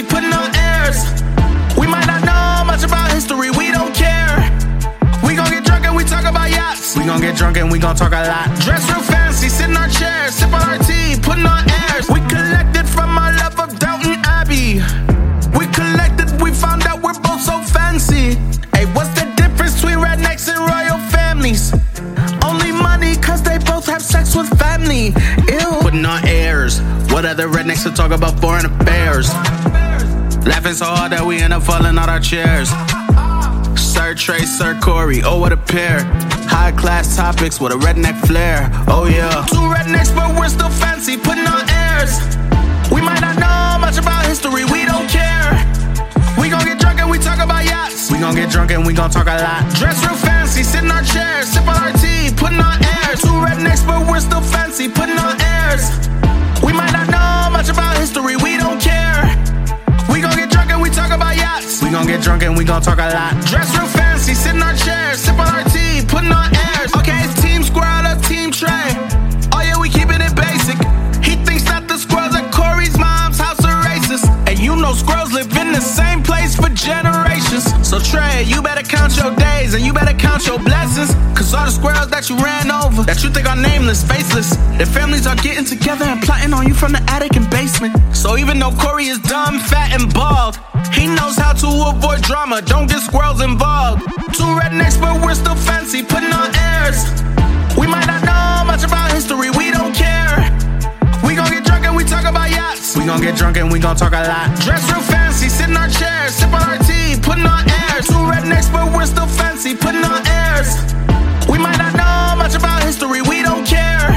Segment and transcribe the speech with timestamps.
[0.00, 1.04] putting on airs.
[1.76, 4.40] We might not know much about history, we don't care.
[5.22, 6.96] We gon' get drunk and we talk about yachts.
[6.96, 8.48] We gon' get drunk and we gon' talk a lot.
[8.60, 12.08] Dress real fancy, sit in our chairs, sip on our tea, putting on airs.
[12.08, 14.80] We collected from our love of Downton Abbey.
[15.58, 18.36] We collected, we found out we're both so fancy.
[18.72, 21.74] Hey, what's the difference between rednecks and royal families?
[22.42, 25.12] Only money, cause they both have sex with family.
[25.52, 25.78] Ew.
[25.82, 26.80] Putting on airs.
[27.22, 29.32] What other rednecks to talk about foreign affairs?
[30.42, 32.66] Laughing so hard that we end up falling out our chairs.
[33.78, 36.02] Sir Trae, Sir Corey, oh what a pair.
[36.50, 38.66] High class topics with a redneck flair.
[38.90, 39.46] Oh yeah.
[39.46, 42.18] Two rednecks, but we're still fancy, putting on airs.
[42.90, 45.54] We might not know much about history, we don't care.
[46.42, 48.10] We gon' get drunk and we talk about yachts.
[48.10, 49.62] We gon' get drunk and we gon' talk a lot.
[49.78, 53.22] Dress real fancy, sit in our chairs, sip on our tea, putting on airs.
[53.22, 55.86] Two rednecks, but we're still fancy, putting on airs.
[56.72, 59.28] We might not know much about history, we don't care.
[60.08, 61.82] We gon' get drunk and we talk about yachts.
[61.82, 63.36] We gon' get drunk and we gon' talk a lot.
[63.44, 66.94] Dress real fancy, sit in our chairs, sip on our tea, putting on airs.
[66.96, 68.88] Okay, it's Team Squirrel or Team Trae.
[69.52, 70.80] Oh yeah, we keeping it basic.
[71.22, 74.24] He thinks that the squirrels at Corey's mom's house are racist.
[74.48, 77.68] And you know squirrels live in the same place for generations.
[77.86, 81.12] So Trae, you better count your days and you better count your blessings.
[81.52, 85.28] All the squirrels that you ran over, that you think are nameless, faceless, their families
[85.28, 87.92] are getting together and plotting on you from the attic and basement.
[88.16, 90.56] So even though Corey is dumb, fat, and bald,
[90.96, 94.02] he knows how to avoid drama, don't get squirrels involved.
[94.32, 97.04] Two rednecks, but we're still fancy, putting on airs.
[97.76, 100.48] We might not know much about history, we don't care.
[101.20, 102.96] We gon' get drunk and we talk about yachts.
[102.96, 104.50] We gon' get drunk and we gon' talk a lot.
[104.64, 108.08] Dress real fancy, sit in our chairs, sip on our tea, putting on airs.
[108.08, 110.80] Two rednecks, but we're still fancy, putting on airs.
[111.48, 114.08] We might not know much about history, we don't care.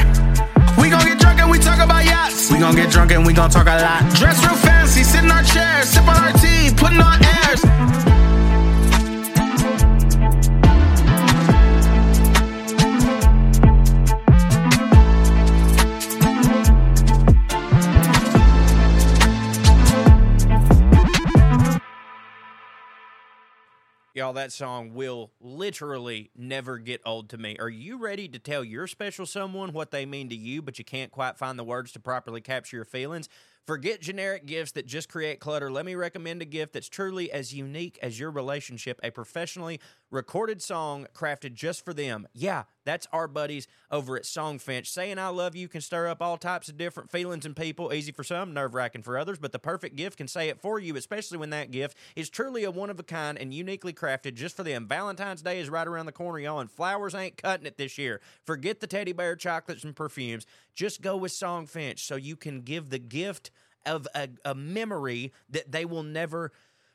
[0.78, 2.52] We gon' get drunk and we talk about yachts.
[2.52, 4.02] We gon' get drunk and we gon' talk a lot.
[4.16, 8.05] Dress real fancy, sit in our chairs, sip on our tea, putting on airs.
[24.26, 27.56] Y'all, that song will literally never get old to me.
[27.60, 30.84] Are you ready to tell your special someone what they mean to you, but you
[30.84, 33.30] can't quite find the words to properly capture your feelings?
[33.68, 35.72] Forget generic gifts that just create clutter.
[35.72, 39.80] Let me recommend a gift that's truly as unique as your relationship a professionally
[40.12, 42.28] recorded song crafted just for them.
[42.34, 44.88] Yeah, that's our buddies over at Songfinch.
[44.88, 47.94] Saying I love you can stir up all types of different feelings in people.
[47.94, 50.80] Easy for some, nerve wracking for others, but the perfect gift can say it for
[50.80, 54.36] you, especially when that gift is truly a one of a kind and uniquely crafted
[54.36, 54.88] just for them.
[54.88, 58.22] Valentine's Day is right around the corner, y'all, and flowers ain't cutting it this year.
[58.46, 60.46] Forget the teddy bear chocolates and perfumes.
[60.74, 63.52] Just go with Songfinch so you can give the gift
[63.86, 66.52] of a, a memory that they will never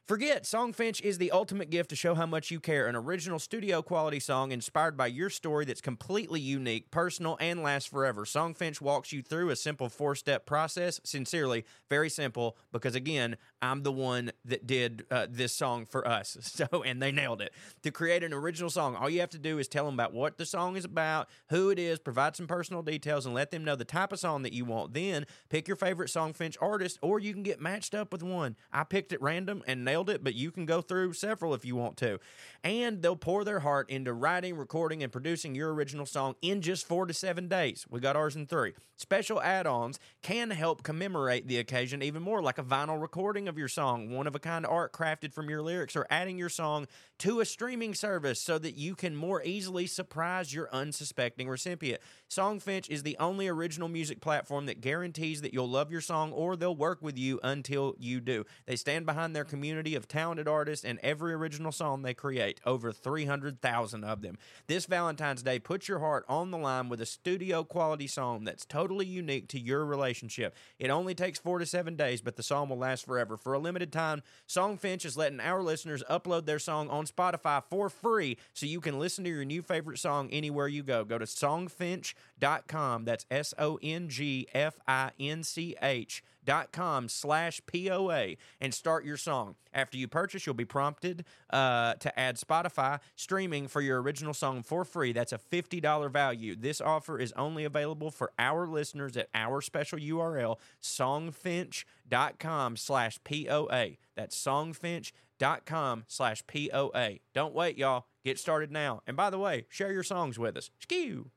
[0.08, 2.88] Forget, Songfinch is the ultimate gift to show how much you care.
[2.88, 7.88] An original studio quality song inspired by your story that's completely unique, personal, and lasts
[7.88, 8.24] forever.
[8.24, 11.00] Songfinch walks you through a simple four step process.
[11.04, 16.36] Sincerely, very simple, because again, I'm the one that did uh, this song for us.
[16.60, 17.54] So, and they nailed it.
[17.84, 20.36] To create an original song, all you have to do is tell them about what
[20.36, 23.76] the song is about, who it is, provide some personal details, and let them know
[23.76, 24.92] the type of song that you want.
[24.92, 28.56] Then pick your favorite Songfinch artist, or you can get matched up with one.
[28.72, 31.76] I picked at random and nailed it, but you can go through several if you
[31.76, 32.18] want to.
[32.62, 36.86] And they'll pour their heart into writing, recording, and producing your original song in just
[36.86, 37.86] four to seven days.
[37.88, 38.74] We got ours in three.
[38.96, 43.56] Special add ons can help commemorate the occasion even more, like a vinyl recording of
[43.56, 46.86] your song, one of a kind art crafted from your lyrics, or adding your song
[47.18, 52.00] to a streaming service so that you can more easily surprise your unsuspecting recipient.
[52.28, 56.56] Songfinch is the only original music platform that guarantees that you'll love your song or
[56.56, 58.44] they'll work with you until you do.
[58.66, 62.92] They stand behind their community of talented artists and every original song they create, over
[62.92, 64.38] 300,000 of them.
[64.66, 68.64] This Valentine's Day, put your heart on the line with a studio quality song that's
[68.64, 70.54] totally unique to your relationship.
[70.78, 73.36] It only takes four to seven days, but the song will last forever.
[73.36, 77.88] For a limited time, Songfinch is letting our listeners upload their song on Spotify for
[77.88, 81.04] free so you can listen to your new favorite song anywhere you go.
[81.04, 83.04] Go to songfinch.com.
[83.04, 88.74] That's S O N G F I N C H dot com slash POA and
[88.74, 89.54] start your song.
[89.72, 94.64] After you purchase, you'll be prompted uh, to add Spotify streaming for your original song
[94.64, 95.12] for free.
[95.12, 96.56] That's a $50 value.
[96.56, 103.90] This offer is only available for our listeners at our special URL, songfinch.com slash POA.
[104.16, 107.10] That's songfinch.com slash POA.
[107.32, 108.06] Don't wait, y'all.
[108.24, 109.02] Get started now.
[109.06, 110.70] And by the way, share your songs with us.
[110.80, 111.30] Skew.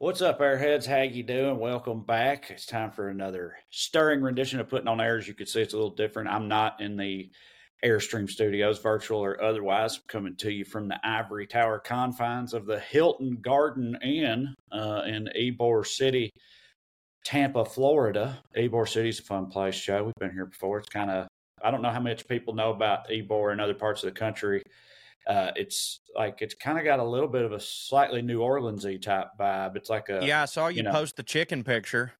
[0.00, 0.86] What's up, airheads?
[0.86, 1.58] How you doing?
[1.58, 2.50] Welcome back.
[2.50, 5.18] It's time for another stirring rendition of Putting on Air.
[5.18, 6.30] As you can see, it's a little different.
[6.30, 7.30] I'm not in the
[7.84, 12.80] Airstream studios, virtual or otherwise, coming to you from the ivory tower confines of the
[12.80, 16.30] Hilton Garden Inn uh, in Ybor City,
[17.26, 18.38] Tampa, Florida.
[18.56, 20.04] Ybor City's a fun place, Joe.
[20.04, 20.78] We've been here before.
[20.78, 21.28] It's kind of,
[21.62, 24.62] I don't know how much people know about Ybor and other parts of the country.
[25.26, 29.00] Uh, it's like it's kind of got a little bit of a slightly New Orleansy
[29.00, 29.76] type vibe.
[29.76, 32.12] It's like a Yeah, I saw you, you know- post the chicken picture.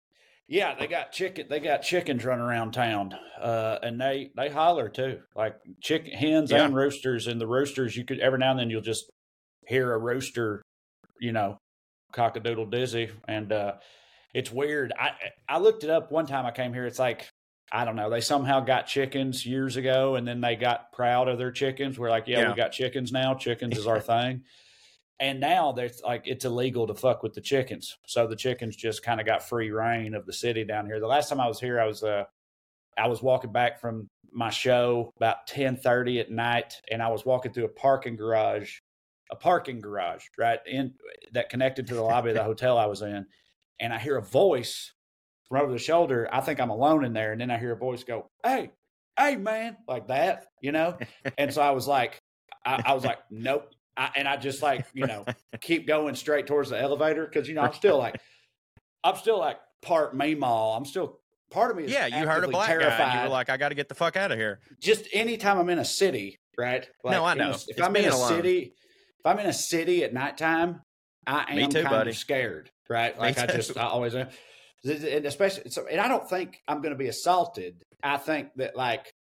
[0.49, 1.47] yeah, they got chicken.
[1.49, 6.51] They got chickens running around town, uh, and they they holler too, like chicken hens
[6.51, 6.65] Yeah.
[6.65, 7.27] and roosters.
[7.27, 9.09] And the roosters, you could every now and then you'll just
[9.67, 10.63] hear a rooster,
[11.21, 11.57] you know,
[12.13, 13.75] cock a doodle dizzy, and uh,
[14.35, 14.93] it's weird.
[14.99, 15.13] I
[15.49, 16.45] I looked it up one time.
[16.47, 16.87] I came here.
[16.87, 17.29] It's like
[17.73, 18.11] I don't know.
[18.11, 21.99] They somehow got chickens years ago, and then they got proud of their chickens.
[21.99, 22.51] We're like, yeah, Yeah.
[22.51, 23.35] we got chickens now.
[23.35, 24.43] Chickens is our thing.
[25.21, 27.99] And now there's like it's illegal to fuck with the chickens.
[28.07, 30.99] So the chickens just kind of got free reign of the city down here.
[30.99, 32.25] The last time I was here, I was uh
[32.97, 37.27] I was walking back from my show about ten thirty at night, and I was
[37.27, 38.79] walking through a parking garage,
[39.31, 40.95] a parking garage, right in
[41.33, 43.27] that connected to the lobby of the hotel I was in,
[43.79, 44.95] and I hear a voice
[45.51, 46.29] from over the shoulder.
[46.33, 48.71] I think I'm alone in there, and then I hear a voice go, "Hey,
[49.19, 50.97] hey, man," like that, you know.
[51.37, 52.19] and so I was like,
[52.65, 55.27] I, I was like, "Nope." I, and I just like you know
[55.61, 58.19] keep going straight towards the elevator because you know I'm still like
[59.05, 60.77] I'm still like part Meemaw.
[60.77, 61.19] I'm still
[61.51, 61.85] part of me.
[61.85, 62.97] Is Yeah, you heard a black terrified.
[62.99, 63.05] guy.
[63.11, 64.61] And you were like, I got to get the fuck out of here.
[64.81, 66.89] just anytime I'm in a city, right?
[67.05, 67.51] No, I a- know.
[67.51, 68.29] if It's I'm in a alone.
[68.29, 68.75] city,
[69.19, 70.81] if I'm in a city at nighttime,
[71.27, 72.11] I am too, kind buddy.
[72.11, 73.19] of scared, right?
[73.19, 74.29] Like I just I always am.
[74.85, 77.83] And especially, so, and I don't think I'm going to be assaulted.
[78.03, 79.13] I think that like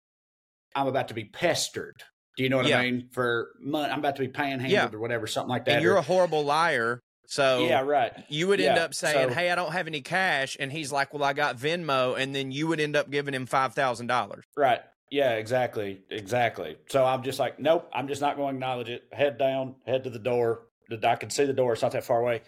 [0.74, 1.96] I'm about to be pestered.
[2.36, 2.78] Do you know what Yeah.
[2.78, 3.08] I mean?
[3.12, 4.88] For money, I'm about to be panhandled Yeah.
[4.92, 5.74] or whatever, something like that.
[5.76, 7.00] And you're or- a horrible liar.
[7.26, 8.12] So yeah, right.
[8.28, 10.56] you would end up saying, so- Hey, I don't have any cash.
[10.58, 12.16] And he's like, Well, I got Venmo.
[12.18, 14.40] And then you would end up giving him $5,000.
[14.56, 14.80] Right.
[15.10, 16.02] Yeah, exactly.
[16.10, 16.76] Exactly.
[16.88, 19.02] So I'm just like, nope, I'm just not going to acknowledge it.
[19.12, 20.66] Head down, head to the door.
[21.02, 21.72] I can see the door.
[21.72, 22.42] It's not that far away.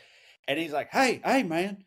[0.46, 1.84] And he's like, hey, hey, man.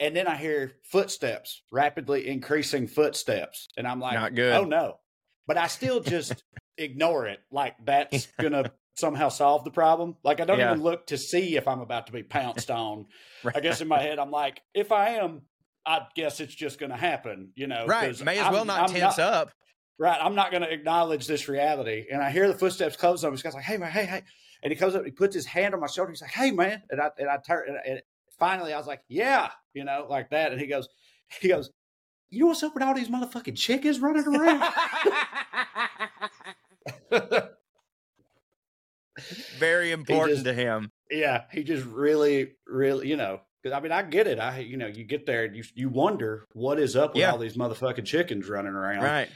[0.00, 3.68] And then I hear footsteps, rapidly increasing footsteps.
[3.76, 4.52] And I'm like, Not good.
[4.54, 4.98] oh, no.
[5.46, 6.42] But I still just
[6.76, 7.40] ignore it.
[7.50, 10.16] Like that's going to somehow solve the problem.
[10.24, 10.72] Like I don't Yeah.
[10.72, 13.06] even look to see if I'm about to be pounced on.
[13.54, 15.42] I guess in my head, I'm like, if I am,
[15.86, 17.86] I guess it's just going to happen, you know?
[17.86, 18.18] Right.
[18.24, 19.52] May as I'm- well not I'm tense up.
[19.98, 20.18] Right.
[20.20, 22.04] I'm not going to acknowledge this reality.
[22.12, 23.36] And I hear the footsteps close on me.
[23.36, 24.22] This guy's like, hey, man, hey, hey.
[24.62, 26.10] And he comes up, he puts his hand on my shoulder.
[26.10, 26.82] He's like, hey, man.
[26.90, 28.02] And I, and I turn, and
[28.38, 30.52] finally I was like, yeah, you know, like that.
[30.52, 30.88] And he goes,
[31.40, 31.70] he goes,
[32.30, 34.72] you know what's up with all these motherfucking chickens running around?
[39.58, 40.90] Very important just- to him.
[41.10, 41.44] yeah.
[41.52, 44.38] He just really, really, you know, because I mean, I get it.
[44.38, 47.32] I, you know, you get there and you, you wonder what is up with Yeah.
[47.32, 49.02] all these motherfucking chickens running around.
[49.02, 49.28] Right.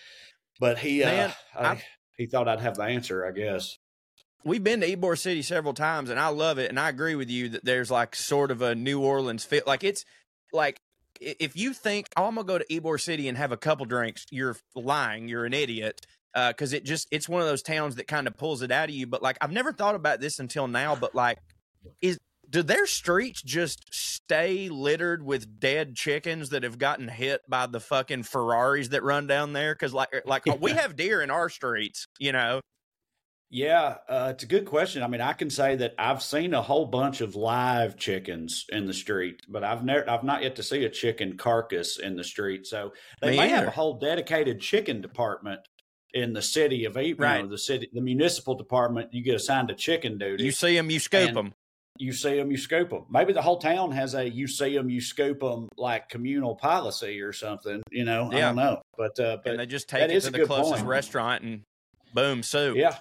[0.59, 1.83] But he, Man, uh, I,
[2.17, 3.79] he thought I'd have the answer, I guess.
[4.45, 6.71] We've been to Ybor City several times, and I love it.
[6.71, 9.67] And I agree with you that there's like sort of a New Orleans fit.
[9.67, 10.05] Like it's
[10.53, 10.81] like
[11.21, 14.27] if you think oh, I'm gonna go to Ybor City and have a couple drinks,
[14.31, 15.29] you're lying.
[15.29, 16.07] You're an idiot.
[16.33, 18.89] Uh, because it just it's one of those towns that kind of pulls it out
[18.89, 19.07] of you.
[19.07, 20.95] But like I've never thought about this until now.
[20.95, 21.39] But like,
[22.01, 22.19] is
[22.49, 27.81] do their streets just stay littered with dead chickens that have gotten hit by the
[27.81, 29.75] fucking Ferraris that run down there?
[29.75, 32.61] Because like er, like we have deer in our streets, you know.
[33.53, 35.03] Yeah, uh, it's a good question.
[35.03, 38.87] I mean, I can say that I've seen a whole bunch of live chickens in
[38.87, 42.23] the street, but I've never, I've not yet to see a chicken carcass in the
[42.23, 42.67] street.
[42.69, 45.61] So they Me may have a whole dedicated chicken department
[46.15, 47.49] in the city of Ybor, Right.
[47.51, 49.13] the city, the municipal department.
[49.13, 50.45] You get assigned a chicken duty.
[50.45, 51.53] You see them, you scoop them.
[51.99, 53.07] you see them, you scoop them.
[53.11, 57.21] Maybe the whole town has a you see them, you scoop them like communal policy
[57.21, 57.83] or something.
[57.91, 60.47] You know, I don't know, but uh, but and they just take it to the
[60.47, 60.87] closest point.
[60.87, 61.63] restaurant and
[62.15, 62.77] boom, soup.
[62.77, 62.97] Yeah.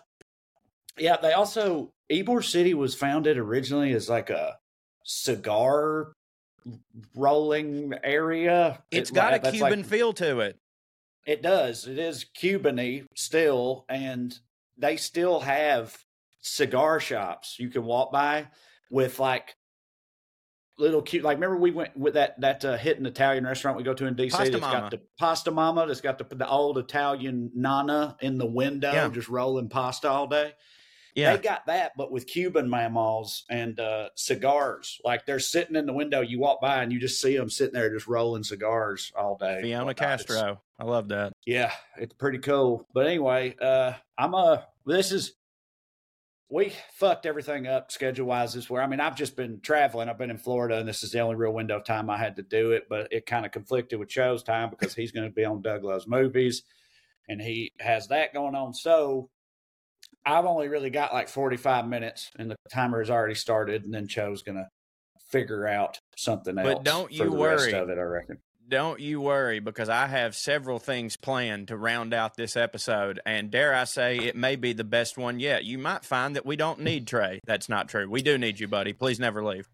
[0.99, 1.17] Yeah.
[1.17, 4.57] They also, Ybor City was founded originally as like a
[5.03, 6.13] cigar
[7.15, 8.83] rolling area.
[8.91, 10.57] It's It- got a Cuban like- feel to it.
[11.25, 11.87] It does.
[11.87, 13.85] It is Cubany still.
[13.89, 14.37] And
[14.77, 15.97] they still have
[16.41, 18.47] cigar shops you can walk by
[18.89, 19.55] with like
[20.77, 23.93] little cute like remember we went with that that uh, hidden italian restaurant we go
[23.93, 24.79] to in dc Pasta that's Mama.
[24.79, 29.09] got the pasta mama that's got the, the old italian nana in the window Yeah.
[29.09, 30.53] just rolling pasta all day
[31.19, 31.35] Yeah.
[31.35, 34.99] they got that, but with Cuban mammals and uh, cigars.
[35.03, 36.21] Like they're sitting in the window.
[36.21, 39.61] You walk by and you just see them sitting there just rolling cigars all day.
[39.61, 39.91] Fiona.
[39.91, 40.61] It's- Castro.
[40.79, 41.33] I love that.
[41.45, 42.87] yeah, it's pretty cool.
[42.93, 44.65] But anyway, uh, I'm a.
[44.85, 45.33] This is
[46.49, 50.09] we fucked everything up schedule wise this where I mean I've just been traveling.
[50.09, 52.37] I've been in Florida and this is the only real window of time I had
[52.37, 55.33] to do it, but it kind of conflicted with Cho's time because he's going to
[55.33, 56.63] be on Doug Loves Movies
[57.27, 58.73] and he has that going on.
[58.73, 59.29] So
[60.29, 64.07] I've only really got like 45 minutes and the timer has already started and then
[64.07, 64.67] Cho's going to
[65.31, 66.67] figure out something else.
[66.67, 67.73] But don't you worry.
[67.73, 68.37] of it, I reckon.
[68.67, 73.19] Don't you worry because I have several things planned to round out this episode.
[73.25, 75.65] And dare I say, it may be the best one yet.
[75.65, 77.39] You might find that we don't need Trae.
[77.47, 78.07] That's not true.
[78.07, 78.93] We do need you, buddy.
[78.93, 79.67] Please never leave.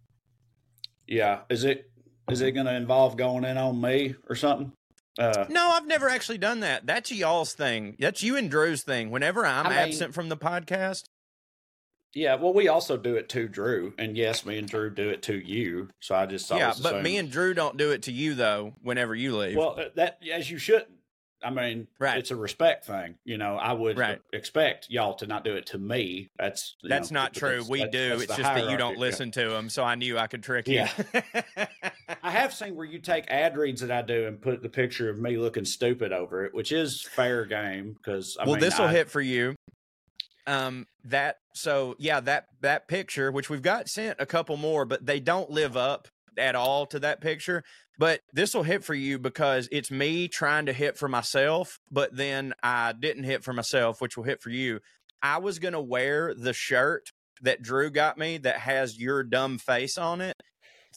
[1.08, 1.42] Yeah.
[1.50, 1.90] Is it
[2.32, 4.72] is it going to involve going in on me or something?
[5.18, 6.86] Uh, No, I've never actually done that.
[6.86, 7.96] That's y'all's thing.
[8.00, 9.12] That's you and Drew's thing.
[9.12, 11.06] Whenever I'm I mean- absent from the podcast,
[12.14, 12.36] yeah.
[12.36, 15.36] Well, we also do it to Drew, and yes, me and Drew do it to
[15.36, 15.90] you.
[16.00, 18.74] So I just yeah, always but me and Drew don't do it to you though.
[18.82, 20.95] Whenever you leave, well uh, that as you shouldn't.
[21.44, 22.18] I mean, Right.
[22.18, 23.16] it's a respect thing.
[23.24, 24.20] You know, I would Right.
[24.34, 26.30] expect y'all to not do it to me.
[26.40, 27.50] That's that's know, not true.
[27.50, 28.10] that's- we that's- do.
[28.10, 29.00] that's it's just that you don't Yeah.
[29.00, 29.70] listen to them.
[29.70, 30.86] So I knew I could trick you.
[32.24, 35.10] I have seen where you take ad reads that I do and put the picture
[35.10, 38.88] of me looking stupid over it, which is fair game because well, mean, this will
[38.88, 39.56] hit for you.
[40.48, 45.06] Um, that so yeah, that that picture, which we've got sent a couple more, but
[45.06, 47.64] they don't live up at all to that picture.
[47.98, 52.16] But this will hit for you because it's me trying to hit for myself, but
[52.16, 54.80] then I didn't hit for myself, which will hit for you.
[55.22, 57.10] I was gonna wear the shirt
[57.42, 60.36] that Drew got me that has your dumb face on it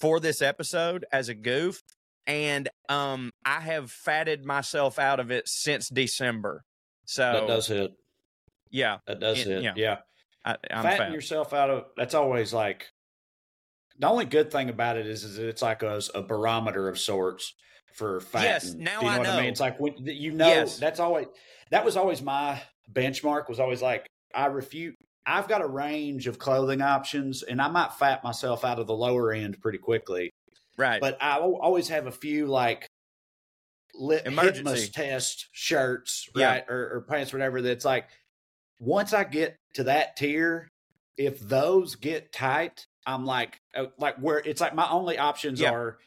[0.00, 1.82] for this episode as a goof.
[2.26, 6.62] And um I have fatted myself out of it since December.
[7.06, 7.92] So that does hit.
[8.70, 9.62] yeah, That does It- hit.
[9.62, 9.72] yeah.
[9.76, 9.96] yeah.
[10.44, 11.12] I, I'm fatten fat.
[11.12, 12.86] yourself out of that's always like
[13.98, 16.98] the only good thing about it is, is that it's like a, a barometer of
[16.98, 17.54] sorts
[17.94, 18.42] for fat.
[18.44, 19.50] Yes, now you know I what I mean?
[19.50, 20.78] It's like when you know Yes.
[20.78, 21.26] that's always
[21.70, 22.62] that was always my
[22.92, 24.94] benchmark was always like I refute
[25.26, 28.94] I've got a range of clothing options and I might fat myself out of the
[28.94, 30.30] lower end pretty quickly.
[30.78, 31.00] Right.
[31.00, 32.86] But I always have a few like
[33.94, 34.90] lit Emergency.
[34.90, 36.46] test shirts, Yeah.
[36.52, 37.60] right, or, or pants, whatever.
[37.60, 38.06] That's like
[38.80, 40.68] once I get to that tier,
[41.16, 45.72] if those get tight, I'm like, uh, like where it's like my only options Yeah.
[45.72, 45.98] are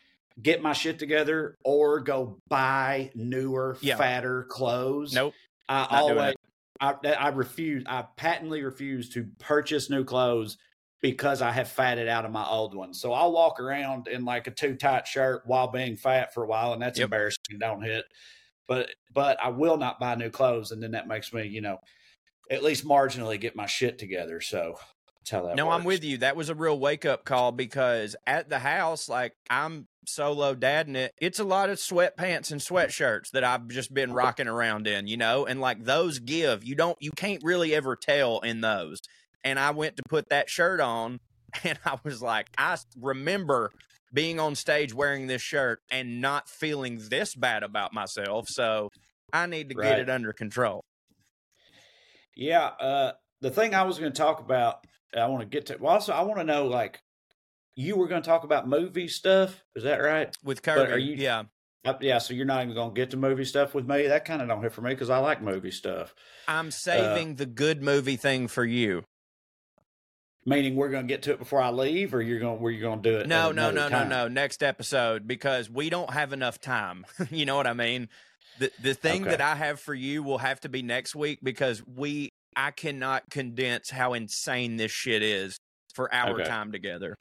[0.41, 3.97] get my shit together or go buy newer, Yeah.
[3.97, 5.13] fatter clothes.
[5.13, 5.33] nope.
[5.67, 6.35] I always.
[6.79, 7.83] I, I refuse.
[7.87, 10.57] I patently refuse to purchase new clothes
[11.01, 12.99] because I have fatted out of my old ones.
[13.01, 16.47] So I'll walk around in like a too tight shirt while being fat for a
[16.47, 17.05] while, and that's Yep.
[17.05, 17.59] embarrassing.
[17.59, 18.05] Don't hit.
[18.67, 21.79] But but I will not buy new clothes, and then that makes me, you know,
[22.49, 24.41] at least marginally get my shit together.
[24.41, 24.77] So
[25.21, 25.55] that's how that.
[25.55, 26.17] No, I'm with you.
[26.19, 30.95] That was a real wake up call because at the house, like I'm solo dadding
[30.95, 35.07] it, it's a lot of sweatpants and sweatshirts that I've just been rocking around in,
[35.07, 36.63] you know, and like those give.
[36.63, 38.99] You don't, you can't really ever tell in those.
[39.43, 41.19] And I went to put that shirt on,
[41.63, 43.71] and I was like, I remember
[44.13, 48.47] being on stage wearing this shirt and not feeling this bad about myself.
[48.49, 48.89] So
[49.31, 49.89] I need to Right.
[49.89, 50.83] get it under control.
[52.35, 52.65] Yeah.
[52.65, 53.11] Uh,
[53.41, 55.77] the thing I was going to talk about, I want to get to.
[55.79, 57.01] Well, also, I want to know like,
[57.75, 59.63] you were going to talk about movie stuff.
[59.75, 60.35] Is that right?
[60.43, 61.43] With But Kirby, are you- yeah.
[61.83, 62.19] Uh, yeah.
[62.19, 64.07] So you're not even going to get to movie stuff with me.
[64.07, 66.13] That kind of don't hit for me because I like movie stuff.
[66.47, 69.03] I'm saving the good movie thing for you.
[70.45, 72.81] Meaning we're going to get to it before I leave, or you're going where you're
[72.81, 73.27] going to do it.
[73.27, 74.27] No, no, no, no, no.
[74.27, 77.05] Next episode because we don't have enough time.
[77.29, 78.09] you know what I mean?
[78.59, 79.31] The the thing Okay.
[79.31, 83.29] that I have for you will have to be next week because we I cannot
[83.29, 85.57] condense how insane this shit is
[85.93, 86.43] for our Okay.
[86.43, 87.15] time together.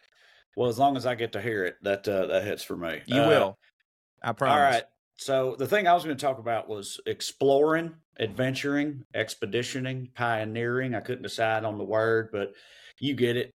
[0.57, 3.01] Well, as long as I get to hear it, that uh, that hits for me.
[3.07, 3.59] You Uh, will.
[4.23, 4.55] I promise.
[4.55, 4.85] All right.
[5.17, 10.95] So the thing I was going to talk about was exploring, adventuring, expeditioning, pioneering.
[10.95, 12.53] I couldn't decide on the word, but
[12.99, 13.51] you get it.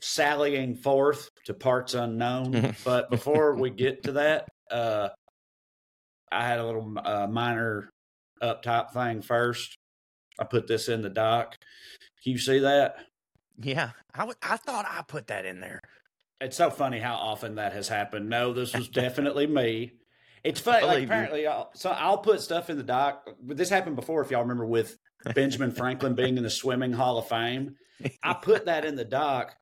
[0.00, 2.74] Sallying forth to parts unknown.
[2.84, 5.10] but before we get to that, uh,
[6.32, 7.88] I had a little uh, minor
[8.40, 9.76] up top thing first.
[10.38, 11.58] I put this in the doc.
[12.22, 12.96] Can you see that?
[13.58, 13.90] Yeah.
[14.14, 15.80] I w- I thought I put that in there.
[16.40, 18.28] It's so funny how often that has happened.
[18.28, 19.92] No, this was definitely me.
[20.44, 20.86] It's funny.
[20.86, 23.28] Like apparently, I'll, so I'll put stuff in the doc.
[23.40, 24.96] But this happened before, if y'all remember, with
[25.34, 27.76] Benjamin Franklin being in the Swimming Hall of Fame.
[28.24, 29.54] I put that in the doc,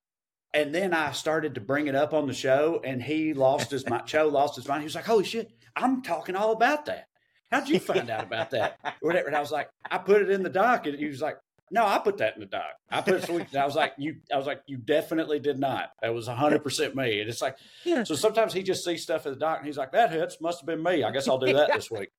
[0.54, 3.86] and then I started to bring it up on the show, and he lost his
[3.86, 4.06] mind.
[4.06, 4.80] Joe lost his mind.
[4.80, 7.08] He was like, "Holy shit, I'm talking all about that.
[7.50, 9.28] How'd you find out about that?" Or whatever.
[9.28, 11.36] And I was like, "I put it in the doc," and he was like.
[11.72, 12.64] No, I put that in the doc.
[12.90, 13.26] I put it.
[13.26, 14.16] So we, I was like, you.
[14.34, 15.90] I was like, you definitely did not.
[16.02, 17.20] That was hundred percent me.
[17.20, 19.92] And it's like, so sometimes he just sees stuff in the doc, and he's like,
[19.92, 20.40] that hits.
[20.40, 21.04] Must have been me.
[21.04, 22.10] I guess I'll do that this week.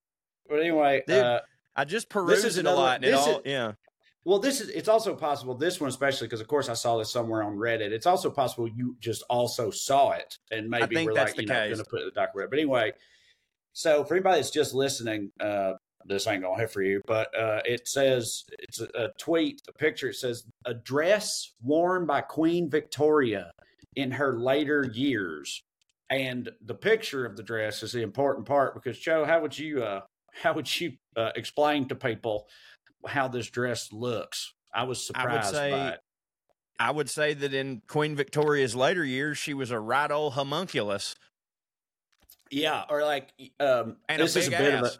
[0.48, 1.40] But anyway, Dude, uh,
[1.76, 3.72] I just This perused is it a lot and it this all is- yeah.
[4.24, 4.70] well, this is.
[4.70, 5.54] It's also possible.
[5.54, 7.90] This one, especially because, of course, I saw this somewhere on Reddit.
[7.90, 11.42] It's also possible you just also saw it, and maybe think we're that's like, the
[11.42, 11.74] you know, case.
[11.74, 12.30] going to put it in the doc.
[12.34, 12.92] But anyway,
[13.72, 15.72] so for anybody that's just listening, uh,
[16.04, 19.72] this ain't gonna hit for you, but uh, it says it's a, a tweet, a
[19.72, 20.08] picture.
[20.08, 23.52] It says a dress worn by Queen Victoria
[23.94, 25.62] in her later years,
[26.10, 29.82] and the picture of the dress is the important part because Joe, how would you
[29.82, 30.00] uh,
[30.32, 32.46] how would you uh, explain to people
[33.06, 34.54] how this dress looks?
[34.74, 36.00] I was I would surprised say- by it.
[36.78, 41.14] I would say that in Queen Victoria's later years, she was a right old homunculus.
[42.52, 44.90] Yeah, or like um, And this is a bit of a.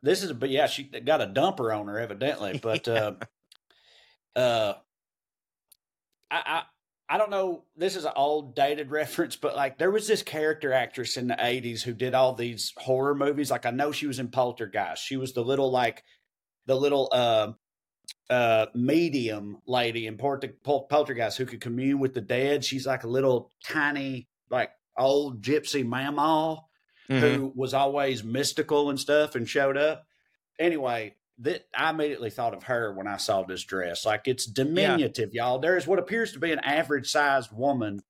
[0.00, 3.10] This is a but yeah, she got a dumper on her evidently, but Yeah.
[4.36, 4.74] uh, uh,
[6.30, 6.62] I, I
[7.10, 7.64] I don't know.
[7.76, 11.34] This is an old dated reference, but like there was this character actress in the
[11.34, 13.50] '80s who did all these horror movies.
[13.50, 15.02] Like I know she was in Poltergeist.
[15.04, 16.04] She was the little like
[16.66, 17.52] the little uh,
[18.30, 22.64] uh, medium lady in Poltergeist who could commune with the dead.
[22.64, 26.60] She's like a little tiny like old gypsy mamaw
[27.10, 27.20] Mhm.
[27.34, 30.06] who was always mystical and stuff and showed up.
[30.58, 34.04] Anyway, that I immediately thought of her when I saw this dress.
[34.04, 35.58] Like it's diminutive, y'all.
[35.58, 38.00] There is what appears to be an average sized woman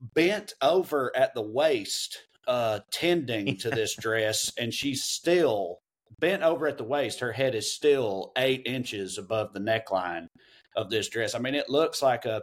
[0.00, 5.80] bent over at the waist, uh, tending to this dress, and she's still
[6.20, 7.20] bent over at the waist.
[7.20, 10.28] Her head is still eight inches above the neckline
[10.76, 11.34] of this dress.
[11.34, 12.40] I mean, it looks like a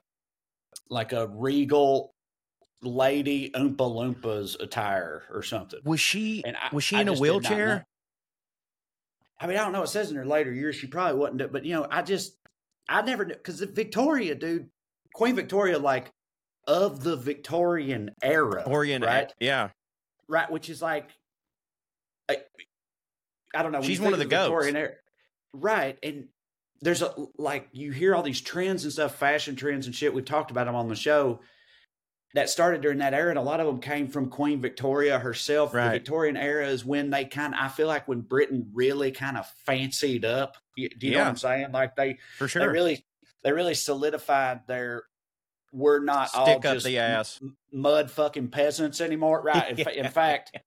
[0.90, 2.14] like a regal
[2.84, 5.80] lady Oompa Loompas attire or something.
[5.84, 7.50] Was she And I- was she I in a just did not know.
[7.50, 7.88] wheelchair?
[9.40, 9.84] I mean, I don't know.
[9.84, 12.38] It says in her later years she probably wasn't, but you know, I just
[12.88, 14.70] I never knew because Victoria, dude,
[15.14, 16.12] Queen Victoria, like
[16.68, 19.34] of the Victorian era, Orient, right?
[19.40, 19.70] Yeah.
[20.28, 21.10] Right, which is like,
[22.30, 22.38] I,
[23.56, 23.82] I don't know.
[23.82, 24.46] She's one of the goats.
[24.50, 24.94] Victorian era,
[25.54, 25.98] right?
[26.04, 26.28] And
[26.82, 30.14] there's a like you hear all these trends and stuff, fashion trends and shit.
[30.14, 31.40] We've talked about them on the show
[32.34, 35.74] that started during that era, and a lot of them came from Queen Victoria herself.
[35.74, 39.38] The Victorian era is when they kind of, I feel like when Britain really kind
[39.38, 40.56] of fancied up.
[40.78, 41.72] You- Do you know what I'm saying?
[41.74, 43.06] Like they, For sure they really,
[43.44, 45.04] they really solidified their.
[45.74, 47.40] We're not all Stick up just the ass.
[47.72, 49.78] mud fucking peasants anymore, right?
[49.80, 50.58] In, in fact,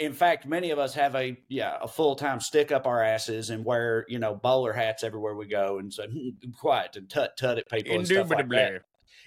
[0.00, 3.50] in fact, many of us have a yeah a full time stick up our asses
[3.50, 7.36] and wear you know bowler hats everywhere we go and say "Hmm, quiet and tut
[7.36, 8.56] tut at people and stuff like Indubitably.
[8.56, 8.82] that.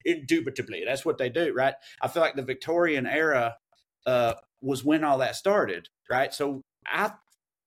[0.06, 1.74] Indubitably, that's what they do, right?
[2.02, 3.56] I feel like the Victorian era
[4.06, 6.34] uh, was when all that started, right?
[6.34, 7.12] So I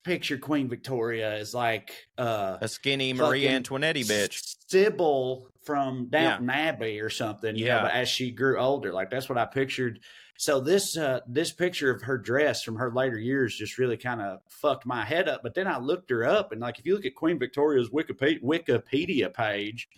[0.05, 4.55] picture Queen Victoria as like uh, A skinny Marie Antoinette bitch.
[4.68, 7.55] Sybil from Downton Abbey or something.
[7.57, 7.83] Know, Yeah.
[7.83, 10.01] but as she grew older, like that's what I pictured.
[10.38, 14.20] So this uh, this picture of her dress from her later years just really kind
[14.20, 15.42] of fucked my head up.
[15.42, 18.40] But then I looked her up, and like if you look at Queen Victoria's Wikipedia,
[18.42, 19.88] Wikipedia page,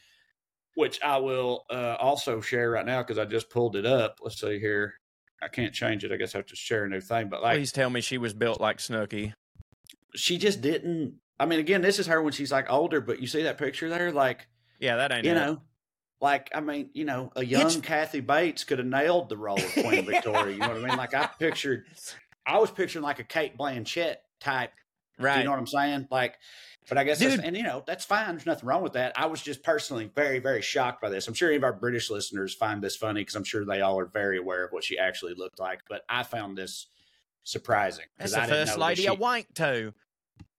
[0.80, 4.18] which I will uh, also share right now because I just pulled it up.
[4.22, 4.94] Let's see here.
[5.42, 6.10] I can't change it.
[6.12, 7.28] I guess I have to share a new thing.
[7.28, 9.32] But like, Please tell me she was built like Snooki.
[10.16, 11.14] she just didn't.
[11.38, 13.88] I mean, again, this is her when she's like older, but you see that picture
[13.88, 14.46] there, like
[14.78, 15.34] Yeah, that ain't you it.
[15.34, 15.62] know,
[16.20, 19.58] like I mean, you know, a young It's- Kathy Bates could have nailed the role
[19.58, 20.52] of Queen Victoria.
[20.52, 20.96] You know what I mean?
[20.98, 21.84] Like I pictured,
[22.46, 24.72] I was picturing like a Cate Blanchett type.
[25.20, 25.38] Do right.
[25.38, 26.08] you know what I'm saying?
[26.10, 26.38] Like,
[26.88, 27.40] but I guess, Dude.
[27.40, 28.30] and you know, that's fine.
[28.30, 29.12] There's nothing wrong with that.
[29.16, 31.28] I was just personally very, very shocked by this.
[31.28, 33.98] I'm sure any of our British listeners find this funny because I'm sure they all
[34.00, 35.82] are very aware of what she actually looked like.
[35.88, 36.86] But I found this
[37.44, 39.94] surprising That's the I first lady she, I wanked to.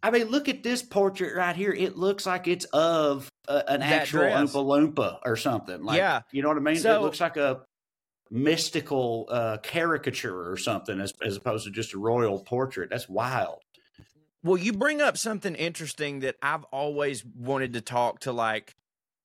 [0.03, 1.71] I mean, look at this portrait right here.
[1.71, 4.53] It looks like it's of uh, an That actual dress.
[4.53, 5.83] Oompa Loompa or something.
[5.83, 6.21] Like, Yeah.
[6.31, 6.77] you know what I mean.
[6.77, 7.61] So- it looks like a
[8.31, 12.89] mystical uh, caricature or something, as as opposed to just a royal portrait.
[12.89, 13.59] That's wild.
[14.43, 18.73] Well, you bring up something interesting that I've always wanted to talk to like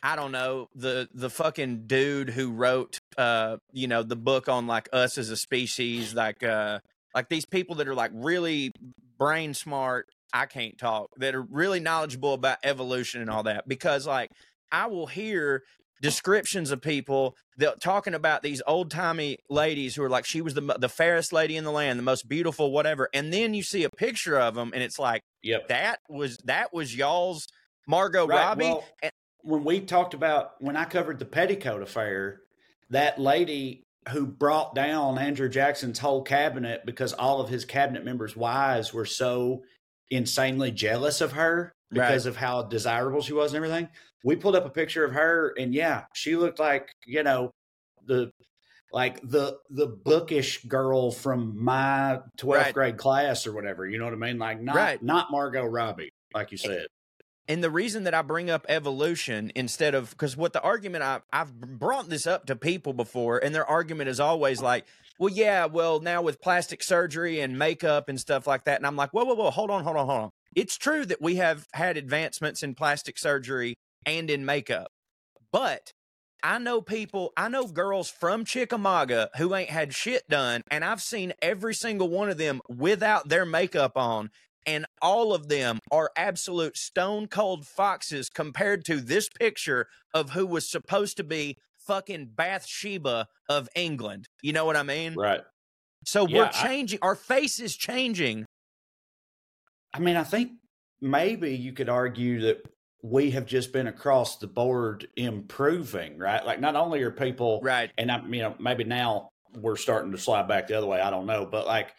[0.02, 4.66] I don't know, the the fucking dude who wrote uh, you know, the book on
[4.66, 6.80] like us as a species, like uh
[7.14, 8.72] like these people that are like really
[9.18, 14.06] brain smart, I can't talk, that are really knowledgeable about evolution and all that because
[14.06, 14.30] like
[14.70, 15.62] I will hear
[16.02, 20.54] descriptions of people that talking about these old timey ladies who are like she was
[20.54, 23.84] the the fairest lady in the land, the most beautiful, whatever, and then you see
[23.84, 25.68] a picture of them, and it's like Yep.
[25.68, 27.46] that was that was y'all's
[27.88, 28.64] Margot Right, Robbie.
[28.64, 32.40] well, and- when we talked about when I covered the petticoat affair,
[32.90, 38.36] that lady who brought down Andrew Jackson's whole cabinet because all of his cabinet members'
[38.36, 39.62] wives were so
[40.10, 43.88] insanely jealous of her because of how desirable she was and everything.
[44.24, 47.50] We pulled up a picture of her, and yeah, she looked like you know
[48.06, 48.30] the
[48.92, 52.74] like the the bookish girl from my 12th Right.
[52.74, 53.86] grade class or whatever.
[53.86, 54.38] You know what I mean?
[54.38, 55.02] Like not Right.
[55.02, 56.86] not Margot Robbie, like you said.
[57.48, 61.20] And the reason that I bring up evolution instead of because what the argument I,
[61.32, 64.84] I've brought this up to people before, and their argument is always like,
[65.18, 68.78] well, yeah, well, now with plastic surgery and makeup and stuff like that.
[68.78, 70.30] And I'm like, whoa, whoa, whoa, hold on, hold on, hold on.
[70.56, 73.74] It's true that we have had advancements in plastic surgery
[74.06, 74.88] and in makeup,
[75.52, 75.92] but
[76.42, 81.02] I know people, I know girls from Chickamauga who ain't had shit done, and I've
[81.02, 84.30] seen every single one of them without their makeup on
[84.68, 90.44] and all of them are absolute stone cold foxes compared to this picture of who
[90.44, 94.26] was supposed to be fucking Bathsheba of England.
[94.42, 95.14] You know what I mean?
[95.14, 95.40] Right.
[96.04, 96.98] So Yeah, we're I- changing.
[97.02, 98.44] Our face is changing.
[99.94, 100.52] I mean, I think
[101.00, 102.58] maybe you could argue that
[103.08, 106.44] we have just been across the board improving, right?
[106.44, 107.90] Like, not only are people, Right.
[107.96, 111.00] and I, you know, maybe now we're starting to slide back the other way.
[111.00, 111.94] I don't know, but like,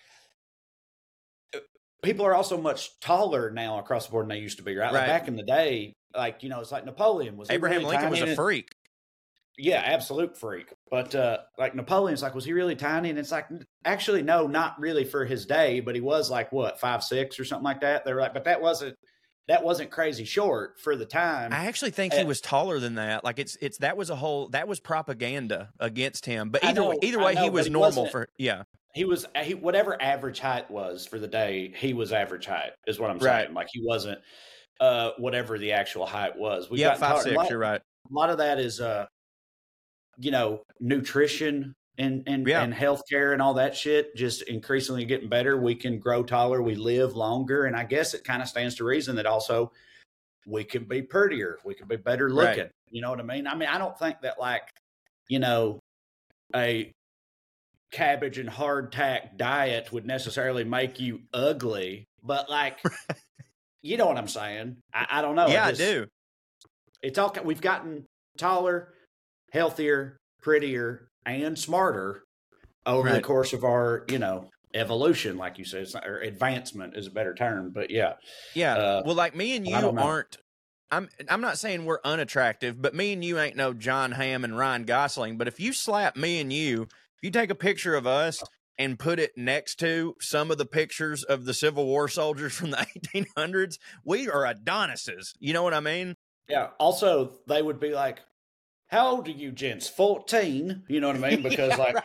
[1.55, 1.59] uh,
[2.03, 4.91] people are also much taller now across the board than they used to be, right?
[4.91, 8.09] Like back in the day, like you know, it's like Napoleon was Abraham really Lincoln
[8.09, 8.69] was a freak.
[9.57, 10.73] yeah, absolute freak.
[10.91, 13.09] But uh like Napoleon's like, was he really tiny?
[13.09, 13.47] And it's like,
[13.85, 17.45] actually, no, not really for his day, but he was like what five six or
[17.45, 18.03] something like that.
[18.03, 18.97] They're like, but that wasn't
[19.47, 21.53] that wasn't crazy short for the time.
[21.53, 23.23] I actually think he Uh, was taller than that.
[23.23, 26.49] Like it's it's that was a whole that was propaganda against him.
[26.49, 28.63] But either way, know, either way, know, he was normal for yeah.
[28.93, 31.73] he was he, whatever average height was for the day.
[31.77, 33.43] He was average height, is what I'm Right.
[33.45, 33.53] saying.
[33.53, 34.19] Like he wasn't
[34.79, 36.69] uh whatever the actual height was.
[36.69, 37.35] We've Yeah, five six.
[37.35, 37.81] lot- You're right.
[37.81, 39.05] a lot of that is uh
[40.19, 42.61] you know nutrition and and, Yeah.
[42.63, 46.75] and healthcare and all that shit just increasingly getting better we can grow taller we
[46.75, 49.71] live longer and i guess it kind of stands to reason that also
[50.45, 52.55] we can be prettier we can be better Right.
[52.57, 54.63] looking you know what i mean i mean i don't think that like
[55.27, 55.79] you know
[56.55, 56.91] a
[57.91, 62.79] cabbage and hardtack diet would necessarily make you ugly but like
[63.81, 66.05] you know what i'm saying i, I don't know yeah, I just- do.
[67.01, 68.05] it's all we've gotten
[68.37, 68.93] taller,
[69.51, 72.23] healthier, prettier, and smarter
[72.85, 77.07] over the course of our, you know, evolution, like you said, not, or advancement is
[77.07, 77.71] a better term.
[77.73, 78.13] But yeah,
[78.53, 78.75] Yeah.
[78.75, 80.03] Uh, well, like me and you I don't know.
[80.03, 80.37] aren't.
[80.89, 81.09] I'm.
[81.29, 84.85] I'm not saying we're unattractive, but me and you ain't no Jon Hamm and Ryan
[84.85, 85.37] Gosling.
[85.37, 88.41] But if you slap me and you, if you take a picture of us
[88.77, 92.71] and put it next to some of the pictures of the Civil War soldiers from
[92.71, 92.77] the
[93.13, 95.33] 1800s, we are Adonises.
[95.39, 96.15] You know what I mean?
[96.47, 96.69] yeah.
[96.79, 98.19] Also, they would be like,
[98.87, 99.87] "How old are you, gents?
[99.87, 100.83] 14?
[100.87, 101.41] You know what I mean?
[101.43, 102.03] Because Yeah, like,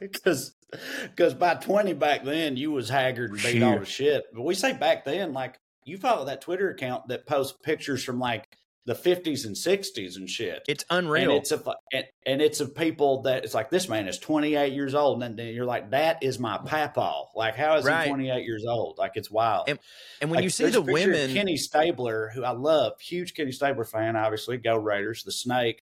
[0.00, 0.54] because
[1.02, 4.24] because by twenty back then, you was haggard and beat all the shit.
[4.32, 8.18] But we say back then, like you follow that Twitter account that posts pictures from
[8.18, 8.48] like
[8.88, 10.62] the fifties and sixties and shit.
[10.66, 11.36] It's And unreal.
[11.36, 14.94] it's of and, and it's of people that it's like this man is 28 years
[14.94, 17.24] old, and then you're like, that is my papa.
[17.36, 18.04] Like, how is Right.
[18.04, 18.98] he 28 years old?
[18.98, 19.68] Like, it's wild.
[19.68, 19.78] And-
[20.20, 23.52] and when Like, you see the a women, Kenny Stabler, who I love, huge Kenny
[23.52, 25.82] Stabler fan, obviously, Go Raiders, the Snake.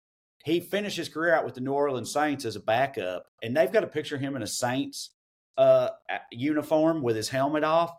[0.45, 3.73] He finished his career out with the New Orleans Saints as a backup, and they've
[3.73, 5.11] got a picture of him in a Saints
[5.57, 5.91] uh,
[6.33, 7.93] uniform with his helmet off.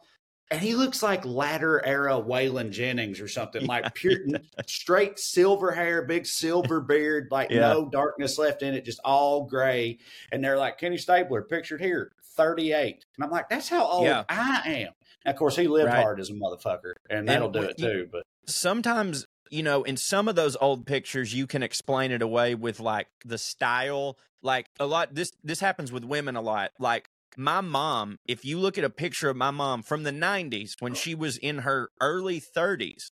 [0.52, 4.18] And he looks like latter era Waylon Jennings or something, like pure
[4.68, 7.60] straight silver hair, big silver beard, like Yeah.
[7.62, 10.00] no darkness left in it, just all gray.
[10.32, 13.06] And they're like Kenny Stabler, pictured here, 38.
[13.18, 14.24] And I'm like, that's how old Yeah.
[14.30, 14.94] I am.
[15.26, 16.02] And of course, he lived Right.
[16.02, 18.08] hard as a motherfucker, and And that'll do it too.
[18.12, 22.54] But sometimes you know in some of those old pictures you can explain it away
[22.56, 27.10] with like the style like a lot this this happens with women a lot like
[27.38, 30.94] my mom if you look at a picture of my mom from the 90s when
[30.94, 30.96] oh.
[30.96, 33.12] she was in her early 30s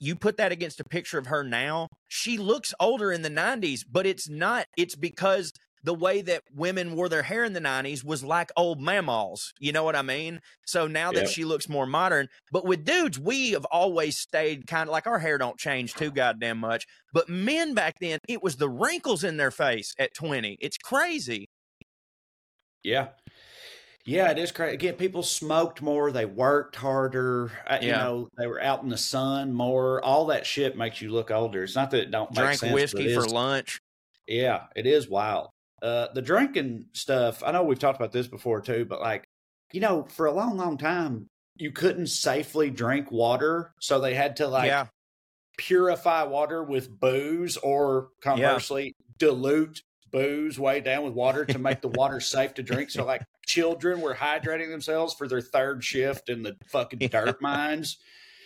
[0.00, 3.80] you put that against a picture of her now she looks older in the 90s
[3.90, 5.52] but it's not it's because
[5.84, 9.70] the way that women wore their hair in the 90s was like old mammals you
[9.70, 10.40] know what i mean?
[10.66, 11.30] So now that Yep.
[11.30, 15.18] she looks more modern but with dudes we have always stayed kind of like our
[15.18, 19.36] hair don't change too goddamn much but men back then it was the wrinkles in
[19.36, 21.48] their face at 20 it's crazy
[22.84, 23.08] Yeah.
[24.06, 24.74] Yeah, it is crazy.
[24.74, 26.12] Again, people smoked more.
[26.12, 27.50] They worked harder.
[27.66, 30.04] Uh, You know, they were out in the sun more.
[30.04, 31.62] All that shit makes you look older.
[31.62, 33.80] It's not that it don't make sense, whiskey for lunch
[34.26, 35.48] Yeah, it is wild.
[35.80, 37.42] Uh, the drinking stuff.
[37.42, 39.24] I know we've talked about this before too, but like,
[39.72, 44.36] you know, for a long, long time, you couldn't safely drink water, so they had
[44.36, 44.86] to like yeah
[45.56, 49.82] purify water with booze, or conversely, dilute
[50.14, 52.88] booze way down with water to make the water safe to drink.
[52.90, 57.98] So like, children were hydrating themselves for their third shift in the fucking dirt mines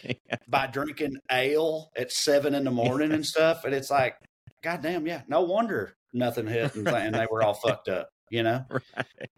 [0.48, 3.64] by drinking ale at seven in the morning and stuff.
[3.64, 4.16] And it's like,
[4.62, 8.64] goddamn, yeah, no wonder nothing hit and, and they were all fucked up, you know?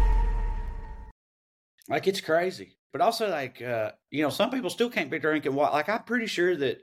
[1.91, 2.77] Like it's crazy.
[2.91, 5.73] But also like uh, you know, some people still can't be drinking water.
[5.73, 6.79] Like I'm pretty sure that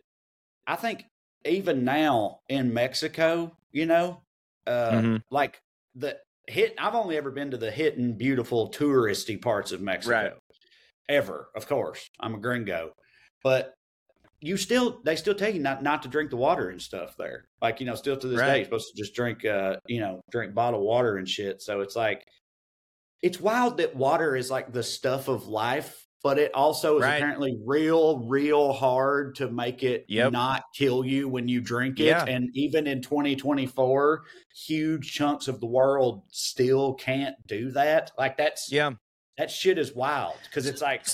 [0.67, 1.05] I think
[1.45, 4.23] even now in Mexico, you know,
[4.67, 5.23] uh Mhm.
[5.31, 5.61] like
[5.95, 10.15] the hit I've only ever been to the hidden beautiful touristy parts of Mexico.
[10.15, 10.33] Right.
[11.09, 12.07] Ever, of course.
[12.21, 12.93] I'm a gringo.
[13.43, 13.75] But
[14.41, 17.45] you still they still tell you not not to drink the water and stuff there.
[17.61, 20.21] Like, you know, still to this day you're supposed to just drink uh, you know,
[20.31, 21.61] drink bottled water and shit.
[21.63, 22.25] So it's like
[23.23, 27.17] it's wild that water is like the stuff of life, but it also is Right.
[27.17, 30.33] apparently real, real hard to make it Yep.
[30.33, 32.05] not kill you when you drink it.
[32.07, 32.25] Yeah.
[32.25, 34.25] And even in 2024,
[34.67, 38.13] huge chunks of the world still can't do that.
[38.19, 38.93] Like that's yeah
[39.37, 41.07] that shit is wild because it's like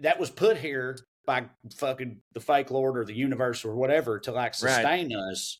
[0.00, 1.44] that was put here by
[1.76, 4.74] fucking the fake lord or the universe or whatever to like Right.
[4.74, 5.58] sustain us.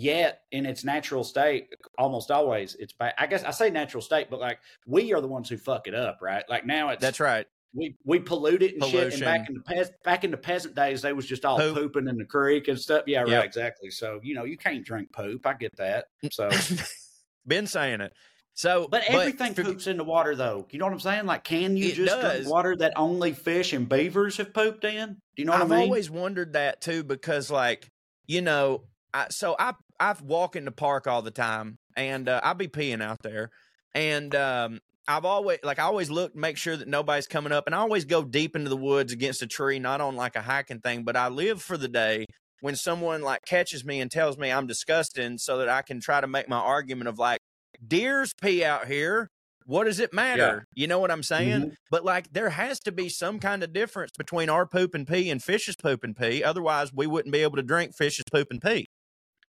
[0.00, 3.14] Yet in its natural state, almost always it's bad.
[3.18, 5.94] I guess I say natural state, but like we are the ones who fuck it
[5.94, 6.44] up, right?
[6.48, 9.12] Like now it's that's right we we pollute it and shit.
[9.14, 11.74] And back in the past, back in the peasant days, they was just all Poop.
[11.76, 13.04] pooping in the creek and stuff.
[13.06, 13.44] Yeah, right, Yep.
[13.44, 13.90] exactly.
[13.90, 15.44] So you know you can't drink poop.
[15.46, 16.06] I get that.
[16.24, 16.32] Mm.
[16.32, 16.84] So,
[17.46, 18.12] been saying it
[18.54, 20.66] so but everything for- poops in the water, though.
[20.70, 21.26] You know what I'm saying?
[21.26, 22.32] Like, can you just does.
[22.38, 25.10] drink water that only fish and beavers have pooped in?
[25.10, 25.84] Do you know what I've I mean?
[25.84, 27.88] always wondered that too because, like,
[28.26, 28.82] you know,
[29.14, 32.68] I, so I I walk in the park all the time, and uh, I be
[32.68, 33.50] peeing out there,
[33.94, 37.74] and um, I've always like I always look make sure that nobody's coming up, and
[37.74, 40.80] I always go deep into the woods against a tree, not on like a hiking
[40.80, 42.26] thing, but I live for the day
[42.60, 46.20] when someone like catches me and tells me I'm disgusting, so that I can try
[46.20, 47.40] to make my argument of like
[47.86, 49.28] deers pee out here.
[49.66, 50.64] What does it matter?
[50.74, 51.60] You know what I'm saying?
[51.60, 51.74] Mhm.
[51.90, 55.28] But like, there has to be some kind of difference between our poop and pee
[55.28, 56.42] and fish's poop and pee.
[56.42, 58.86] Otherwise, we wouldn't be able to drink fish's poop and pee.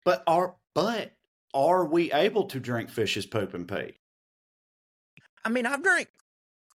[0.04, 1.12] But are but
[1.54, 3.94] are we able to drink fish's poop and pee?
[5.44, 6.08] I mean, I've drank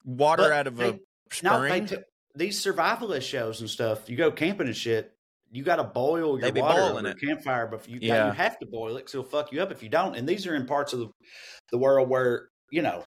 [0.05, 0.99] water But out of they- a
[1.43, 1.85] No, spring.
[1.87, 1.97] t-
[2.35, 4.09] these survivalist shows and stuff.
[4.09, 5.13] You go camping and shit.
[5.53, 7.19] You got to boil your water over a it.
[7.19, 8.27] campfire, but you Yeah.
[8.27, 10.15] you have to boil it because it'll fuck you up if you don't.
[10.15, 11.09] And these are in parts of the,
[11.71, 13.03] the world where you know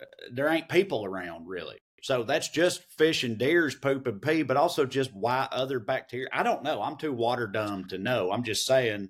[0.00, 1.78] uh, there ain't people around really.
[2.02, 6.28] So that's just fish and deer's poop and pee, but also just why other bacteria.
[6.32, 6.82] I don't know.
[6.82, 8.30] I'm too water dumb to know.
[8.32, 9.08] I'm just saying.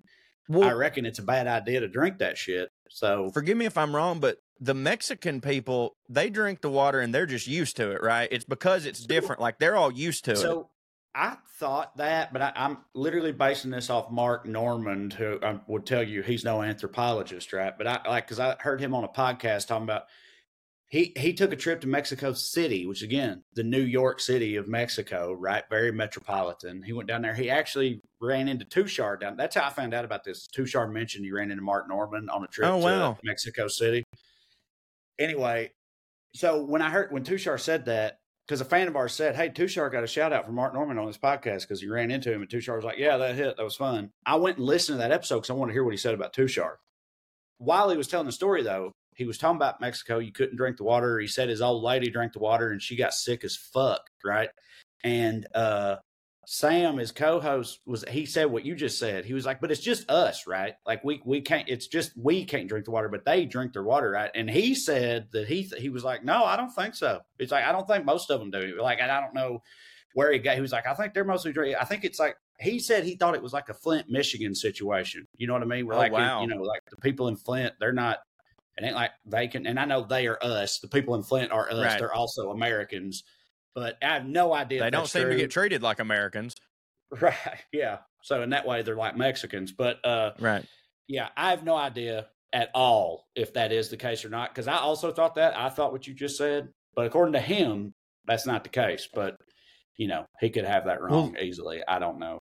[0.51, 2.71] I reckon it's a bad idea to drink that shit.
[2.89, 7.15] So forgive me if I'm wrong, but the Mexican people, they drink the water and
[7.15, 8.29] they're just used to it, right?
[8.31, 9.41] It's because it's different.
[9.41, 10.37] Like they're all used to it.
[10.37, 10.71] So
[11.15, 15.85] I thought that, but I, I'm literally basing this off Mark Normand, who I would
[15.85, 17.77] tell you he's no anthropologist, right?
[17.77, 20.05] But I like because I heard him on a podcast talking about
[20.93, 24.69] he he took a trip to Mexico City, which again, the New York City of
[24.69, 25.65] Mexico, right?
[25.71, 26.83] Very metropolitan.
[26.83, 27.33] He went down there.
[27.35, 29.39] He actually ran into Tushar down.
[29.39, 30.47] That's how I found out about this.
[30.55, 33.15] Tushar mentioned he ran into Mark Normand on a trip Oh, wow.
[33.15, 34.05] to Mexico City.
[35.19, 35.73] Anyway,
[36.35, 39.49] so when I heard when Tushar said that, because a fan of ours said, "Hey,
[39.49, 42.31] Tushar got a shout out from Mark Normand on this podcast because he ran into
[42.31, 43.57] him," and Tushar was like, "Yeah, that hit.
[43.57, 45.85] That was fun." I went and listened to that episode because I wanted to hear
[45.85, 46.75] what he said about Tushar.
[47.57, 50.19] While he was telling the story, though, he was talking about Mexico.
[50.19, 51.19] You couldn't drink the water.
[51.19, 54.49] He said his old lady drank the water and she got sick as fuck, right?
[55.05, 55.97] And uh,
[56.47, 59.25] Sam, his co-host, was he said what you just said.
[59.25, 60.75] He was like, "But it's just us, right?
[60.87, 61.69] Like we we can't.
[61.69, 64.75] It's just we can't drink the water, but they drink their water, right?" And he
[64.75, 67.21] said that he he was like, "No, I don't think so.
[67.39, 68.79] It's like I don't think most of them do.
[68.81, 69.63] Like I don't know
[70.15, 70.57] where he got.
[70.57, 71.77] He was like, I think they're mostly drinking.
[71.81, 75.27] I think it's like." He said he thought it was like a Flint, Michigan situation.
[75.37, 75.85] You know what I mean?
[75.85, 76.43] Where Oh, like wow.
[76.43, 78.19] you know, like the people in Flint, they're not
[78.77, 80.79] it ain't like they can, and I know they are us.
[80.79, 81.85] The people in Flint are us.
[81.85, 81.99] Right.
[81.99, 83.25] They're also Americans,
[83.75, 84.81] but I have no idea.
[84.81, 86.55] They don't seem to get treated like Americans.
[87.21, 87.37] right.
[87.73, 87.99] Yeah.
[88.23, 89.73] So in that way, they're like Mexicans.
[89.73, 90.65] But uh, Right.
[91.09, 94.51] yeah, I have no idea at all if that is the case or not.
[94.51, 97.93] Because I also thought that I thought what you just said, but according to him,
[98.25, 99.09] that's not the case.
[99.13, 99.37] But
[99.97, 101.83] you know, he could have that wrong easily.
[101.87, 102.39] I don't know.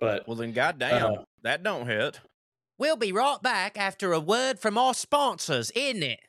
[0.00, 2.20] But Well, then, goddamn, Uh, that don't hit.
[2.80, 6.20] We'll be right back after a word from our sponsors, isn't it?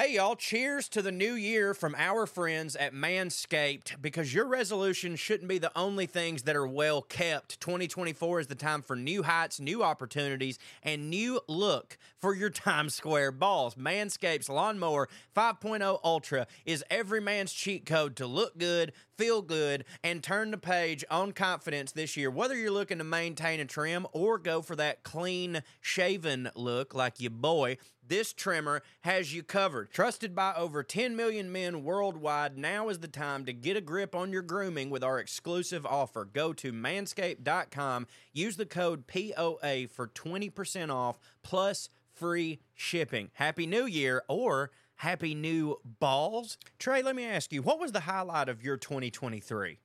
[0.00, 5.18] Hey, y'all, cheers to the new year from our friends at Manscaped because your resolutions
[5.18, 7.58] shouldn't be the only things that are well kept.
[7.58, 12.94] 2024 is the time for new heights, new opportunities, and new look for your Times
[12.94, 13.74] Square balls.
[13.74, 20.22] Manscaped's Lawnmower 5.0 Ultra is every man's cheat code to look good, feel good, and
[20.22, 22.30] turn the page on confidence this year.
[22.30, 27.20] Whether you're looking to maintain a trim or go for that clean shaven look like
[27.20, 29.90] your boy, this trimmer has you covered.
[29.90, 34.14] Trusted by over 10 million men worldwide, now is the time to get a grip
[34.14, 36.24] on your grooming with our exclusive offer.
[36.24, 43.30] Go to manscaped.com, use the code POA for 20% off plus free shipping.
[43.34, 46.58] Happy New Year or Happy New Balls.
[46.78, 49.78] Trae, let me ask you, what was the highlight of your 2023?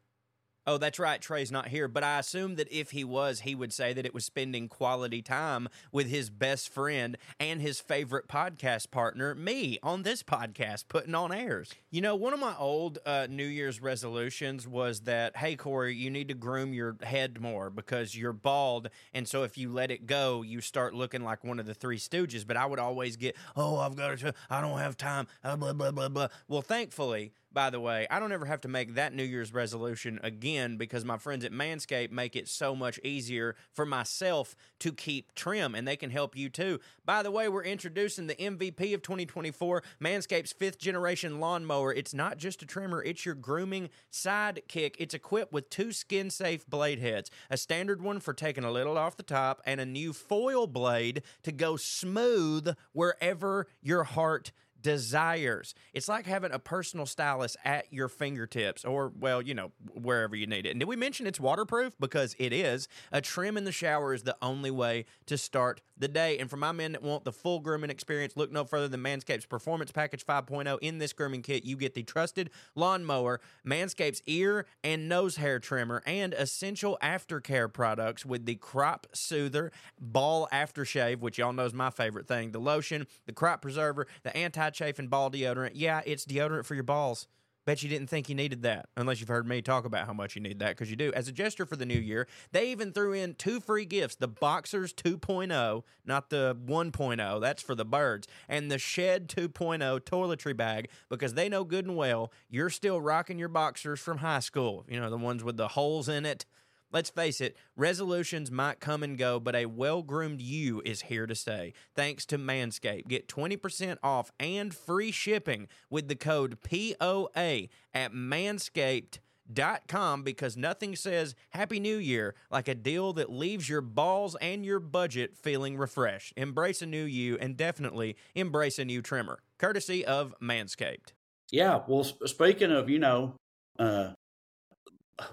[0.65, 1.21] Oh, that's right.
[1.21, 1.87] Trae's not here.
[1.87, 5.21] But I assume that if he was, he would say that it was spending quality
[5.21, 11.15] time with his best friend and his favorite podcast partner, me, on this podcast, putting
[11.15, 11.73] on airs.
[11.91, 16.09] You know, one of my old uh, New Year's resolutions was that, hey, Corey, you
[16.09, 18.89] need to groom your head more because you're bald.
[19.13, 21.99] And so if you let it go, you start looking like one of the three
[21.99, 22.47] stooges.
[22.47, 25.73] But I would always get, oh, I've got to, I don't have time, uh, blah,
[25.73, 26.27] blah, blah, blah.
[26.47, 30.19] Well, thankfully, by the way, I don't ever have to make that New Year's resolution
[30.23, 35.35] again because my friends at Manscaped make it so much easier for myself to keep
[35.35, 36.79] trim and they can help you too.
[37.05, 41.93] By the way, we're introducing the MVP of 2024, Manscaped's fifth generation lawnmower.
[41.93, 44.95] It's not just a trimmer, it's your grooming sidekick.
[44.97, 48.97] It's equipped with two skin safe blade heads, a standard one for taking a little
[48.97, 54.51] off the top, and a new foil blade to go smooth wherever your heart
[54.83, 55.73] desires.
[55.93, 60.45] It's like having a personal stylist at your fingertips or, well, you know, wherever you
[60.45, 60.71] need it.
[60.71, 61.93] And did we mention it's waterproof?
[61.99, 62.87] Because it is.
[63.11, 66.37] A trim in the shower is the only way to start the day.
[66.37, 69.45] And for my men that want the full grooming experience, look no further than Manscaped's
[69.45, 70.77] Performance Package 5.0.
[70.81, 76.03] In this grooming kit, you get the trusted lawnmower, Manscaped's ear and nose hair trimmer,
[76.05, 81.89] and essential aftercare products with the Crop Soother Ball Aftershave, which y'all know is my
[81.89, 85.71] favorite thing, the lotion, the crop preserver, the anti chafing ball deodorant.
[85.73, 87.27] Yeah, it's deodorant for your balls.
[87.65, 90.35] Bet you didn't think you needed that, unless you've heard me talk about how much
[90.35, 91.13] you need that, because you do.
[91.13, 94.27] As a gesture for the new year, they even threw in two free gifts the
[94.27, 100.89] Boxers 2.0, not the 1.0, that's for the birds, and the Shed 2.0 toiletry bag,
[101.09, 104.85] because they know good and well you're still rocking your Boxers from high school.
[104.89, 106.45] You know, the ones with the holes in it.
[106.93, 111.25] Let's face it, resolutions might come and go, but a well groomed you is here
[111.25, 111.73] to stay.
[111.95, 113.07] Thanks to Manscaped.
[113.07, 121.33] Get 20% off and free shipping with the code POA at manscaped.com because nothing says
[121.49, 126.33] Happy New Year like a deal that leaves your balls and your budget feeling refreshed.
[126.37, 131.13] Embrace a new you and definitely embrace a new trimmer, courtesy of Manscaped.
[131.51, 131.81] Yeah.
[131.87, 133.33] Well, speaking of, you know,
[133.79, 134.11] uh,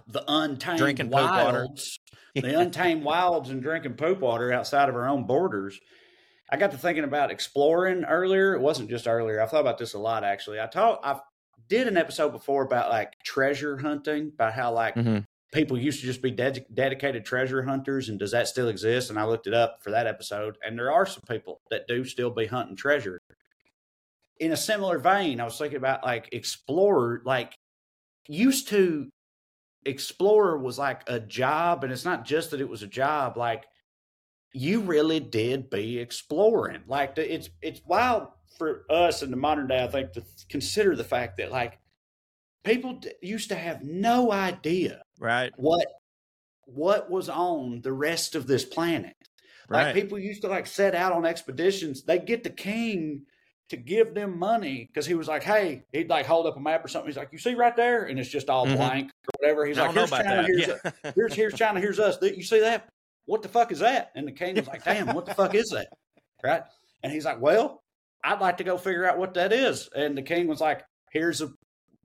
[0.06, 1.98] the untamed Drinking wilds,
[2.34, 5.78] the untamed wilds and drinking poop water outside of our own borders.
[6.50, 8.54] I got to thinking about exploring earlier.
[8.54, 9.40] It wasn't just earlier.
[9.40, 10.60] I thought about this a lot actually.
[10.60, 11.04] I talked.
[11.06, 11.20] I
[11.68, 15.24] did an episode before about like treasure hunting, about how like Mhm.
[15.52, 19.10] people used to just be ded- dedicated treasure hunters, and does that still exist?
[19.10, 22.04] And I looked it up for that episode, and there are some people that do
[22.04, 23.20] still be hunting treasure.
[24.38, 27.54] in a similar vein, I was thinking about like Explorer, like
[28.26, 29.10] used to
[29.84, 33.66] Explorer was like a job, and it's not just that it was a job, like
[34.52, 36.82] you really did be exploring.
[36.86, 38.28] Like it's it's wild
[38.58, 41.78] for us in the modern day, I think, to consider the fact that like
[42.64, 45.52] people d- used to have no idea Right.
[45.56, 45.86] what
[46.66, 49.16] what was on the rest of this planet.
[49.72, 49.94] Like Right.
[49.94, 52.04] people used to like set out on expeditions.
[52.04, 53.26] They get the king
[53.70, 56.84] to give them money because he was like, "Hey," he'd like hold up a map
[56.84, 57.08] or something.
[57.08, 58.76] He's like, "You see right there," and it's just all Mhm.
[58.76, 59.64] blank or whatever.
[59.66, 60.42] He's I like, "Here's China.
[60.44, 61.12] Here's Yeah.
[61.14, 61.80] here's here's China.
[61.80, 62.18] Here's us.
[62.22, 62.88] You see that?
[63.26, 65.70] What the fuck is that?" And the king was like, "Damn, what the fuck is
[65.70, 65.88] that?"
[66.44, 66.62] Right?
[67.02, 67.80] And he's like, "Well,
[68.22, 71.40] I'd like to go figure out what that is." And the king was like, "Here's
[71.40, 71.50] a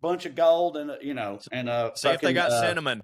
[0.01, 3.01] bunch of gold and a, you know and a See if they got uh, cinnamon.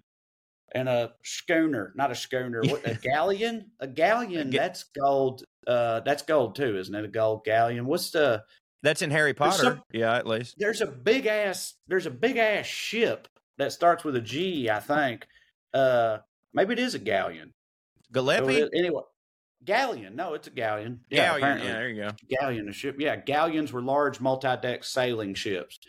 [0.74, 3.72] and a schooner, not a schooner, what a galleon?
[3.80, 5.44] A galleon, ga- that's gold.
[5.68, 7.06] Uh that's gold too, isn't it?
[7.06, 7.86] A gold galleon.
[7.86, 8.44] What's the
[8.84, 9.58] That's in Harry Potter.
[9.64, 10.56] some- yeah, at least.
[10.58, 14.80] there's a big ass there's a big ass ship that starts with a G, I
[14.80, 15.28] think.
[15.74, 16.18] Uh
[16.54, 17.54] maybe it is a galleon.
[18.04, 18.56] So Gillespie?
[18.62, 19.04] it- anyway.
[19.64, 20.16] Galleon.
[20.16, 21.02] No, it's a galleon.
[21.12, 21.58] Yeah, Galleon.
[21.60, 22.10] Yeah, there you go.
[22.30, 25.80] galleon a ship yeah galleons were large multi-deck sailing ships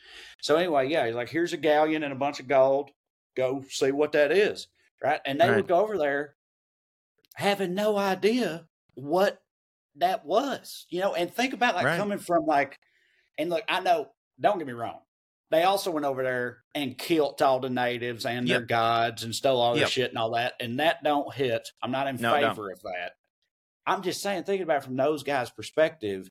[0.43, 2.91] so anyway yeah he's like here's a galleon and a bunch of gold
[3.35, 4.67] go see what that is
[5.03, 5.57] right and they Right.
[5.57, 6.35] would go over there
[7.37, 9.41] having no idea what
[9.97, 11.99] that was you know and think about like Right.
[11.99, 12.79] coming from like
[13.39, 14.09] and look i know
[14.41, 15.01] don't get me wrong
[15.51, 19.61] they also went over there and killed all the natives and their gods and stole
[19.61, 19.91] all their Yep.
[19.91, 23.13] shit and all that and that don't hit i'm not in No, favor of that
[23.87, 26.29] i'm just saying thinking about from those guys perspective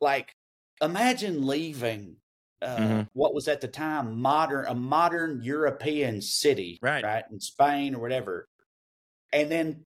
[0.00, 0.34] like
[0.80, 2.16] imagine leaving
[2.62, 3.08] uh, Mhm.
[3.12, 7.04] what was at the time modern a modern European city, Right.
[7.04, 8.48] right, in Spain or whatever,
[9.34, 9.84] and then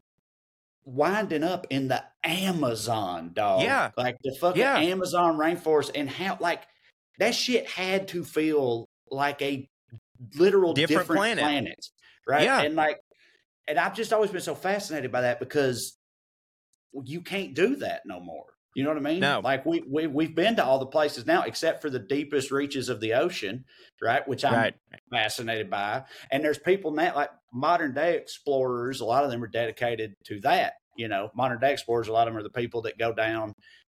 [0.88, 3.62] winding up in the Amazon, dog.
[3.62, 3.90] Yeah.
[3.96, 4.78] like the fucking Yeah.
[4.78, 6.62] Amazon rainforest, and how like
[7.18, 9.68] that shit had to feel like a
[10.34, 11.44] literal Different different, planet.
[11.44, 11.86] planet,
[12.26, 12.44] right?
[12.44, 12.62] Yeah.
[12.62, 12.98] and like,
[13.66, 15.96] and I've just always been so fascinated by that because
[17.04, 18.46] you can't do that no more.
[18.74, 19.20] You know what I mean?
[19.20, 19.40] No.
[19.42, 22.88] Like we we we've been to all the places now except for the deepest reaches
[22.88, 23.64] of the ocean,
[24.00, 24.26] right?
[24.28, 24.74] Which I'm Right.
[25.10, 26.04] fascinated by.
[26.30, 30.40] And there's people now like modern day explorers, a lot of them are dedicated to
[30.40, 30.74] that.
[30.96, 33.52] You know, modern day explorers, a lot of them are the people that go down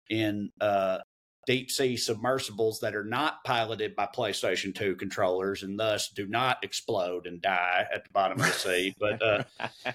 [0.09, 0.99] in uh
[1.45, 6.63] deep sea submersibles that are not piloted by PlayStation 2 controllers and thus do not
[6.63, 8.93] explode and die at the bottom of the sea.
[8.99, 9.43] But uh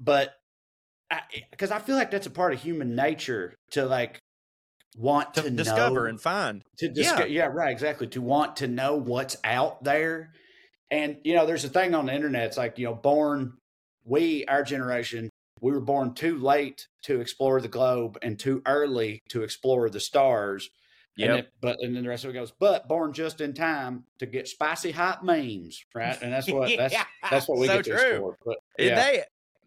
[0.00, 0.34] but
[1.50, 4.18] because I, feel like that's a part of human nature to like
[4.96, 6.62] want to, to discover know, and find.
[6.78, 7.26] to discover.
[7.28, 7.46] Yeah.
[7.46, 8.06] right, exactly.
[8.08, 10.32] To want to know what's out there,
[10.90, 12.46] and you know, there's a thing on the internet.
[12.46, 13.54] It's like you know, born
[14.04, 15.30] we our generation
[15.62, 20.00] we were born too late to explore the globe and too early to explore the
[20.00, 20.68] stars.
[21.16, 24.26] Then, but and then the rest of it goes, but born just in time to
[24.26, 26.18] get spicy hot memes, right?
[26.20, 28.10] And that's what that's Yeah, that's what we so get to true.
[28.10, 28.36] explore.
[28.44, 29.24] But yeah, They,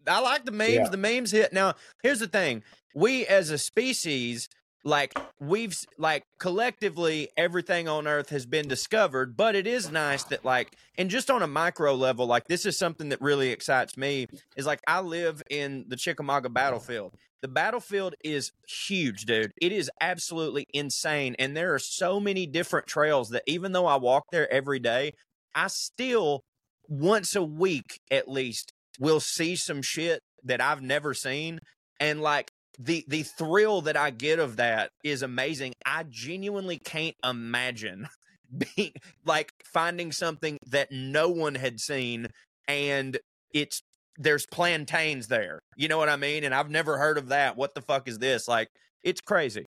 [0.08, 0.74] I like the memes.
[0.74, 0.88] Yeah.
[0.88, 1.52] The memes hit.
[1.52, 2.62] Now, here's the thing:
[2.94, 4.48] we as a species,
[4.84, 9.36] like we've like collectively, everything on Earth has been discovered.
[9.36, 12.78] But it is nice that, like, and just on a micro level, like this is
[12.78, 14.28] something that really excites me.
[14.56, 17.14] Is like I live in the Chickamauga battlefield.
[17.42, 19.52] The battlefield is huge, dude.
[19.60, 23.96] It is absolutely insane, and there are so many different trails that even though I
[23.96, 25.12] walk there every day,
[25.54, 26.42] I still
[26.88, 31.58] once a week at least will see some shit that I've never seen
[32.00, 35.72] and like the the thrill that I get of that is amazing.
[35.84, 38.08] I genuinely can't imagine
[38.76, 38.92] being
[39.24, 42.28] like finding something that no one had seen
[42.68, 43.18] and
[43.52, 43.82] it's
[44.18, 45.60] there's plantains there.
[45.76, 46.44] You know what I mean?
[46.44, 47.56] And I've never heard of that.
[47.56, 48.48] What the fuck is this?
[48.48, 48.68] Like
[49.02, 49.66] it's crazy.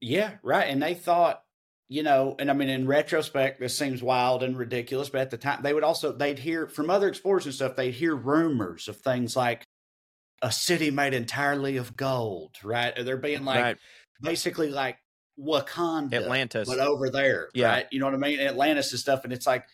[0.00, 0.68] Yeah, right.
[0.68, 1.42] And they thought,
[1.88, 5.38] you know, and I mean, in retrospect, this seems wild and ridiculous, but at the
[5.38, 8.98] time, they would also, they'd hear from other explorers and stuff, they'd hear rumors of
[8.98, 9.64] things like
[10.42, 12.92] a city made entirely of gold, right?
[13.02, 13.76] They're being like, right.
[14.20, 14.98] basically like
[15.40, 16.68] Wakanda, Atlantis.
[16.68, 17.68] but over there, Yeah.
[17.68, 17.86] right?
[17.90, 18.38] You know what I mean?
[18.40, 19.24] Atlantis and stuff.
[19.24, 19.64] And it's like,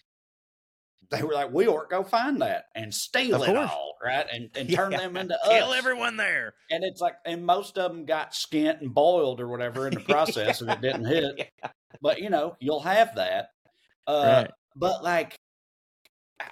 [1.10, 4.26] they were like, we ought to go find that and steal it all, right?
[4.32, 4.98] And, and turn Yeah.
[5.00, 5.76] them into Kill us.
[5.78, 6.54] everyone there.
[6.70, 10.00] And it's like, and most of them got skint and boiled or whatever in the
[10.00, 11.50] process, and it didn't hit.
[12.00, 13.48] But you know, you'll have that.
[14.06, 14.50] Uh, Right.
[14.76, 15.36] But like,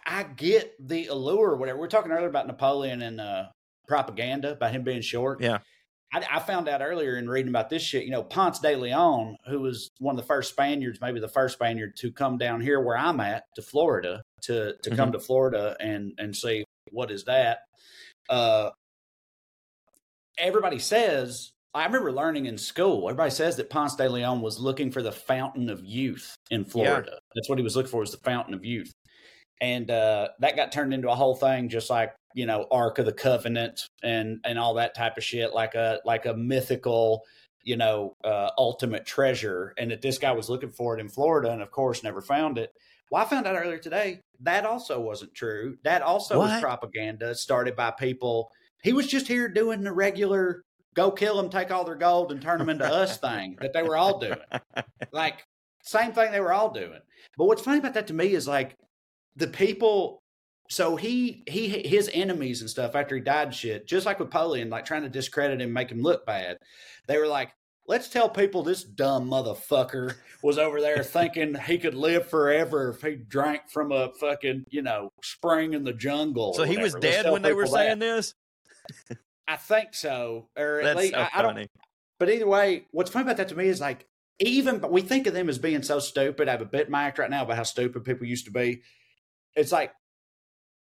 [0.06, 1.78] I- get the allure whatever.
[1.78, 3.44] We are talking earlier about Napoleon and uh,
[3.88, 5.40] propaganda about him being short.
[5.40, 5.58] Yeah.
[6.14, 8.04] I, I found out earlier in reading about this shit.
[8.04, 11.54] You know, Ponce de Leon, who was one of the first Spaniards, maybe the first
[11.54, 15.76] Spaniard to come down here where I'm at to Florida to to come to Florida
[15.80, 17.60] and and see what is that.
[18.28, 18.70] Uh,
[20.38, 23.08] everybody says I remember learning in school.
[23.08, 27.18] Everybody says that Ponce de Leon was looking for the fountain of youth in Florida.
[27.34, 28.92] That's what he was looking for was the fountain of youth,
[29.60, 33.06] and uh, that got turned into a whole thing, just like you know Ark of
[33.06, 37.22] the Covenant and and all that type of shit, like a like a mythical,
[37.62, 41.50] you know, uh, ultimate treasure, and that this guy was looking for it in Florida,
[41.52, 42.70] and of course never found it.
[43.10, 45.76] Well, I found out earlier today that also wasn't true.
[45.84, 48.50] That also was propaganda started by people.
[48.82, 50.64] He was just here doing the regular
[50.94, 53.82] go kill them, take all their gold, and turn them into us thing that they
[53.82, 54.38] were all doing.
[55.14, 55.44] Like,
[55.82, 57.00] same thing they were all doing.
[57.36, 58.76] But what's funny about that to me is like
[59.36, 60.22] the people.
[60.70, 64.70] So he he his enemies and stuff after he died shit, just like with Napoleon,
[64.70, 66.56] like trying to discredit him, make him look bad.
[67.08, 67.50] They were like,
[67.86, 73.02] let's tell people this dumb motherfucker was over there thinking he could live forever if
[73.02, 76.54] he drank from a fucking you know spring in the jungle.
[76.54, 77.86] So he was dead when they were people that.
[77.86, 78.34] saying this.
[79.48, 81.54] I think so, or at That's least so I, I don't.
[81.54, 81.66] funny.
[82.18, 84.06] But either way, what's funny about that to me is like
[84.38, 86.48] even but we think of them as being so stupid.
[86.48, 88.82] I have a bit mic right now about how stupid people used to be.
[89.56, 89.92] It's like,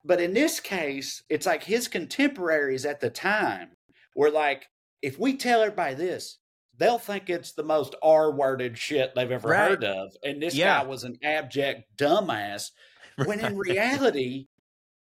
[0.04, 3.72] but in this case, it's like his contemporaries at the time
[4.16, 4.68] were like,
[5.02, 6.38] if we tell everybody this,
[6.78, 9.70] they'll think it's the most R-worded shit they've ever Right.
[9.72, 10.82] heard of, and this Yeah.
[10.82, 12.72] guy was an abject dumbass.
[13.24, 14.48] When in reality,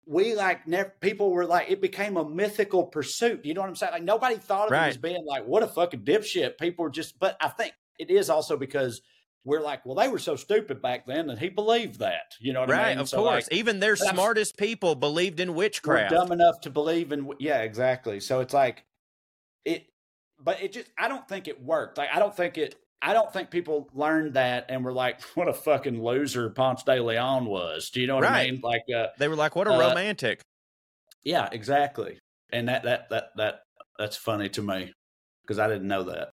[0.06, 3.44] we like never people were like it became a mythical pursuit.
[3.44, 3.92] You know what I'm saying?
[3.92, 6.58] Like nobody thought of it as being like what a fucking dipshit.
[6.58, 9.00] People were just but I think it is also because
[9.44, 12.34] we're like, well, they were so stupid back then that he believed that.
[12.40, 12.98] You know what I Right, mean?
[13.00, 13.44] of So, course.
[13.50, 16.12] like, Even their smartest people believed in witchcraft.
[16.12, 18.20] dumb enough to believe in yeah, exactly.
[18.20, 18.84] So it's like
[19.64, 19.86] it
[20.40, 21.98] but it just I don't think it worked.
[21.98, 25.48] Like I don't think it I don't think people learned that and were like, what
[25.48, 27.90] a fucking loser Ponce de Leon was.
[27.90, 28.60] Do you know what I mean?
[28.62, 30.40] Like uh They were like, "What a Uh, romantic."
[31.24, 32.18] Yeah, exactly.
[32.52, 33.62] And that that that that
[33.98, 34.92] that's funny to me
[35.42, 36.30] because I didn't know that.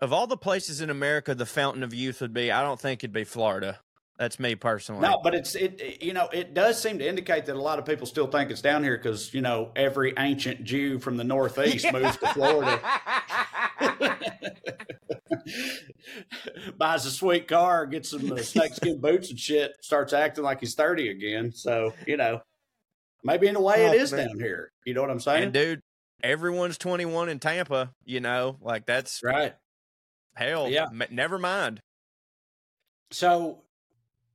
[0.00, 2.52] Of all the places in America, the fountain of youth would be.
[2.52, 3.80] I don't think it'd be Florida.
[4.18, 5.02] That's me personally.
[5.02, 7.84] No, but it's it, you know it does seem to indicate that a lot of
[7.84, 11.86] people still think it's down here because you know every ancient Jew from the Northeast
[11.92, 12.80] moves to Florida,
[16.76, 20.74] buys a sweet car, gets some uh, snakeskin boots and shit, starts acting like he's
[20.74, 21.52] thirty again.
[21.52, 22.40] So you know
[23.22, 24.28] maybe in a way Oh, it is man.
[24.28, 24.72] down here.
[24.84, 25.44] You know what I'm saying?
[25.44, 25.80] and dude,
[26.22, 27.92] everyone's twenty one in Tampa.
[28.04, 29.54] You know, like that's right.
[30.34, 30.68] hell.
[30.68, 30.86] Yeah.
[30.90, 31.80] m- never mind.
[33.10, 33.62] So,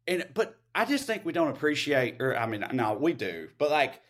[0.07, 3.69] and but I just think we don't appreciate, or I mean, no, we do, but
[3.71, 4.01] like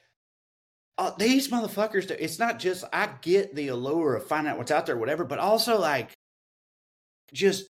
[0.97, 4.71] uh, these motherfuckers, do- it's not just I get the allure of finding out what's
[4.71, 6.11] out there, whatever, but also like
[7.33, 7.67] just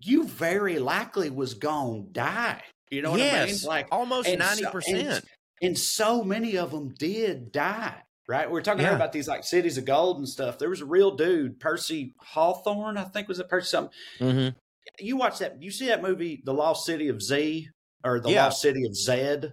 [0.00, 2.62] you very likely was gonna die.
[2.90, 3.56] You know what I mean?
[3.64, 5.24] Like almost and so- ninety and- percent.
[5.62, 7.94] and so many of them did die.
[8.28, 8.94] Right, we we're talking Yeah.
[8.96, 10.58] about these like cities of gold and stuff.
[10.58, 14.58] There was a real dude, Percy Hawthorne, I think was it Percy something Mm-hmm.
[14.98, 17.68] You watch that you see that movie the lost city of z
[18.04, 18.44] or the Yeah.
[18.44, 19.50] lost city of zed Yeah,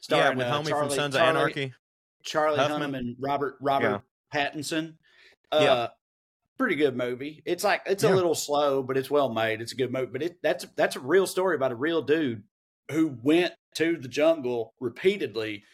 [0.00, 1.74] starring, with uh, homie Charlie- from Sons Charlie, of Anarchy.
[2.24, 2.92] charlie Huffman.
[2.92, 4.02] hunnam and robert robert
[4.34, 4.94] pattinson
[5.50, 5.88] uh Yeah.
[6.58, 8.12] pretty good movie it's like it's Yeah.
[8.12, 10.96] a little slow but it's well made it's a good movie but it that's that's
[10.96, 12.42] a real story about a real dude
[12.90, 15.64] who went to the jungle repeatedly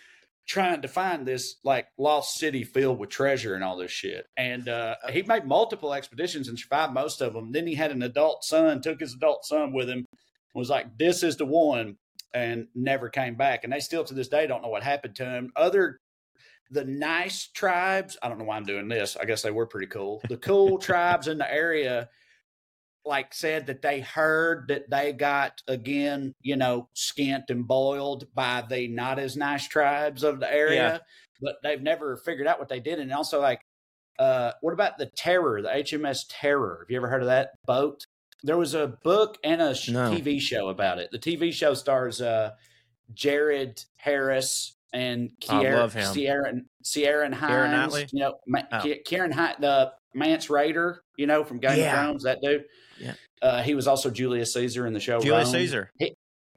[0.49, 4.27] trying to find this like lost city filled with treasure and all this shit.
[4.37, 7.53] And uh, he made multiple expeditions and survived most of them.
[7.53, 10.07] Then he had an adult son, took his adult son with him,
[10.55, 11.97] was like, "This is the one,"
[12.35, 13.63] and never came back.
[13.63, 15.53] And they still to this day don't know what happened to him.
[15.55, 15.99] Other
[16.71, 19.17] the nice tribes, I don't know why I'm doing this.
[19.17, 20.21] I guess they were pretty cool.
[20.29, 22.09] The cool tribes in the area
[23.09, 28.63] like said that they heard that they got again, you know, skint and boiled by
[28.69, 30.99] the not as nice tribes of the area, Yeah.
[31.41, 32.99] but they've never figured out what they did.
[33.01, 33.61] And also, like,
[34.19, 36.79] uh, what about the Terror, the HMS Terror?
[36.83, 38.05] Have you ever heard of that boat?
[38.45, 40.11] There was a book and a sh- No.
[40.13, 41.11] TV show about it.
[41.11, 42.51] The TV show stars uh,
[43.15, 45.93] Jared Harris and I Kier- love.
[46.13, 46.53] Sierra
[46.83, 47.95] Sierra Hines.
[47.95, 48.81] Keira You know, Ma- Oh.
[48.83, 50.99] Ki- Kieran Hi- the Mance Rayder.
[51.17, 51.93] You know, from Game Yeah.
[52.01, 52.23] of Thrones.
[52.25, 52.65] That dude.
[53.01, 53.15] Yeah.
[53.41, 55.21] Uh, he was also Julius Caesar in the show.
[55.21, 55.55] Julius Rome.
[55.55, 55.91] Caesar.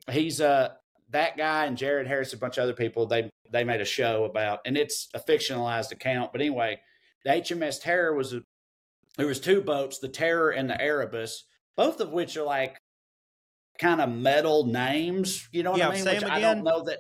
[0.10, 0.70] He's uh
[1.12, 3.06] that guy and Jared Harris, a bunch of other people.
[3.06, 6.32] They they made a show about, and it's a fictionalized account.
[6.32, 6.80] But anyway,
[7.26, 8.42] the HMS Terror was a,
[9.18, 11.44] there was two boats, the Terror and the Erebus,
[11.76, 12.78] both of which are like
[13.78, 15.48] kind of metal names.
[15.52, 16.06] You know what Yeah, I mean?
[16.06, 17.00] Which 'em I don't know that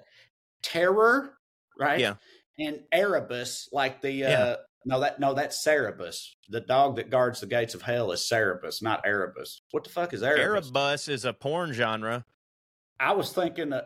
[0.61, 1.33] Terror,
[1.79, 1.99] right?
[1.99, 2.15] Yeah.
[2.59, 4.55] and Erebus, like the uh Yeah.
[4.85, 6.35] No that no that's Cerberus.
[6.49, 9.61] The dog that guards the gates of hell is Cerberus, not Erebus.
[9.71, 10.67] What the fuck is Erebus?
[10.71, 12.25] Erebus is a porn genre.
[12.99, 13.81] I was thinking uh,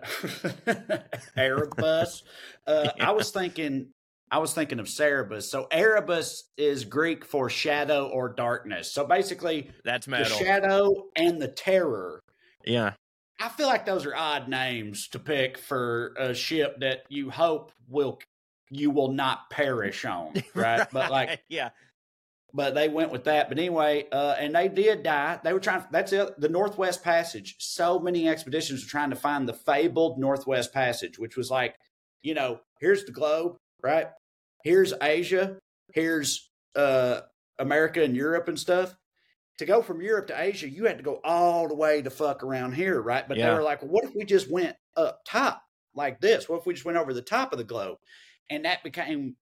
[1.37, 2.23] Erebus.
[2.67, 3.87] Uh, I was thinking
[4.31, 5.43] I was thinking of Cerebus.
[5.43, 8.91] So Erebus is Greek for shadow or darkness.
[8.91, 12.19] So basically, That's the shadow and the terror.
[12.65, 12.93] yeah.
[13.37, 17.73] I feel like those are odd names to pick for a ship that you hope
[17.89, 18.17] will
[18.75, 20.87] you will not perish on, right?
[20.91, 21.69] But like yeah.
[22.53, 23.49] but they went with that.
[23.49, 25.39] But anyway, uh, and they did die.
[25.43, 25.83] They were trying.
[25.91, 26.39] That's it.
[26.39, 27.55] The Northwest Passage.
[27.59, 31.75] So many expeditions were trying to find the fabled Northwest Passage, which was like,
[32.21, 34.07] you know, here's the globe, right?
[34.63, 35.57] Here's Asia.
[35.93, 37.21] Here's uh,
[37.59, 38.95] America and Europe and stuff.
[39.59, 42.43] To go from Europe to Asia, you had to go all the way to fuck
[42.43, 43.25] around here, right?
[43.25, 43.49] But Yeah.
[43.49, 45.61] they were like, well, what if we just went up top
[45.93, 46.49] like this?
[46.49, 47.97] What if we just went over the top of the globe?
[48.49, 49.35] And that became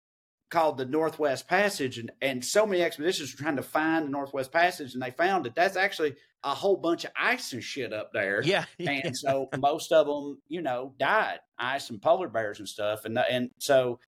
[0.54, 4.52] called the Northwest Passage, and, and so many expeditions were trying to find the Northwest
[4.52, 8.12] Passage, and they found that that's actually a whole bunch of ice and shit up
[8.14, 8.42] there.
[8.46, 8.66] Yeah.
[8.78, 13.18] and so most of them, you know, died, ice and polar bears and stuff, and
[13.18, 14.00] and so,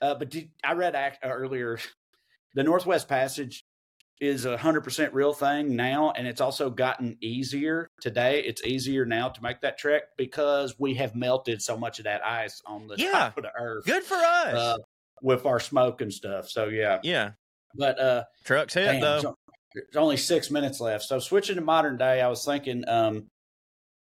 [0.00, 1.78] uh, but did, I read act, uh, earlier,
[2.54, 3.64] the Northwest Passage
[4.22, 8.40] is a hundred percent real thing now, and it's also gotten easier today.
[8.40, 12.24] It's easier now to make that trek because we have melted so much of that
[12.24, 13.10] ice on the Yeah.
[13.10, 14.54] top of the earth Good for us.
[14.54, 14.76] uh,
[15.22, 16.48] with our smoke and stuff.
[16.48, 17.32] So yeah, yeah.
[17.74, 19.20] but uh, Truck's hit damn, though.
[19.20, 19.34] so-
[19.74, 21.02] there's only six minutes left.
[21.04, 23.26] So switching to modern day, I was thinking, um,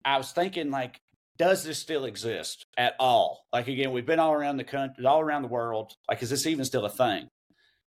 [0.03, 0.97] I was thinking like,
[1.37, 3.45] does this still exist at all?
[3.53, 5.93] Like again, we've been all around the country, all around the world.
[6.09, 7.27] Like, is this even still a thing?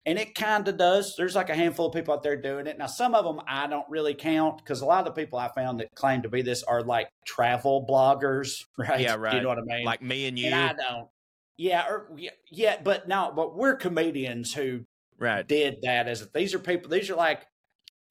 [0.08, 1.14] And it kind of does.
[1.16, 2.78] There's like a handful of people out there doing it.
[2.78, 5.48] Now, some of them I don't really count because a lot of the people I
[5.48, 9.00] found that claim to be this are like travel bloggers, right?
[9.00, 9.34] Yeah, right.
[9.34, 9.84] You know what I mean?
[9.84, 10.46] Like me and you.
[10.46, 11.08] and I don't.
[11.56, 14.84] Yeah, or yeah, yeah, but no, but we're comedians who
[15.18, 15.46] right.
[15.46, 17.46] did that as these are people these are like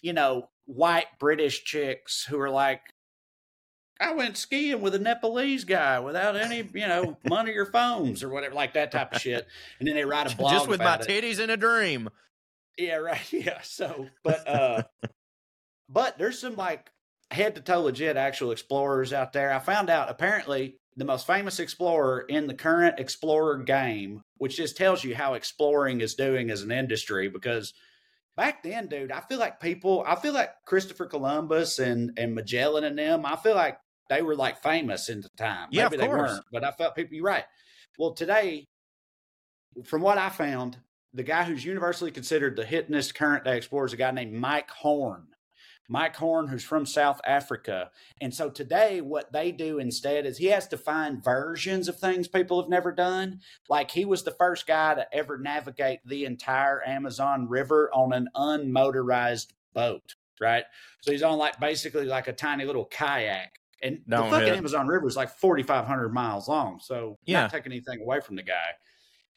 [0.02, 2.82] you know white british chicks who are like
[4.00, 8.30] i went skiing with a nepalese guy without any you know money or phones or
[8.30, 9.48] whatever like that type of shit
[9.80, 11.02] and then they write a blog Just with my it.
[11.02, 12.10] titties in a dream.
[12.78, 14.84] yeah right yeah so but uh
[15.90, 16.92] but there's some like
[17.32, 21.60] head to toe legit actual explorers out there i found out apparently the most famous
[21.60, 26.62] explorer in the current explorer game which just tells you how exploring is doing as
[26.64, 27.74] an industry because
[28.36, 32.84] back then dude i feel like people i feel like christopher columbus and and magellan
[32.84, 33.78] and them i feel like
[34.10, 36.32] they were like famous in the time Yeah, of maybe they course.
[36.32, 37.46] weren't but i felt people you're right
[37.98, 38.68] well today
[39.86, 40.78] from what i found
[41.14, 44.70] the guy who's universally considered the hittingest current day explorer is a guy named mike
[44.70, 45.28] horn
[45.90, 47.92] Mike Horn, who's from South Africa.
[48.20, 52.28] And so today, what they do instead is he has to find versions of things
[52.28, 53.40] people have never done.
[53.70, 58.28] Like he was the first guy to ever navigate the entire Amazon River on an
[58.36, 60.66] unmotorized boat, right?
[61.04, 63.54] So he's on like basically like a tiny little kayak.
[63.84, 64.58] And the Don't fucking hit.
[64.58, 66.80] Amazon River is like 4,500 miles long.
[66.80, 67.42] So Yeah.
[67.42, 68.72] not taking anything away from the guy.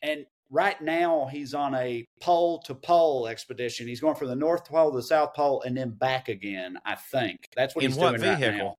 [0.02, 3.86] And right now he's on a pole to pole expedition.
[3.86, 6.78] He's going from the North Pole to the South Pole and then back again.
[6.84, 8.76] I think that's what In he's what doing right now.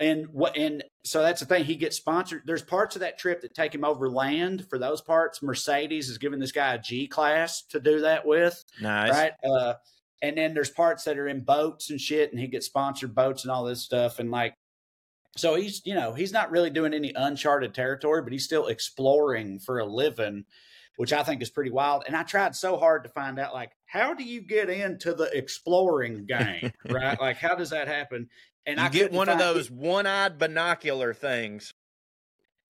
[0.00, 1.64] And what and so that's the thing.
[1.64, 2.42] He gets sponsored.
[2.44, 4.66] There's parts of that trip that take him over land.
[4.68, 8.62] For those parts, Mercedes is giving this guy a G class to do that with
[8.80, 9.12] Nice.
[9.12, 9.32] right?
[9.48, 9.74] Uh,
[10.20, 13.44] and then there's parts that are in boats and shit, and he gets sponsored boats
[13.44, 14.54] and all this stuff, and like,
[15.36, 19.58] so he's you know he's not really doing any uncharted territory, but he's still exploring
[19.58, 20.44] for a living,
[20.96, 22.04] which I think is pretty wild.
[22.06, 25.30] And I tried so hard to find out like how do you get into the
[25.36, 27.18] exploring game, right?
[27.20, 28.28] Like how does that happen?
[28.66, 31.74] And you I get one of those one-eyed binocular things.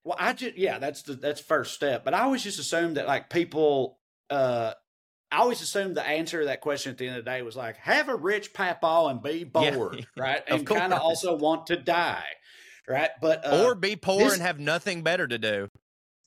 [0.05, 2.05] Well, I just yeah, that's the that's first step.
[2.05, 3.99] But I always just assumed that like people
[4.31, 4.75] uh
[5.33, 7.57] I always assumed the answer to that question at the end of the day was
[7.57, 9.71] like have a rich papaw and be Yeah.
[9.71, 10.43] bored, right?
[10.47, 12.25] And kind of also want to die.
[12.89, 13.11] Right.
[13.21, 15.69] But uh, or be poor this- and have nothing better to do.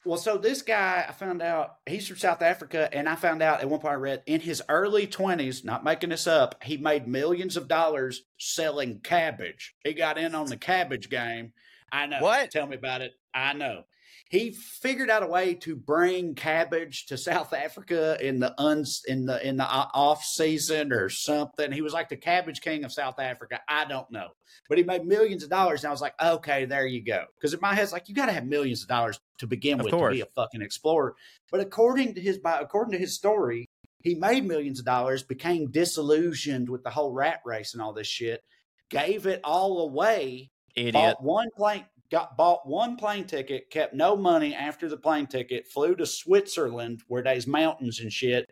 [0.05, 3.61] well, so this guy, I found out he's from South Africa, and I found out
[3.61, 7.07] at one point I read in his early twenties, not making this up, he made
[7.07, 9.75] millions of dollars selling cabbage.
[9.83, 11.53] He got in on the cabbage game.
[11.91, 12.19] I know.
[12.21, 12.51] What?
[12.51, 13.13] Tell me about it.
[13.33, 13.83] I know.
[14.29, 19.25] He figured out a way to bring cabbage to South Africa in the uns in
[19.25, 21.71] the in the uh, off season or something.
[21.71, 23.61] He was like the cabbage king of South Africa.
[23.67, 24.29] I don't know,
[24.67, 25.83] but he made millions of dollars.
[25.83, 27.25] And I was like, okay, there you go.
[27.35, 29.79] Because in my head, it's like you got to have millions of dollars to begin
[29.79, 31.15] Of with to be a fucking explorer.
[31.49, 33.69] But according to his bi- according to his story,
[34.03, 38.07] he made millions of dollars, became disillusioned with the whole rat race and all this
[38.07, 38.43] shit,
[38.89, 40.93] gave it all away, Idiot.
[40.93, 45.67] bought one plane, got bought one plane ticket, kept no money after the plane ticket,
[45.67, 48.49] flew to Switzerland where there's mountains and shit,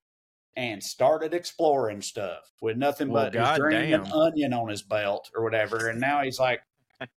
[0.55, 5.29] and started exploring stuff with nothing Well, but his dream and onion on his belt
[5.35, 5.89] or whatever.
[5.89, 6.61] And now he's like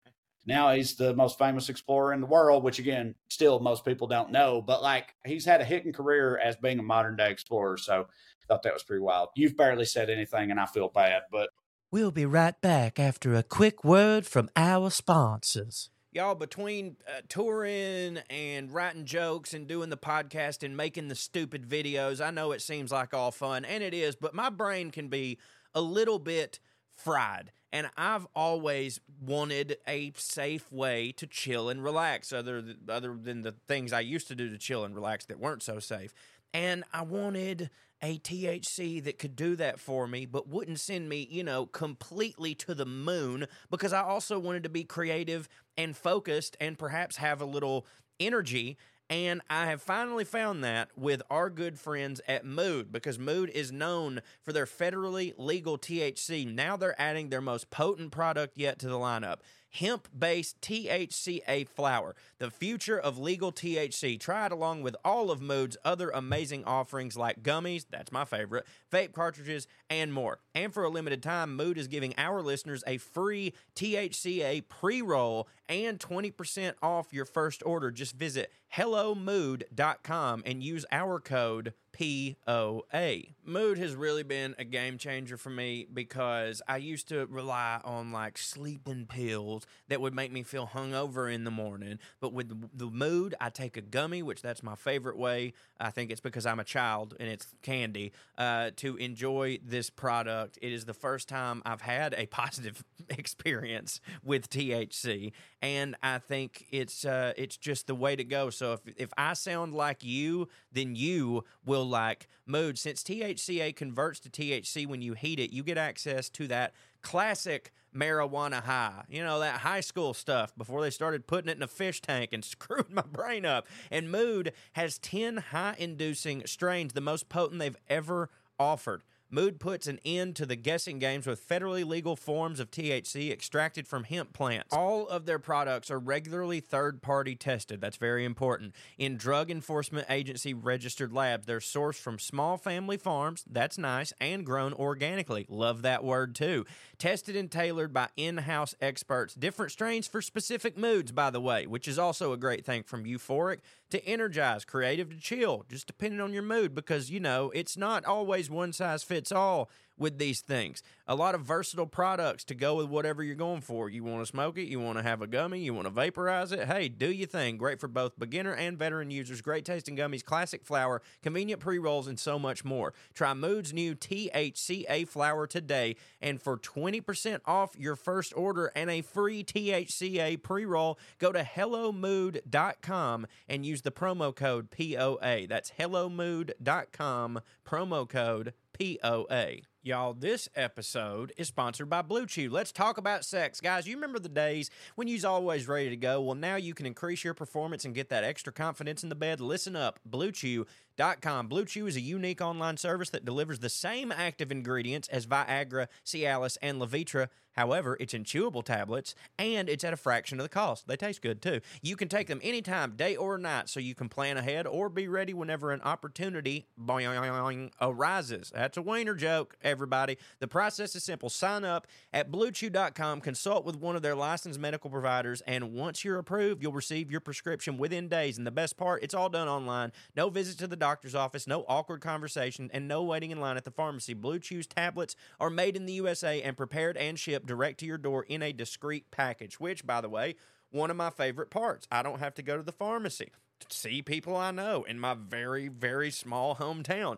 [0.47, 4.31] Now he's the most famous explorer in the world, which again, still most people don't
[4.31, 4.61] know.
[4.61, 7.77] But like he's had a hidden career as being a modern day explorer.
[7.77, 9.29] So I thought that was pretty wild.
[9.35, 11.49] You've barely said anything, and I feel bad, but
[11.89, 15.89] We'll be right back after a quick word from our sponsors.
[16.17, 21.69] Y'all, between uh, touring and writing jokes and doing the podcast and making the stupid
[21.69, 25.09] videos, I know it seems like all fun, and it is, but my brain can
[25.09, 25.37] be
[25.75, 26.57] a little bit
[26.95, 27.51] fried.
[27.71, 33.43] And I've always wanted a safe way to chill and relax, other th- other than
[33.43, 36.15] the things I used to do to chill and relax that weren't so safe.
[36.51, 37.69] And I wanted
[38.01, 42.55] a THC that could do that for me, but wouldn't send me, you know, completely
[42.55, 47.41] to the moon because I also wanted to be creative and focused and perhaps have
[47.41, 47.85] a little
[48.19, 48.77] energy.
[49.09, 53.71] And I have finally found that with our good friends at Mood because Mood is
[53.71, 56.53] known for their federally legal THC.
[56.53, 59.37] Now they're adding their most potent product yet to the lineup
[59.71, 64.19] hemp based THCA flower, the future of legal THC.
[64.19, 68.65] Try it along with all of Mood's other amazing offerings like gummies, that's my favorite,
[68.91, 70.39] vape cartridges, and more.
[70.55, 75.47] And for a limited time, Mood is giving our listeners a free THCA pre roll
[75.69, 77.91] and 20% off your first order.
[77.91, 83.17] Just visit HelloMood.com and use our code POA.
[83.43, 88.11] Mood has really been a game changer for me because I used to rely on
[88.11, 91.99] like sleeping pills that would make me feel hungover in the morning.
[92.19, 95.53] But with the mood, I take a gummy, which that's my favorite way.
[95.79, 100.59] I think it's because I'm a child and it's candy uh, to enjoy this product.
[100.61, 105.31] It is the first time I've had a positive experience with THC,
[105.61, 108.49] and I think it's uh, it's just the way to go.
[108.49, 112.77] So if if I sound like you, then you will like mood.
[112.77, 117.71] Since THCA converts to THC when you heat it, you get access to that classic
[117.95, 119.03] marijuana high.
[119.09, 122.31] You know, that high school stuff before they started putting it in a fish tank
[122.33, 123.67] and screwed my brain up.
[123.89, 128.29] And Mood has 10 high inducing strains, the most potent they've ever
[128.59, 129.03] offered.
[129.29, 133.85] Mood puts an end to the guessing games with federally legal forms of THC extracted
[133.85, 134.73] from hemp plants.
[134.73, 137.81] All of their products are regularly third party tested.
[137.81, 138.73] That's very important.
[138.97, 143.43] In Drug Enforcement Agency registered labs, they're sourced from small family farms.
[143.49, 144.13] That's nice.
[144.21, 145.45] And grown organically.
[145.49, 146.65] Love that word too.
[146.97, 149.33] Tested and tailored by in house experts.
[149.33, 153.03] Different strains for specific moods, by the way, which is also a great thing from
[153.03, 153.57] euphoric
[153.89, 158.05] to energize, creative to chill, just depending on your mood because, you know, it's not
[158.05, 160.83] always one size fits all with these things.
[161.07, 163.89] A lot of versatile products to go with whatever you're going for.
[163.89, 166.51] You want to smoke it, you want to have a gummy, you want to vaporize
[166.51, 166.67] it.
[166.67, 167.57] Hey, do your thing.
[167.57, 169.41] Great for both beginner and veteran users.
[169.41, 172.93] Great tasting gummies, classic flower, convenient pre rolls, and so much more.
[173.13, 179.01] Try Mood's new THCA flower today, and for 20% off your first order and a
[179.01, 185.47] free THCA pre roll, go to HelloMood.com and use the promo code POA.
[185.47, 189.57] That's HelloMood.com, promo code POA.
[189.87, 192.49] Y'all, this episode is sponsored by Blue Chew.
[192.49, 193.61] Let's talk about sex.
[193.61, 196.19] Guys, you remember the days when you was always ready to go?
[196.19, 199.39] Well, now you can increase your performance and get that extra confidence in the bed.
[199.39, 201.47] Listen up, Blue Chew.com.
[201.47, 205.87] Blue Chew is a unique online service that delivers the same active ingredients as Viagra,
[206.05, 207.29] Cialis, and Levitra.
[207.57, 210.87] However, it's in chewable tablets and it's at a fraction of the cost.
[210.87, 211.61] They taste good too.
[211.81, 215.07] You can take them anytime, day or night, so you can plan ahead or be
[215.07, 218.51] ready whenever an opportunity boing, arises.
[218.53, 220.17] That's a wiener joke, everybody.
[220.39, 221.29] The process is simple.
[221.29, 226.17] Sign up at bluechew.com, consult with one of their licensed medical providers, and once you're
[226.17, 228.39] approved, you'll receive your prescription within days.
[228.39, 229.91] And the best part, it's all done online.
[230.15, 233.65] No visit to the doctor's office, no awkward conversation, and no waiting in line at
[233.65, 234.15] the pharmacy.
[234.15, 237.99] Blue Chew's tablets are made in the USA and prepared and shipped direct to your
[237.99, 240.33] door in a discreet package, which, by the way,
[240.71, 241.87] one of my favorite parts.
[241.91, 245.15] I don't have to go to the pharmacy to see people I know in my
[245.15, 247.17] very, very small hometown.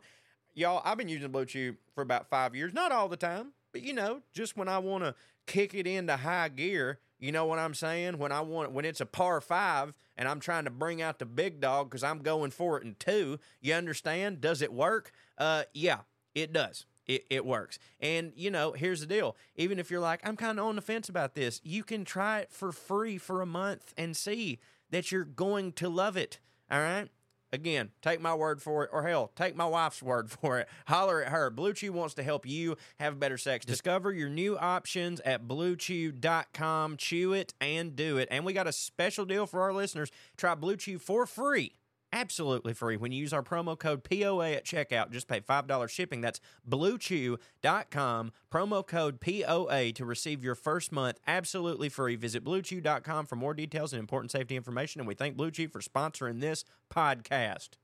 [0.53, 2.73] Y'all, I've been using Blue Chew for about five years.
[2.73, 6.17] Not all the time, but you know, just when I want to kick it into
[6.17, 8.17] high gear, you know what I'm saying?
[8.17, 11.25] When I want when it's a par five and I'm trying to bring out the
[11.25, 13.39] big dog because I'm going for it in two.
[13.61, 14.41] You understand?
[14.41, 15.11] Does it work?
[15.37, 15.99] Uh, yeah,
[16.33, 17.79] it does it, it works.
[17.99, 19.35] And, you know, here's the deal.
[19.55, 22.39] Even if you're like, I'm kind of on the fence about this, you can try
[22.39, 24.59] it for free for a month and see
[24.91, 26.39] that you're going to love it.
[26.71, 27.09] All right?
[27.51, 30.67] Again, take my word for it, or hell, take my wife's word for it.
[30.87, 31.49] Holler at her.
[31.49, 33.65] Blue Chew wants to help you have better sex.
[33.65, 36.97] Discover your new options at bluechew.com.
[36.97, 38.27] Chew it and do it.
[38.31, 40.11] And we got a special deal for our listeners.
[40.37, 41.73] Try Blue Chew for free
[42.11, 45.11] absolutely free when you use our promo code POA at checkout.
[45.11, 46.21] Just pay $5 shipping.
[46.21, 46.39] That's
[46.69, 52.15] bluechew.com, promo code POA to receive your first month absolutely free.
[52.15, 55.01] Visit bluechew.com for more details and important safety information.
[55.01, 57.78] And we thank Blue Chew for sponsoring this podcast.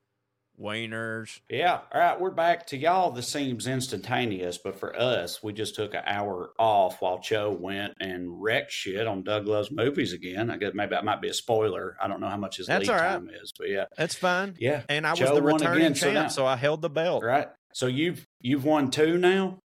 [0.60, 1.39] Wieners.
[1.49, 1.80] Yeah.
[1.93, 2.20] All right.
[2.20, 3.12] We're back to y'all.
[3.12, 7.93] This seems instantaneous, but for us, we just took an hour off while Cho went
[7.99, 10.49] and wrecked shit on Doug Loves Movies again.
[10.49, 11.95] I guess maybe that might be a spoiler.
[12.01, 13.10] I don't know how much his That's lead all right.
[13.14, 13.86] time is, but yeah.
[13.97, 14.56] That's fine.
[14.60, 14.84] Yeah.
[14.89, 17.24] And I was the won returning again, so champ, now- so I held the belt.
[17.24, 17.47] Right.
[17.74, 19.60] So you've you've won two now,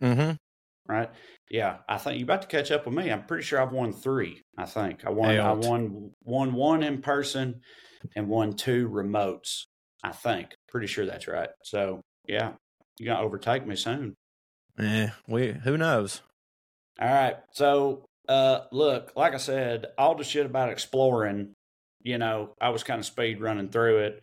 [0.00, 0.32] Mm-hmm.
[0.88, 1.10] right?
[1.50, 1.78] Yeah.
[1.88, 3.10] I think you're about to catch up with me.
[3.10, 4.40] I'm pretty sure I've won three.
[4.56, 5.36] I think I won.
[5.36, 7.62] I won won one in person
[8.14, 9.64] and won two remotes.
[10.02, 10.54] I think.
[10.68, 11.50] Pretty sure that's right.
[11.64, 12.52] So yeah,
[12.98, 14.14] you're gonna overtake me soon.
[14.78, 16.22] Yeah, we who knows?
[17.00, 17.36] All right.
[17.52, 21.54] So, uh, look, like I said, all the shit about exploring,
[22.02, 24.22] you know, I was kind of speed running through it.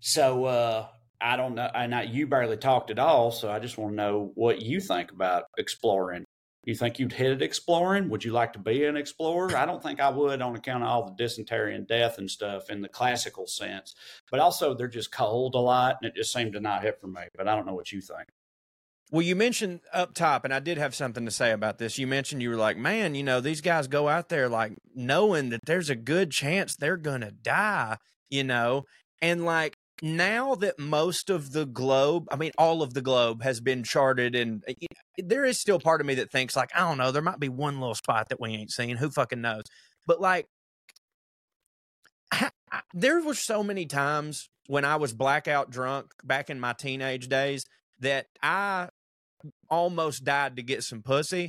[0.00, 0.86] So, uh,
[1.20, 1.70] I don't know.
[1.72, 3.30] And I, you barely talked at all.
[3.30, 6.24] So I just want to know what you think about exploring.
[6.64, 8.10] You think you'd hit it exploring?
[8.10, 9.56] Would you like to be an explorer?
[9.56, 12.68] I don't think I would on account of all the dysentery and death and stuff
[12.68, 13.94] in the classical sense.
[14.30, 17.06] But also, they're just cold a lot and it just seemed to not hit for
[17.06, 17.22] me.
[17.34, 18.28] But I don't know what you think.
[19.10, 21.98] Well, you mentioned up top, and I did have something to say about this.
[21.98, 25.48] You mentioned you were like, man, you know, these guys go out there like knowing
[25.48, 27.96] that there's a good chance they're going to die,
[28.28, 28.84] you know,
[29.20, 33.60] and like now that most of the globe, I mean, all of the globe has
[33.60, 36.80] been charted, and eh, know, there is still part of me that thinks, like, I
[36.80, 38.96] don't know, there might be one little spot that we ain't seen.
[38.96, 39.64] Who fucking knows?
[40.06, 40.46] But like,
[42.94, 47.64] there were so many times when I was blackout drunk back in my teenage days
[48.00, 48.88] that I
[49.68, 51.48] almost died to get some pussy.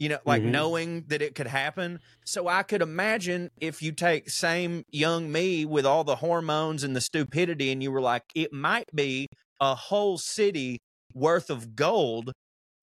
[0.00, 0.50] You know, like Mhm.
[0.50, 2.00] knowing that it could happen.
[2.24, 6.96] So I could imagine if you take same young me with all the hormones and
[6.96, 9.28] the stupidity, and you were like, it might be
[9.60, 10.78] a whole city
[11.14, 12.32] worth of gold,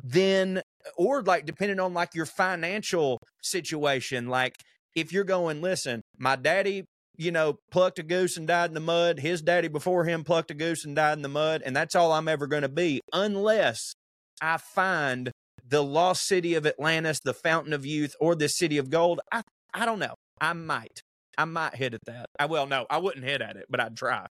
[0.04, 0.62] then,
[0.96, 4.56] or like depending on like your financial situation, like
[4.96, 6.86] if you're going, listen, my daddy,
[7.18, 9.20] you know, plucked a goose and died in the mud.
[9.20, 12.14] His daddy before him plucked a goose and died in the mud, and that's all
[12.14, 13.94] I'm ever going to be, unless
[14.42, 15.32] I find
[15.72, 19.22] the lost city of Atlantis, the fountain of youth, or the city of gold.
[19.32, 19.42] I
[19.74, 20.14] I don't know.
[20.40, 21.02] I might.
[21.38, 22.28] I might hit at that.
[22.38, 24.28] I well, no, I wouldn't hit at it, but I'd try.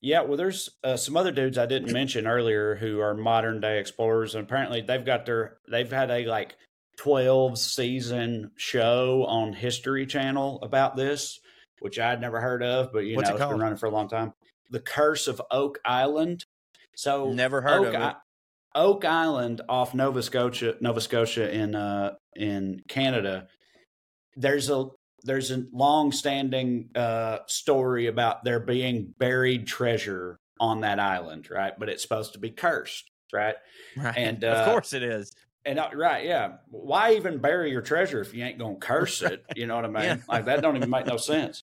[0.00, 3.78] Yeah, well, there's uh, some other dudes I didn't mention earlier who are modern day
[3.78, 6.56] explorers, and apparently they've got their they've had a like
[6.96, 11.38] twelve season show on History Channel about this,
[11.80, 14.08] which I'd never heard of, but you What's know it's been running for a long
[14.08, 14.32] time.
[14.70, 16.44] The Curse of Oak Island.
[16.94, 18.00] So Never heard Oak, of it.
[18.00, 18.14] I-
[18.76, 23.48] Oak Island off Nova Scotia, Nova Scotia in uh in Canada.
[24.36, 24.88] There's a
[25.24, 31.72] there's a long standing uh story about there being buried treasure on that island, right?
[31.76, 33.56] But it's supposed to be cursed, right?
[33.96, 34.16] Right.
[34.16, 35.32] And, of uh, course it is.
[35.64, 36.58] And uh, right, yeah.
[36.68, 39.44] Why even bury your treasure if you ain't gonna curse it?
[39.56, 40.04] You know what I mean?
[40.04, 40.16] Yeah.
[40.28, 41.64] Like that don't even make no sense.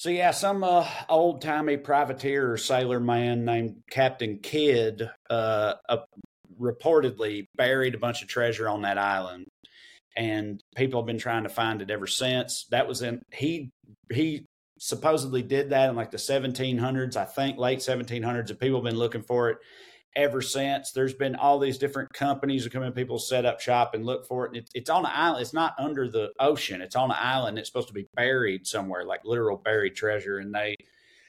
[0.00, 5.98] So yeah, some uh, old timey privateer or sailor man named Captain Kidd uh, uh,
[6.58, 9.44] reportedly buried a bunch of treasure on that island,
[10.16, 12.64] and people have been trying to find it ever since.
[12.70, 13.72] That was in he
[14.10, 14.46] he
[14.78, 18.96] supposedly did that in like the 1700s, I think, late 1700s, and people have been
[18.96, 19.58] looking for it
[20.16, 20.92] ever since.
[20.92, 24.26] There's been all these different companies that come in, people set up shop and look
[24.26, 24.48] for it.
[24.48, 25.42] And it, it's on an island.
[25.42, 26.80] It's not under the ocean.
[26.80, 27.58] It's on an island.
[27.58, 30.38] It's supposed to be buried somewhere, like literal buried treasure.
[30.38, 30.76] And they,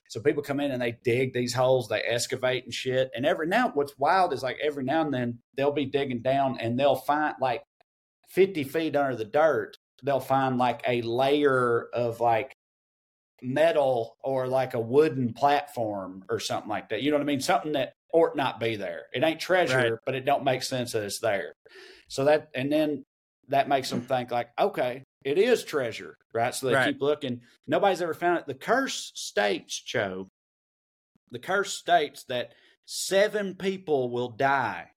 [0.09, 3.11] so people come in and they dig these holes, they excavate and shit.
[3.15, 6.57] And every now, what's wild is like every now and then they'll be digging down
[6.59, 7.63] and they'll find like
[8.29, 12.53] 50 feet under the dirt, they'll find like a layer of like
[13.41, 17.01] metal or like a wooden platform or something like that.
[17.01, 17.41] You know what I mean?
[17.41, 19.05] Something that ought not be there.
[19.14, 19.99] It ain't treasure, Right.
[20.05, 21.53] but it don't make sense that it's there.
[22.07, 23.05] So that and then
[23.47, 26.53] that makes them think like, okay, it is treasure, right?
[26.53, 26.93] So they Right.
[26.93, 27.41] keep looking.
[27.68, 28.47] Nobody's ever found it.
[28.47, 30.30] The curse states, Joe.
[31.32, 32.53] The curse states that
[32.86, 34.91] seven people will die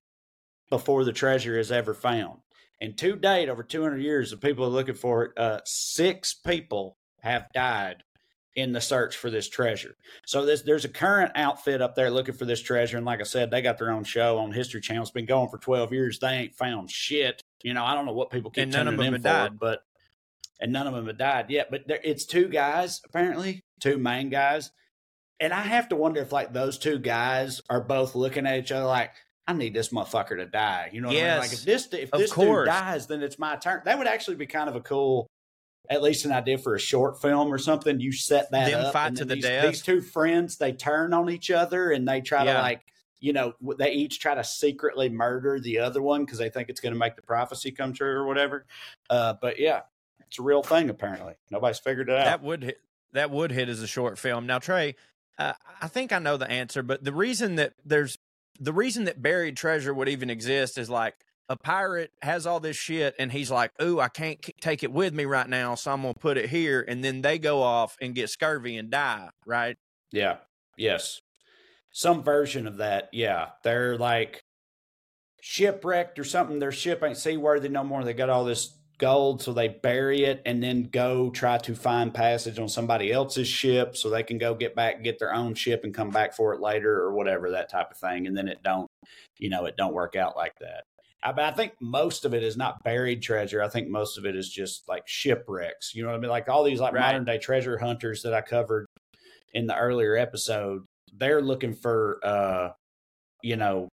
[0.69, 2.39] before the treasure is ever found.
[2.81, 6.97] And to date, over 200 years of people are looking for it, uh, six people
[7.21, 8.03] have died
[8.55, 9.95] in the search for this treasure.
[10.25, 13.23] So this, there's a current outfit up there looking for this treasure, and like I
[13.23, 15.03] said, they got their own show on History Channel.
[15.03, 16.19] It's been going for 12 years.
[16.19, 17.41] They ain't found shit.
[17.63, 19.59] You know, I don't know what people keep And none of them have for, died.
[19.59, 19.79] but
[20.61, 21.69] and none of them have died yet.
[21.69, 24.71] But there, it's two guys apparently, two main guys,
[25.39, 28.71] and I have to wonder if like those two guys are both looking at each
[28.71, 29.11] other like.
[29.47, 30.89] I need this motherfucker to die.
[30.91, 31.37] You know what I mean?
[31.37, 32.65] Like Yes, if this if this course.
[32.67, 33.83] dude dies, then it's my turn.
[33.85, 35.27] That would actually be kind of a cool
[35.89, 38.93] at least an idea for a short film or something, you set that Them up.
[38.93, 39.65] fight to the these, death.
[39.65, 42.81] These two friends, they turn on each other and they try to like,
[43.19, 46.81] you know, they each try to secretly murder the other one because they think it's
[46.81, 48.65] going to make the prophecy come true or whatever.
[49.09, 49.81] Uh, but yeah,
[50.27, 51.33] it's a real thing apparently.
[51.49, 52.25] Nobody's figured it out.
[52.25, 52.81] That would hit,
[53.13, 54.45] that would hit as a short film.
[54.45, 54.95] Now, Trae,
[55.37, 58.17] uh, I think I know the answer, but the reason that there's
[58.59, 61.15] the reason that buried treasure would even exist is like
[61.49, 64.91] a pirate has all this shit and he's like, "Ooh, I can't k- take it
[64.91, 67.97] with me right now, so I'm gonna put it here," and then they go off
[68.01, 69.29] and get scurvy and die.
[69.45, 69.77] Right?
[70.11, 70.37] Yeah.
[70.77, 71.21] Yes.
[71.91, 73.09] Some version of that.
[73.13, 73.49] Yeah.
[73.63, 74.43] They're like
[75.41, 76.59] shipwrecked or something.
[76.59, 78.03] Their ship ain't seaworthy no more.
[78.03, 82.13] They got all this gold, so they bury it and then go try to find
[82.13, 85.83] passage on somebody else's ship so they can go get back, get their own ship
[85.83, 88.25] and come back for it later or whatever, that type of thing.
[88.27, 88.87] And then it don't,
[89.37, 90.83] you know, it don't work out like that.
[91.25, 93.61] I, but I think most of it is not buried treasure.
[93.61, 95.95] I think most of it is just like shipwrecks.
[95.95, 96.29] You know what I mean?
[96.29, 97.01] Like all these like Right.
[97.01, 98.85] modern day treasure hunters that I covered
[99.53, 100.83] in the earlier episode,
[101.17, 102.69] they're looking for uh
[103.41, 103.89] you know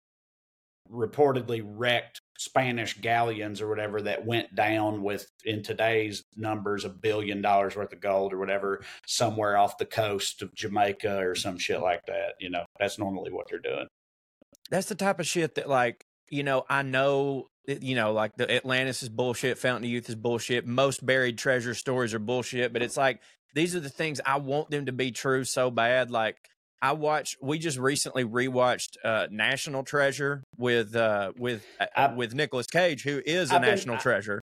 [0.90, 7.40] reportedly wrecked Spanish galleons or whatever that went down with in today's numbers a billion
[7.42, 11.80] dollars worth of gold or whatever somewhere off the coast of Jamaica or some shit
[11.80, 12.32] like that.
[12.40, 13.86] You know, that's normally what they're doing.
[14.70, 17.46] That's the type of shit that like you know I know.
[17.66, 20.66] You know, like the Atlantis is bullshit, Fountain of Youth is bullshit.
[20.66, 23.20] Most buried treasure stories are bullshit, but it's like
[23.54, 26.10] these are the things I want them to be true so bad.
[26.10, 26.36] Like
[26.82, 31.64] I watched, we just recently rewatched uh, National Treasure with uh, with
[31.94, 34.40] uh, with Nicolas Cage, who is a I've national I- treasure.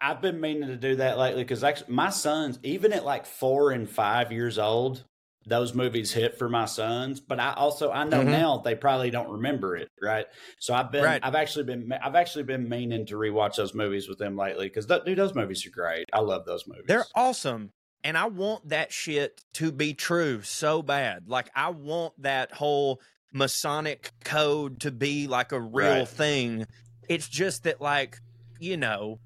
[0.00, 3.90] I've been meaning to do that lately because my sons, even at like four and
[3.90, 5.02] five years old,
[5.48, 7.20] those movies hit for my sons.
[7.20, 8.30] But I also I know Mhm.
[8.30, 10.26] now they probably don't remember it, right?
[10.58, 11.20] So I've been Right.
[11.24, 14.86] I've actually been I've actually been meaning to rewatch those movies with them lately because
[14.86, 16.04] dude, those movies are great.
[16.12, 16.84] I love those movies.
[16.86, 17.72] They're awesome.
[18.04, 21.28] And I want that shit to be true so bad.
[21.28, 23.00] Like I want that whole
[23.32, 26.08] Masonic code to be like a real Right.
[26.08, 26.66] thing.
[27.08, 28.18] It's just that like,
[28.60, 29.18] you know,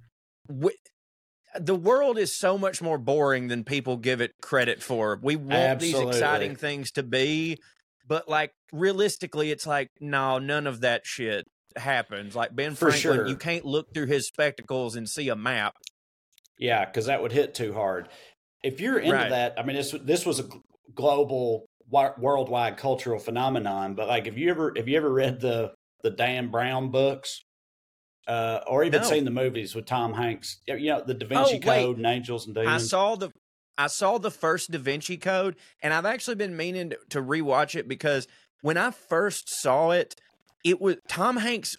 [1.60, 5.18] the world is so much more boring than people give it credit for.
[5.22, 7.58] We want these exciting things to be,
[8.06, 11.46] but like realistically it's like no, none of that shit
[11.76, 12.34] happens.
[12.34, 13.26] Like Ben For Franklin, sure.
[13.26, 15.74] you can't look through his spectacles and see a map.
[16.58, 18.08] Yeah, because that would hit too hard.
[18.62, 19.30] If you're into Right.
[19.30, 20.44] that, I mean, this this was a
[20.94, 23.94] global, worldwide cultural phenomenon.
[23.94, 25.72] But like, if you ever if you ever read the
[26.02, 27.42] the Dan Brown books,
[28.28, 29.08] uh, or even No.
[29.08, 31.60] seen the movies with Tom Hanks, you know, the Da Vinci Oh.
[31.60, 32.84] Code and Angels and Demons.
[32.84, 33.30] I saw the
[33.78, 37.74] I saw the first Da Vinci Code, and I've actually been meaning to, to rewatch
[37.74, 38.28] it because
[38.60, 40.14] when I first saw it,
[40.62, 41.76] it was Tom Hanks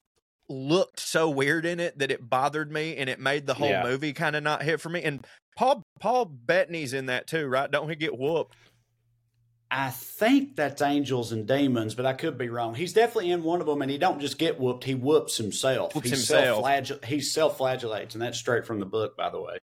[0.50, 3.84] looked so weird in it that it bothered me, and it made the whole Yeah.
[3.84, 5.04] movie kind of not hit for me.
[5.04, 5.26] And
[5.56, 7.70] Paul Paul Bettany's in that too, right?
[7.70, 8.56] Don't he get whooped?
[9.72, 12.76] I think that's Angels and Demons, but I could be wrong.
[12.76, 15.96] He's definitely in one of them, and he don't just get whooped; he whoops himself.
[15.96, 16.64] Whoops he himself.
[16.64, 19.58] self he self flagellates, and that's straight from the book, by the way.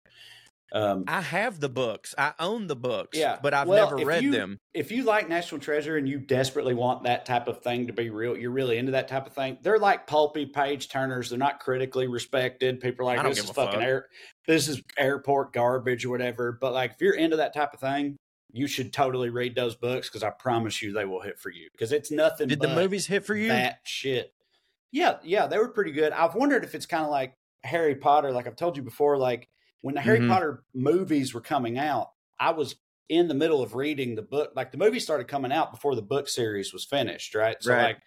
[0.71, 2.13] Um, I have the books.
[2.17, 3.17] I own the books.
[3.17, 4.59] Yeah, but I've well, never read you- them.
[4.73, 8.09] If you like National Treasure and you desperately want that type of thing to be
[8.09, 9.57] real, you're really into that type of thing.
[9.61, 11.29] They're like pulpy page turners.
[11.29, 12.79] They're not critically respected.
[12.81, 13.83] People are like, this is fucking fuck.
[13.83, 14.07] air,
[14.47, 16.57] this is airport garbage or whatever.
[16.59, 18.15] But like, if you're into that type of thing,
[18.51, 21.69] you should totally read those books because I promise you they will hit for you
[21.71, 22.47] because it's nothing.
[22.47, 23.49] Did the movies hit for you?
[23.49, 24.33] That shit.
[24.91, 26.11] Yeah, yeah, they were pretty good.
[26.13, 28.31] I've wondered if it's kind of like Harry Potter.
[28.31, 29.49] Like I've told you before, like
[29.81, 30.29] when the Harry Mhm.
[30.29, 32.75] Potter movies were coming out, I was
[33.07, 34.53] in the middle of reading the book.
[34.55, 37.57] Like the movie started coming out before the book series was finished, right?
[37.61, 37.83] So Right.
[37.83, 37.99] like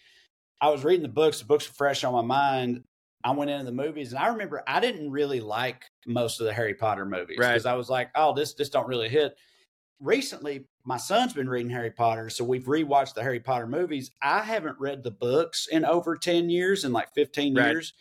[0.60, 2.84] I was reading the books, the books were fresh on my mind.
[3.24, 6.52] I went into the movies and I remember I didn't really like most of the
[6.52, 7.52] Harry Potter movies Right.
[7.52, 9.36] because I was like, oh, this this don't really hit.
[10.02, 14.10] Recently, my son's been reading Harry Potter, so we've rewatched the Harry Potter movies.
[14.20, 17.66] I haven't read the books in over 10 years, in like 15 Right.
[17.70, 17.92] years.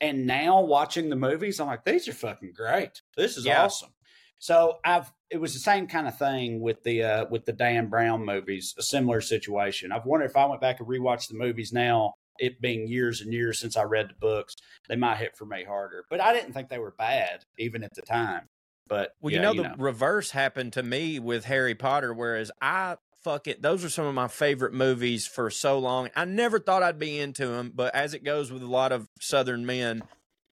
[0.00, 3.02] And now watching the movies, I'm like, these are fucking great.
[3.16, 3.62] This is Yeah.
[3.64, 3.94] awesome.
[4.38, 7.88] So I've it was the same kind of thing with the uh with the Dan
[7.88, 9.92] Brown movies, a similar situation.
[9.92, 13.32] I've wondered if I went back and rewatched the movies now, it being years and
[13.32, 14.56] years since I read the books,
[14.88, 16.04] they might hit for me harder.
[16.10, 18.48] But I didn't think they were bad even at the time.
[18.88, 22.96] But Well, yeah, you know, the reverse happened to me with Harry Potter, whereas I
[23.22, 23.62] fuck it.
[23.62, 26.10] Those are some of my favorite movies for so long.
[26.14, 29.08] I never thought I'd be into them, but as it goes with a lot of
[29.20, 30.02] Southern men,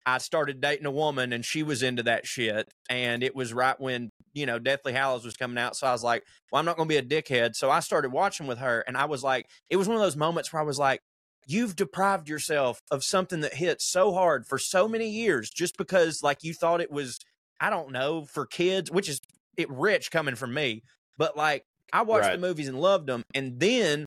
[0.05, 2.69] I started dating a woman and she was into that shit.
[2.89, 5.75] And it was right when, you know, Deathly Hallows was coming out.
[5.75, 7.55] So I was like, well, I'm not going to be a dickhead.
[7.55, 8.85] So I started watching with her.
[8.87, 11.01] And I was like, it was one of those moments where I was like,
[11.45, 16.21] you've deprived yourself of something that hit so hard for so many years just because
[16.23, 17.19] like you thought it was
[17.59, 19.19] I don't know for kids, which is
[19.57, 20.83] it rich coming from me,
[21.17, 22.33] but like I watched Right.
[22.33, 24.05] the movies and loved them, and then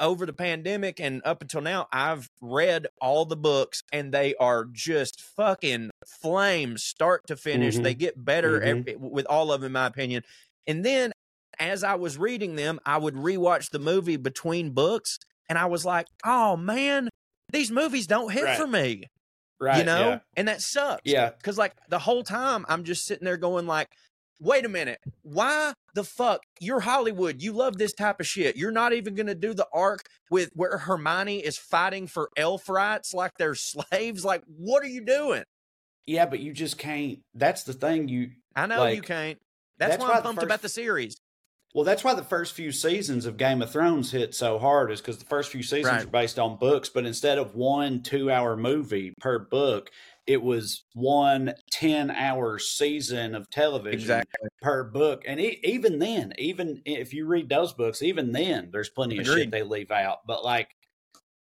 [0.00, 4.64] over the pandemic and up until now, I've read all the books, and they are
[4.70, 7.76] just fucking flames, start to finish.
[7.76, 7.82] Mhm.
[7.82, 8.62] They get better Mhm.
[8.88, 10.22] every, with all of them, in my opinion.
[10.68, 11.10] And then
[11.58, 15.18] as I was reading them, I would rewatch the movie between books,
[15.48, 17.08] and I was like, "Oh man,
[17.52, 18.56] these movies don't hit Right.
[18.56, 19.04] for me."
[19.60, 19.78] Right.
[19.78, 20.18] you know, Yeah.
[20.36, 21.02] and that sucks.
[21.04, 21.30] Yeah.
[21.30, 23.88] because like the whole time I'm just sitting there going like,
[24.40, 27.42] wait a minute, why the fuck you're Hollywood?
[27.42, 28.56] You love this type of shit.
[28.56, 33.12] You're not even gonna do the arc with where Hermione is fighting for elf rights
[33.12, 34.24] like they're slaves.
[34.24, 35.42] Like, what are you doing?
[36.06, 37.18] Yeah, but you just can't.
[37.34, 38.08] That's the thing.
[38.08, 39.38] You I know you can't.
[39.78, 41.16] That's, that's why why I'm pumped first- about the series.
[41.74, 45.00] Well, that's why the first few seasons of Game of Thrones hit so hard, is
[45.00, 46.04] because the first few seasons Right.
[46.04, 49.90] are based on books, but instead of one two hour movie per book,
[50.26, 54.48] it was one 10 hour season of television Exactly.
[54.62, 55.24] per book.
[55.26, 59.26] And e- even then, even if you read those books, even then, there's plenty of
[59.26, 60.18] shit they leave out.
[60.26, 60.68] But like,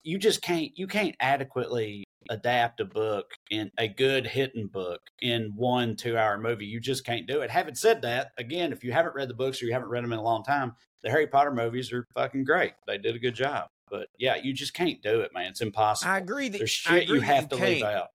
[0.02, 5.52] you just can't, you can't adequately adapt a book in a good hitting book in
[5.56, 6.66] one two hour movie.
[6.66, 7.50] You just can't do it.
[7.50, 10.12] Having said that, again, if you haven't read the books or you haven't read them
[10.12, 12.72] in a long time, the Harry Potter movies are fucking great.
[12.86, 13.68] They did a good job.
[13.90, 15.50] But yeah, you just can't do it, man.
[15.50, 16.10] It's impossible.
[16.10, 18.08] I agree that There's shit you agree have to leave out.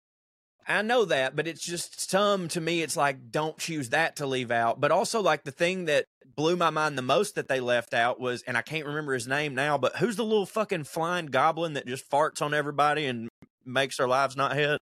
[0.67, 2.81] I know that, but it's just some to me.
[2.81, 4.81] It's like don't choose that to leave out.
[4.81, 6.05] But also, like the thing that
[6.35, 9.27] blew my mind the most that they left out was, and I can't remember his
[9.27, 13.29] name now, but who's the little fucking flying goblin that just farts on everybody and
[13.67, 14.79] makes their lives not hit?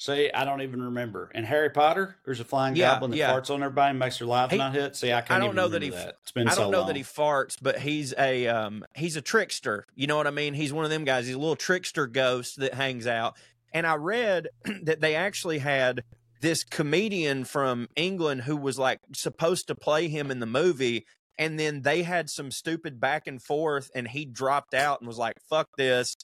[0.00, 1.28] See, I don't even remember.
[1.34, 3.32] In Harry Potter, there's a flying Yeah, goblin that yeah.
[3.32, 4.94] farts on everybody and makes their lives He- not hit.
[4.94, 5.90] See, I can't I don't even know that he.
[5.90, 6.18] that.
[6.22, 6.86] It's been I don't know long.
[6.86, 9.84] that he farts, but he's a um he's a trickster.
[9.96, 10.54] You know what I mean?
[10.54, 11.26] He's one of them guys.
[11.26, 13.36] He's a little trickster ghost that hangs out.
[13.74, 14.48] And I read
[14.84, 16.04] that they actually had
[16.40, 21.06] this comedian from England who was like supposed to play him in the movie,
[21.38, 25.18] and then they had some stupid back and forth, and he dropped out and was
[25.18, 26.14] like, "Fuck this."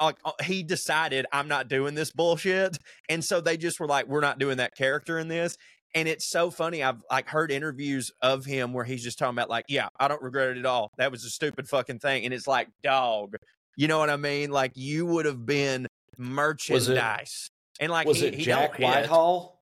[0.00, 2.78] Like uh, he decided I'm not doing this bullshit,
[3.08, 5.56] and so they just were like, "We're not doing that character in this."
[5.94, 6.82] And it's so funny.
[6.84, 10.22] I've like heard interviews of him where he's just talking about like, yeah, I don't
[10.22, 10.92] regret it at all.
[10.98, 12.24] That was a stupid fucking thing.
[12.24, 13.34] And it's like, dog,
[13.76, 14.52] you know what I mean?
[14.52, 17.50] Like you would have been merchandise.
[17.80, 18.84] and like was he, it he Jack hit.
[18.84, 19.60] Whitehall?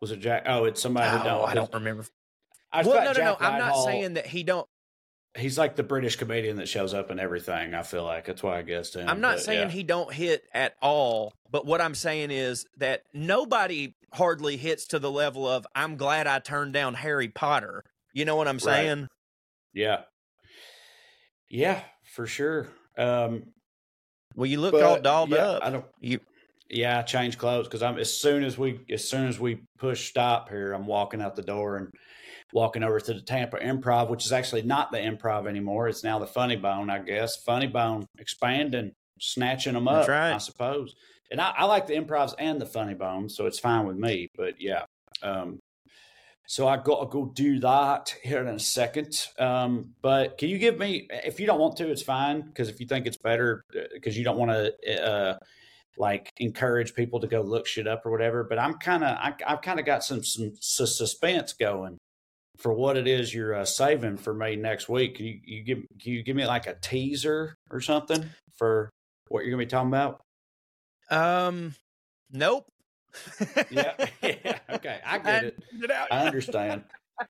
[0.00, 0.44] Was it Jack?
[0.46, 1.48] Oh, it's somebody who Oh, don't.
[1.48, 2.04] I don't remember.
[2.72, 3.36] I Well, no, no, no.
[3.40, 4.66] I'm not saying that he don't.
[5.38, 7.74] He's like the British comedian that shows up in everything.
[7.74, 9.08] I feel like that's why I guessed him.
[9.08, 9.74] I'm not but, saying yeah.
[9.74, 14.98] he don't hit at all, but what I'm saying is that nobody hardly hits to
[14.98, 17.84] the level of I'm glad I turned down Harry Potter.
[18.12, 18.62] You know what I'm Right.
[18.62, 19.08] saying?
[19.74, 20.02] Yeah,
[21.50, 21.82] yeah,
[22.14, 22.68] for sure.
[22.96, 23.52] Um,
[24.34, 25.64] Well, you look but, all dolled yeah, up.
[25.64, 25.84] I don't.
[26.00, 26.20] You
[26.70, 30.08] Yeah, I change clothes because I'm as soon as we as soon as we push
[30.08, 31.88] stop here, I'm walking out the door and
[32.52, 35.88] walking over to the Tampa Improv, which is actually not the Improv anymore.
[35.88, 37.36] It's now the Funny Bone, I guess.
[37.36, 40.32] Funny Bone expanding, snatching them up, right.
[40.32, 40.94] I suppose.
[41.30, 44.28] And I, I like the Improvs and the Funny Bone, so it's fine with me.
[44.34, 44.84] But yeah,
[45.22, 45.58] um,
[46.46, 49.26] so I got to go do that here in a second.
[49.38, 52.40] Um, but can you give me, if you don't want to, it's fine.
[52.40, 55.38] Because if you think it's better, because you don't want to, uh,
[55.98, 58.44] like encourage people to go look shit up or whatever.
[58.44, 61.98] But I'm kind of, I've kind of got some some suspense going
[62.58, 65.16] for what it is you're uh, saving for me next week.
[65.16, 68.90] Can you, you give, can you give me like a teaser or something for
[69.28, 70.20] what you're gonna be talking about?
[71.10, 71.74] um
[72.30, 72.66] nope.
[73.70, 75.90] Yeah, yeah, okay, I get hadn't it.
[75.90, 76.84] out I understand.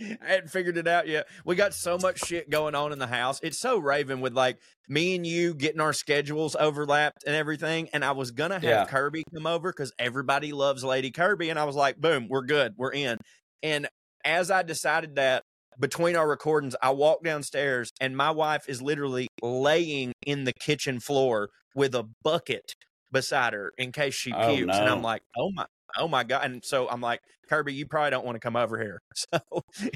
[0.00, 1.26] I hadn't figured it out yet.
[1.44, 3.40] We got so much shit going on in the house.
[3.42, 7.88] It's so raven with like me and you getting our schedules overlapped and everything.
[7.92, 8.84] And I was gonna have Yeah.
[8.86, 12.74] Kirby come over because everybody loves Lady Kirby, and I was like, boom, we're good,
[12.76, 13.18] we're in.
[13.64, 13.88] And
[14.24, 15.42] as I decided that
[15.80, 21.00] between our recordings, I walked downstairs and my wife is literally laying in the kitchen
[21.00, 22.74] floor with a bucket
[23.10, 24.76] beside her in case she Oh, pukes.
[24.76, 25.66] And I'm like, oh my,
[25.98, 26.44] oh my god!
[26.44, 29.00] And so I'm like, Kirby, you probably don't want to come over here.
[29.16, 29.40] So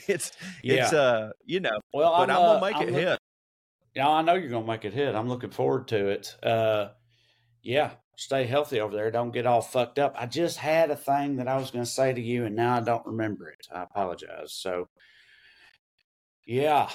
[0.08, 0.32] it's
[0.64, 0.98] it's Yeah.
[0.98, 3.18] uh you know, Well, but I'm, uh, gonna make I'm it look- hit.
[3.94, 5.14] Yeah, I know you're gonna make it hit.
[5.14, 6.36] I'm looking forward to it.
[6.43, 6.88] Uh,
[7.62, 9.11] yeah, stay healthy over there.
[9.12, 10.15] Don't get all fucked up.
[10.19, 12.81] I just had a thing that I was gonna say to you, and now I
[12.81, 13.66] don't remember it.
[13.73, 14.53] I apologize.
[14.53, 14.89] So,
[16.45, 16.90] yeah,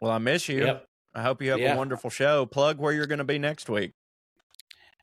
[0.00, 0.64] Well, I miss you.
[0.64, 0.86] yep.
[1.14, 1.74] I hope you have Yeah.
[1.74, 2.46] a wonderful show.
[2.46, 3.92] Plug where you're going to be next week.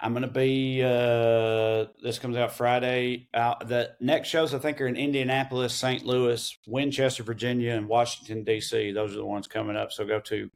[0.03, 0.83] I'm going to be.
[0.83, 3.29] Uh, this comes out Friday.
[3.33, 6.05] Uh, the next shows I think are in Indianapolis, St.
[6.05, 8.91] Louis, Winchester, Virginia, and Washington D.C.
[8.91, 9.93] Those are the ones coming up.
[9.93, 10.49] So go to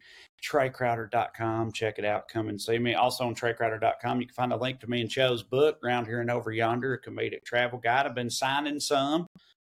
[0.44, 2.95] TraeCrowder.com, check it out, come and see me.
[2.95, 6.19] Also on TraeCrowder.com, you can find a link to me and Cho's book, Around Here
[6.19, 8.06] and Over Yonder, a comedic travel guide.
[8.06, 9.28] I've been signing some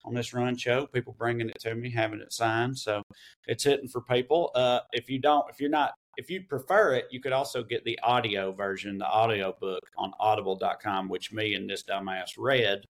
[0.05, 0.87] on this run show.
[0.87, 2.77] People bringing it to me, having it signed.
[2.77, 3.03] So
[3.45, 4.51] it's hitting for people.
[4.55, 7.83] Uh, if you don't, if you're not if you prefer it, you could also get
[7.83, 12.85] the audio version, the audio book on audible.com, which me and this dumbass read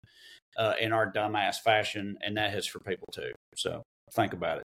[0.57, 3.33] uh, in our dumbass fashion, and that is for people too.
[3.55, 3.83] So
[4.13, 4.65] think about it.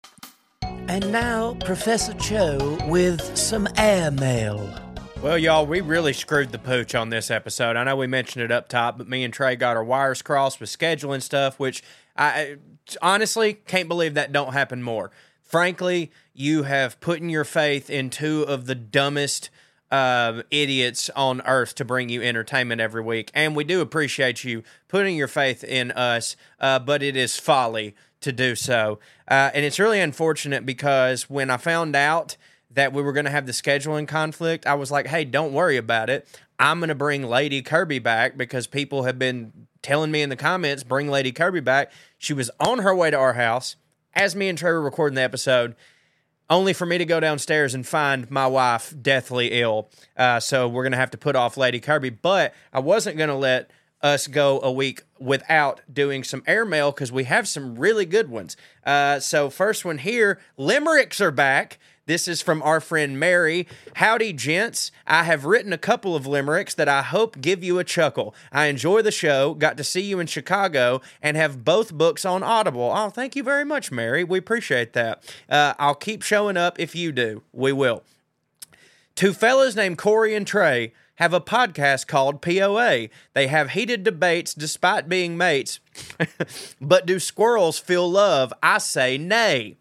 [0.88, 4.82] And now, Professor Cho with some airmail.
[5.22, 7.76] Well, y'all, we really screwed the pooch on this episode.
[7.76, 10.60] I know we mentioned it up top, but me and Trae got our wires crossed
[10.60, 11.82] with scheduling stuff, which
[12.16, 12.56] I
[13.02, 15.10] honestly can't believe that don't happen more
[15.46, 19.50] frankly, you have put in your faith in two of the dumbest
[19.90, 23.30] uh, idiots on earth to bring you entertainment every week.
[23.34, 27.94] And we do appreciate you putting your faith in us, uh, but it is folly
[28.20, 28.98] to do so.
[29.28, 32.36] Uh, and it's really unfortunate because when I found out
[32.70, 35.76] that we were going to have the scheduling conflict, I was like, hey, don't worry
[35.76, 36.26] about it.
[36.58, 40.36] I'm going to bring Lady Kirby back because people have been telling me in the
[40.36, 41.92] comments, bring Lady Kirby back.
[42.18, 43.76] She was on her way to our house
[44.16, 45.76] as me and Trevor were recording the episode,
[46.48, 49.90] only for me to go downstairs and find my wife deathly ill.
[50.16, 52.10] Uh, so we're going to have to put off Lady Kirby.
[52.10, 53.70] But I wasn't going to let
[54.02, 58.56] us go a week without doing some airmail because we have some really good ones.
[58.84, 61.78] Uh, so, first one here Limericks are back.
[62.06, 63.66] This is from our friend Mary.
[63.96, 64.92] Howdy, gents.
[65.08, 68.32] I have written a couple of limericks that I hope give you a chuckle.
[68.52, 72.44] I enjoy the show, got to see you in Chicago, and have both books on
[72.44, 72.92] Audible.
[72.94, 74.22] Oh, thank you very much, Mary.
[74.22, 75.24] We appreciate that.
[75.48, 77.42] Uh, I'll keep showing up if you do.
[77.52, 78.04] We will.
[79.16, 83.08] Two fellas named Corey and Trae have a podcast called POA.
[83.32, 85.80] They have heated debates despite being mates.
[86.80, 88.52] but do squirrels feel love?
[88.62, 89.78] I say nay.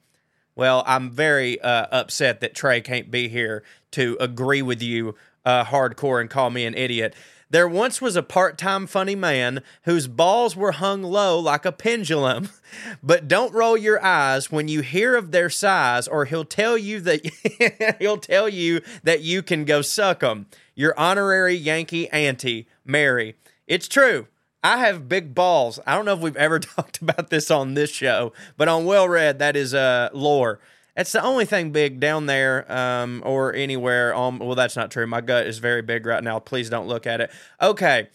[0.56, 5.16] Well, I'm very uh, upset that Trae can't be here to agree with you
[5.46, 7.14] uh, hardcore and call me an idiot.
[7.50, 11.72] There once was a part time funny man whose balls were hung low like a
[11.72, 12.50] pendulum.
[13.02, 17.00] But don't roll your eyes when you hear of their size, or he'll tell you
[17.00, 20.48] that he'll tell you that you can go suck them.
[20.74, 23.36] Your honorary Yankee auntie, Mary.
[23.66, 24.28] It's true.
[24.66, 25.80] I have big balls.
[25.86, 29.08] I don't know if we've ever talked about this on this show, but on Well
[29.08, 30.60] Read, that is uh, lore.
[30.96, 34.16] That's the only thing big down there um, or anywhere.
[34.16, 35.06] Well, that's not true.
[35.06, 36.40] My gut is very big right now.
[36.40, 37.32] Please don't look at it.
[37.62, 38.08] Okay.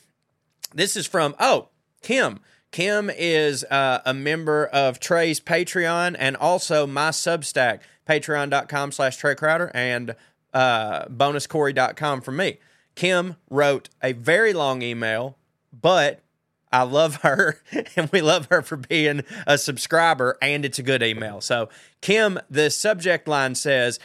[0.74, 1.68] This is from, oh,
[2.02, 2.40] Kim.
[2.72, 9.36] Kim is uh, a member of Trae's Patreon and also my Substack, patreon.com slash Trae
[9.36, 10.16] Crowder and
[10.52, 12.58] uh, bonuscorey.com for me.
[12.96, 15.36] Kim wrote a very long email,
[15.72, 16.22] but
[16.72, 17.60] I love her
[17.96, 21.40] and we love her for being a subscriber and it's a good email.
[21.40, 21.68] So,
[22.00, 23.98] Kim, the subject line says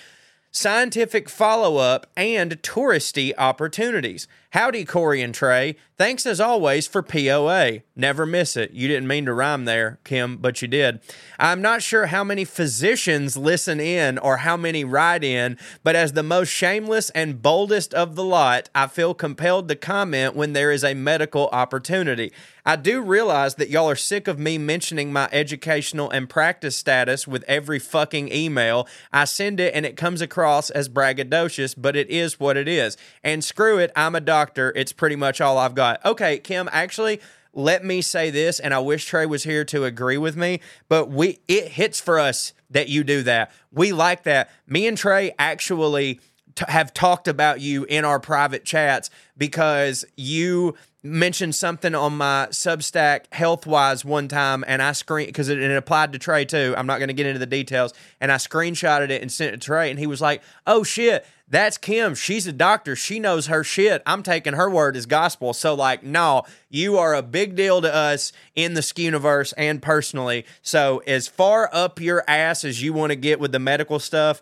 [0.51, 4.27] scientific follow up and touristy opportunities.
[4.55, 5.75] Howdy, Corey and Trae.
[5.97, 7.81] Thanks as always for POA.
[7.93, 8.71] Never miss it.
[8.71, 11.01] You didn't mean to rhyme there, Kim, but you did.
[11.37, 16.13] I'm not sure how many physicians listen in or how many write in, but as
[16.13, 20.71] the most shameless and boldest of the lot, I feel compelled to comment when there
[20.71, 22.31] is a medical opportunity.
[22.65, 27.27] I do realize that y'all are sick of me mentioning my educational and practice status
[27.27, 28.87] with every fucking email.
[29.13, 32.97] I send it and it comes across as braggadocious, but it is what it is.
[33.23, 34.44] And screw it, I'm a doctor.
[34.75, 36.03] It's pretty much all I've got.
[36.05, 37.21] Okay, Kim, actually,
[37.53, 40.59] let me say this, and I wish Trae was here to agree with me,
[40.89, 43.51] but we it hits for us that you do that.
[43.71, 44.49] We like that.
[44.67, 46.19] Me and Trae actually
[46.55, 50.75] t- have talked about you in our private chats because you
[51.05, 55.75] mentioned something on my Substack health wise one time, and I screen because it, it,
[55.75, 56.73] applied to Trae too.
[56.75, 59.61] I'm not going to get into the details, and I screenshotted it and sent it
[59.61, 62.15] to Trae, and he was like, "Oh shit." That's Kim.
[62.15, 62.95] She's a doctor.
[62.95, 64.01] She knows her shit.
[64.07, 65.53] I'm taking her word as gospel.
[65.53, 70.47] So, like, no, you are a big deal to us in the universe and personally.
[70.63, 74.41] So, as far up your ass as you want to get with the medical stuff,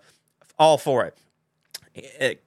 [0.58, 1.18] all for it.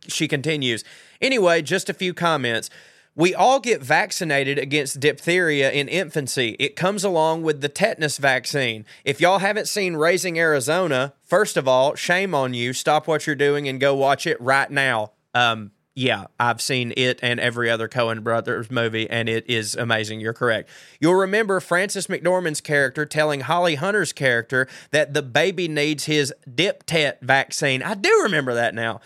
[0.08, 0.84] She continues.
[1.20, 2.70] Anyway, just a few comments.
[3.14, 6.54] We all get vaccinated against diphtheria in infancy.
[6.58, 8.84] It comes along with the tetanus vaccine.
[9.06, 12.74] If y'all haven't seen Raising Arizona, first of all, shame on you.
[12.74, 15.12] Stop what you're doing and go watch it right now.
[15.32, 20.20] Um, yeah, I've seen it and every other Coen Brothers movie, and it is amazing.
[20.20, 20.68] You're correct.
[21.00, 26.84] You'll remember Frances McDormand's character telling Holly Hunter's character that the baby needs his dip
[26.84, 27.82] tet vaccine.
[27.82, 29.00] I do remember that now.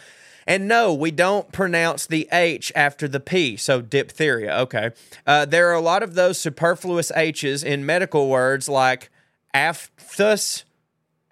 [0.46, 4.56] And no, we don't pronounce the H after the P, so diphtheria.
[4.60, 4.90] Okay.
[5.26, 9.10] Uh, there are a lot of those superfluous H's in medical words like
[9.54, 10.64] aphthous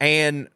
[0.01, 0.49] and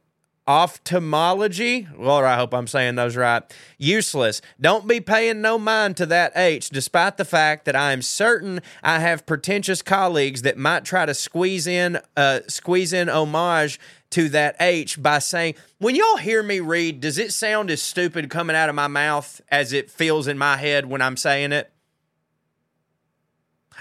[0.46, 1.86] ophthalmology.
[1.96, 3.42] Lord, I hope I'm saying those right.
[3.78, 4.40] Useless.
[4.60, 8.60] Don't be paying no mind to that H, despite the fact that I am certain
[8.82, 13.78] I have pretentious colleagues that might try to squeeze in, uh, squeeze in homage
[14.12, 18.30] to that H by saying, when y'all hear me read, does it sound as stupid
[18.30, 21.72] coming out of my mouth as it feels in my head when I'm saying it?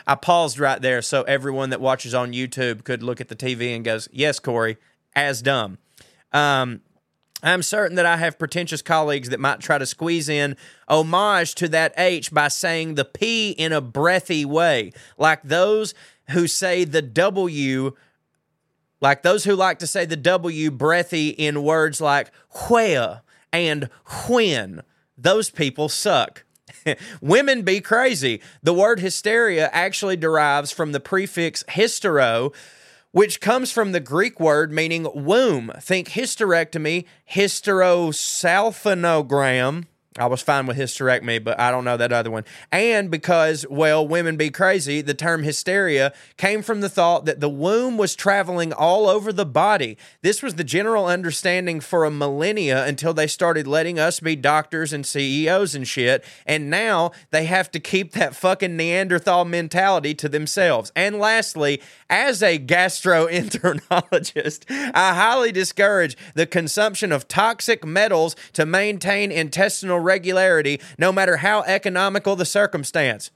[0.08, 3.76] I paused right there so everyone that watches on YouTube could look at the TV
[3.76, 4.78] and goes, "Yes, Corey,
[5.16, 5.78] as dumb."
[6.34, 6.82] Um,
[7.44, 10.56] I'm certain that I have pretentious colleagues that might try to squeeze in
[10.88, 15.94] homage to that H by saying the P in a breathy way, like those
[16.30, 17.94] who say the W,
[19.02, 22.32] like those who like to say the W breathy in words like
[22.69, 23.90] where and
[24.28, 24.84] when.
[25.18, 26.44] Those people suck.
[27.22, 28.41] Women be crazy.
[28.64, 32.53] The word hysteria actually derives from the prefix hystero,
[33.11, 35.72] which comes from the Greek word meaning womb.
[35.80, 39.86] Think hysterectomy, hysterosalpinogram.
[40.18, 42.44] I was fine with hysterectomy, but I don't know that other one.
[42.70, 47.48] And because, well, women be crazy, the term hysteria came from the thought that the
[47.48, 49.98] womb was traveling all over the body.
[50.22, 54.92] This was the general understanding for a millennia until they started letting us be doctors
[54.92, 56.26] and CEOs and shit.
[56.46, 60.92] And now they have to keep that fucking Neanderthal mentality to themselves.
[60.94, 69.32] And lastly, as a gastroenterologist, I highly discourage the consumption of toxic metals to maintain
[69.32, 73.32] intestinal regularity, no matter how economical the circumstance.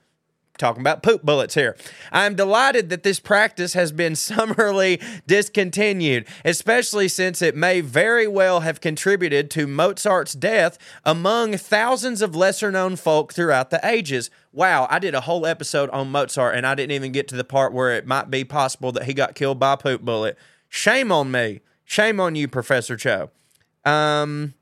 [0.58, 1.76] Talking about poop bullets here.
[2.14, 8.62] I'm delighted that this practice has been summarily discontinued, especially since it may very well
[8.62, 14.30] have contributed to Mozart's death among thousands of lesser known folk throughout the ages.
[14.54, 17.44] Wow, I did a whole episode on Mozart and I didn't even get to the
[17.44, 20.38] part where it might be possible that he got killed by a poop bullet.
[20.70, 21.62] Shame on me.
[21.84, 23.30] Shame on you, Professor Cho.
[23.84, 24.54] Um,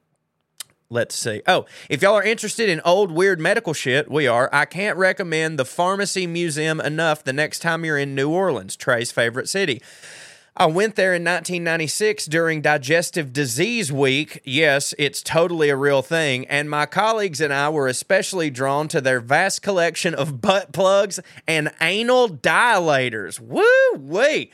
[0.93, 1.41] Let's see.
[1.47, 4.47] Oh, if y'all are interested in old weird medical shit, we are.
[4.53, 9.11] I can't recommend the Pharmacy Museum enough the next time you're in New Orleans, Trae's
[9.11, 9.81] favorite city.
[10.55, 14.39] I went there in 1996 during Digestive Disease Week.
[14.43, 16.45] Yes, it's totally a real thing.
[16.45, 21.19] And my colleagues and I were especially drawn to their vast collection of butt plugs
[21.47, 23.39] and anal dilators.
[23.39, 23.63] Woo
[23.97, 24.51] wee!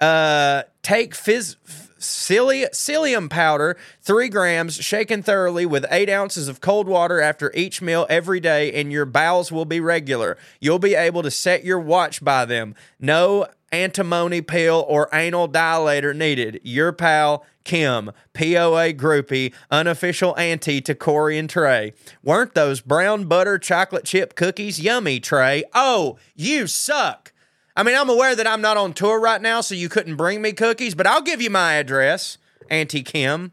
[0.00, 1.56] Uh, take phys-
[2.02, 8.06] psyllium powder, three grams, shaken thoroughly with eight ounces of cold water after each meal
[8.10, 10.36] every day, and your bowels will be regular.
[10.60, 12.74] You'll be able to set your watch by them.
[13.00, 16.60] No antimony pill or anal dilator needed.
[16.62, 21.94] Your pal, Kim, POA groupie, unofficial auntie to Corey and Trae.
[22.22, 25.62] Weren't those brown butter chocolate chip cookies yummy, Trae?
[25.74, 27.31] Oh, you suck.
[27.74, 30.42] I mean, I'm aware that I'm not on tour right now, so you couldn't bring
[30.42, 32.36] me cookies, but I'll give you my address,
[32.68, 33.52] Auntie Kim.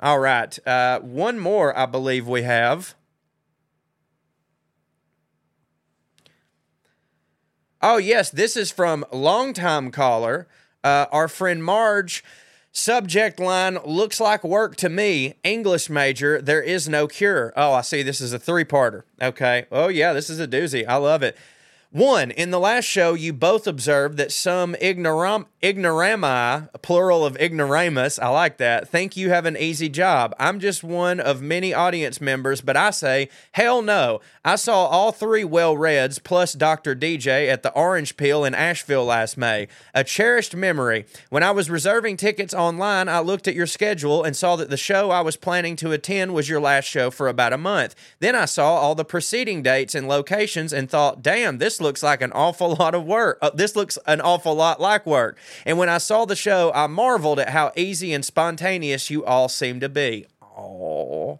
[0.00, 0.58] All right.
[0.66, 2.94] Uh, one more, I believe we have.
[7.80, 8.30] Oh, yes.
[8.30, 10.48] This is from longtime caller,
[10.82, 12.24] uh, our friend Marge.
[12.72, 15.34] Subject line looks like work to me.
[15.42, 17.52] English major, there is no cure.
[17.56, 18.02] Oh, I see.
[18.02, 19.02] This is a three parter.
[19.22, 19.66] Okay.
[19.72, 20.12] Oh, yeah.
[20.12, 20.86] This is a doozy.
[20.86, 21.36] I love it.
[21.90, 28.18] One, in the last show, you both observed that some ignoram- ignorami, plural of ignoramus,
[28.18, 30.36] I like that, think you have an easy job.
[30.38, 34.20] I'm just one of many audience members, but I say, hell no.
[34.44, 36.94] I saw all three well reds plus Dr.
[36.94, 39.66] DJ at the Orange Peel in Asheville last May.
[39.94, 41.06] A cherished memory.
[41.30, 44.76] When I was reserving tickets online, I looked at your schedule and saw that the
[44.76, 47.94] show I was planning to attend was your last show for about a month.
[48.20, 52.22] Then I saw all the preceding dates and locations and thought, damn, this looks like
[52.22, 53.38] an awful lot of work.
[53.40, 55.38] Uh, this looks an awful lot like work.
[55.64, 59.48] And when I saw the show, I marveled at how easy and spontaneous you all
[59.48, 60.26] seem to be.
[60.42, 61.38] Oh.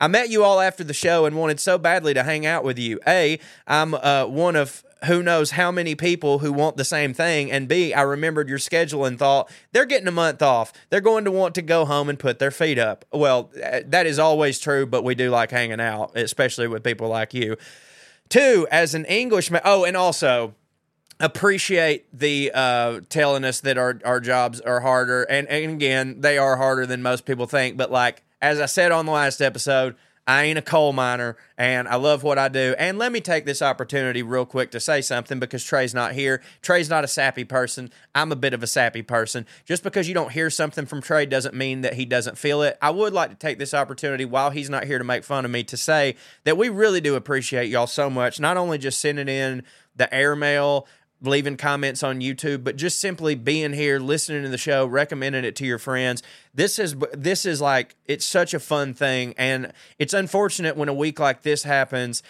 [0.00, 2.78] I met you all after the show and wanted so badly to hang out with
[2.78, 2.98] you.
[3.06, 7.50] A, I'm uh, one of who knows how many people who want the same thing.
[7.50, 10.72] And B, I remembered your schedule and thought, they're getting a month off.
[10.90, 13.04] They're going to want to go home and put their feet up.
[13.12, 17.34] Well, that is always true, but we do like hanging out, especially with people like
[17.34, 17.56] you.
[18.28, 20.54] Two, as an Englishman, oh, and also,
[21.20, 25.22] appreciate the uh, telling us that our, our jobs are harder.
[25.24, 27.76] And, and again, they are harder than most people think.
[27.76, 29.96] But like, as I said on the last episode,
[30.26, 32.74] I ain't a coal miner and I love what I do.
[32.78, 36.40] And let me take this opportunity real quick to say something because Trae's not here.
[36.62, 37.90] Trae's not a sappy person.
[38.14, 39.46] I'm a bit of a sappy person.
[39.66, 42.78] Just because you don't hear something from Trae doesn't mean that he doesn't feel it.
[42.80, 45.50] I would like to take this opportunity while he's not here to make fun of
[45.50, 48.40] me to say that we really do appreciate y'all so much.
[48.40, 49.62] Not only just sending in
[49.94, 50.86] the airmail,
[51.26, 55.56] leaving comments on YouTube, but just simply being here, listening to the show, recommending it
[55.56, 56.22] to your friends.
[56.54, 60.94] This is this is like it's such a fun thing, and it's unfortunate when a
[60.94, 62.22] week like this happens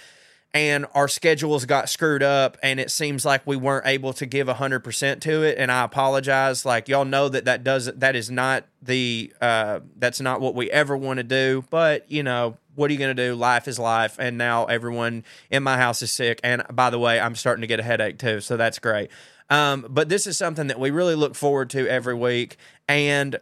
[0.55, 4.47] and our schedules got screwed up and it seems like we weren't able to give
[4.47, 8.65] 100% to it and i apologize like y'all know that that does that is not
[8.81, 12.93] the uh that's not what we ever want to do but you know what are
[12.93, 16.41] you going to do life is life and now everyone in my house is sick
[16.43, 19.11] and by the way i'm starting to get a headache too so that's great
[19.51, 22.57] um, but this is something that we really look forward to every week
[22.89, 23.39] and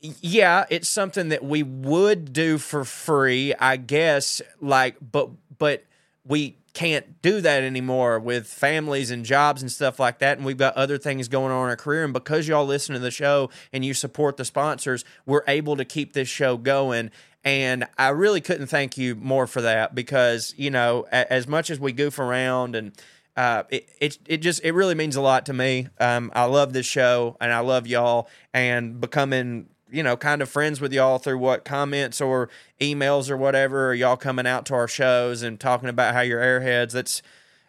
[0.00, 5.84] yeah it's something that we would do for free i guess like but but
[6.24, 10.36] we can't do that anymore with families and jobs and stuff like that.
[10.36, 12.04] And we've got other things going on in our career.
[12.04, 15.84] And because y'all listen to the show and you support the sponsors, we're able to
[15.84, 17.10] keep this show going.
[17.44, 21.80] And I really couldn't thank you more for that because, you know, as much as
[21.80, 22.92] we goof around and
[23.36, 25.88] uh, it, it it just it really means a lot to me.
[25.98, 30.48] Um, I love this show and I love y'all and becoming you know, kind of
[30.48, 32.48] friends with y'all through what comments or
[32.80, 36.40] emails or whatever, or y'all coming out to our shows and talking about how you're
[36.40, 36.92] airheads.
[36.92, 37.22] That's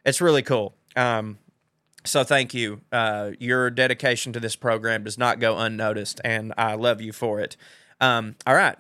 [0.06, 0.76] it's really cool.
[0.96, 1.40] Um,
[2.04, 2.82] so thank you.
[2.92, 7.40] Uh, your dedication to this program does not go unnoticed, and I love you for
[7.40, 7.58] it.
[8.00, 8.78] Um, all right.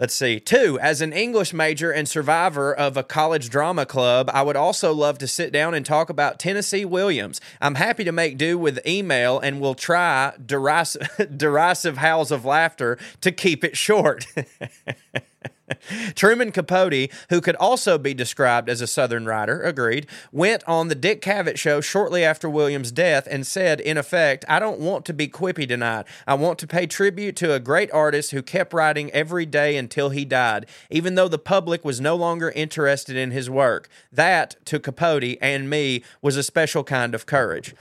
[0.00, 0.40] Let's see.
[0.40, 4.92] Two, as an English major and survivor of a college drama club, I would also
[4.92, 7.40] love to sit down and talk about Tennessee Williams.
[7.60, 12.98] I'm happy to make do with email and will try derisive, derisive howls of laughter
[13.20, 14.26] to keep it short.
[16.14, 20.94] Truman Capote, who could also be described as a Southern writer, agreed, went on the
[20.94, 25.14] Dick Cavett show shortly after Williams' death and said, in effect, I don't want to
[25.14, 26.06] be quippy tonight.
[26.26, 30.10] I want to pay tribute to a great artist who kept writing every day until
[30.10, 33.88] he died, even though the public was no longer interested in his work.
[34.12, 37.74] That, to Capote and me, was a special kind of courage.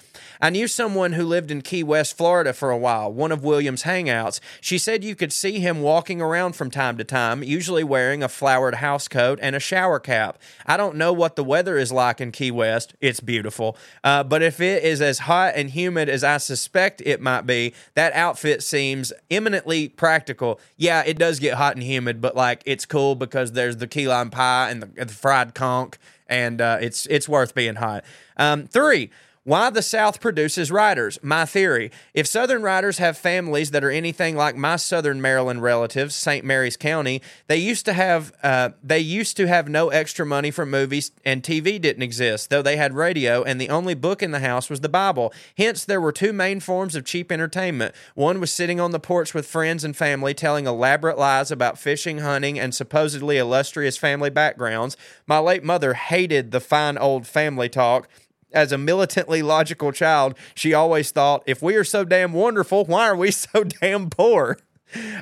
[0.44, 3.84] I knew someone who lived in Key West, Florida for a while, one of Williams'
[3.84, 4.42] hangouts.
[4.60, 8.28] She said you could see him walking around from time to time, usually wearing a
[8.28, 10.38] flowered housecoat and a shower cap.
[10.66, 12.94] I don't know what the weather is like in Key West.
[13.00, 13.78] It's beautiful.
[14.04, 17.74] Uh, but if it is as hot and humid as I suspect it might be,
[17.94, 20.60] that outfit seems eminently practical.
[20.76, 24.10] Yeah, it does get hot and humid, but like it's cool because there's the key
[24.10, 25.94] lime pie and the, the fried conch,
[26.28, 28.04] and uh, it's it's worth being hot.
[28.36, 29.10] Um, three.
[29.46, 31.20] Why the South produces writers.
[31.22, 36.16] My theory if Southern writers have families that are anything like my Southern Maryland relatives,
[36.16, 36.46] St.
[36.46, 40.66] Mary's County, they used to have uh, they used to have no extra money for
[40.66, 44.40] movies and TV didn't exist, though they had radio and the only book in the
[44.40, 45.34] house was the Bible.
[45.58, 47.94] Hence, there were two main forms of cheap entertainment.
[48.16, 52.20] One was sitting on the porch with friends and family telling elaborate lies about fishing,
[52.20, 54.96] hunting, and supposedly illustrious family backgrounds.
[55.28, 58.08] My late mother hated the fine old family talk
[58.54, 63.08] as a militantly logical child, she always thought, if we are so damn wonderful, why
[63.08, 64.58] are we so damn poor?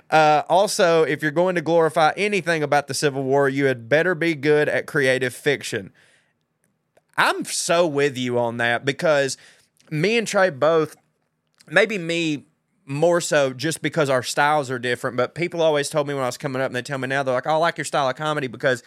[0.10, 4.14] Uh, also, if you're going to glorify anything about the Civil War, you had better
[4.14, 5.94] be good at creative fiction.
[7.18, 9.38] I'm so with you on that because
[9.90, 10.96] me and Trae both,
[11.68, 12.46] maybe me
[12.86, 16.28] more so just because our styles are different, but people always told me when I
[16.28, 18.10] was coming up and they tell me now, they're like, oh, I like your style
[18.10, 18.84] of comedy because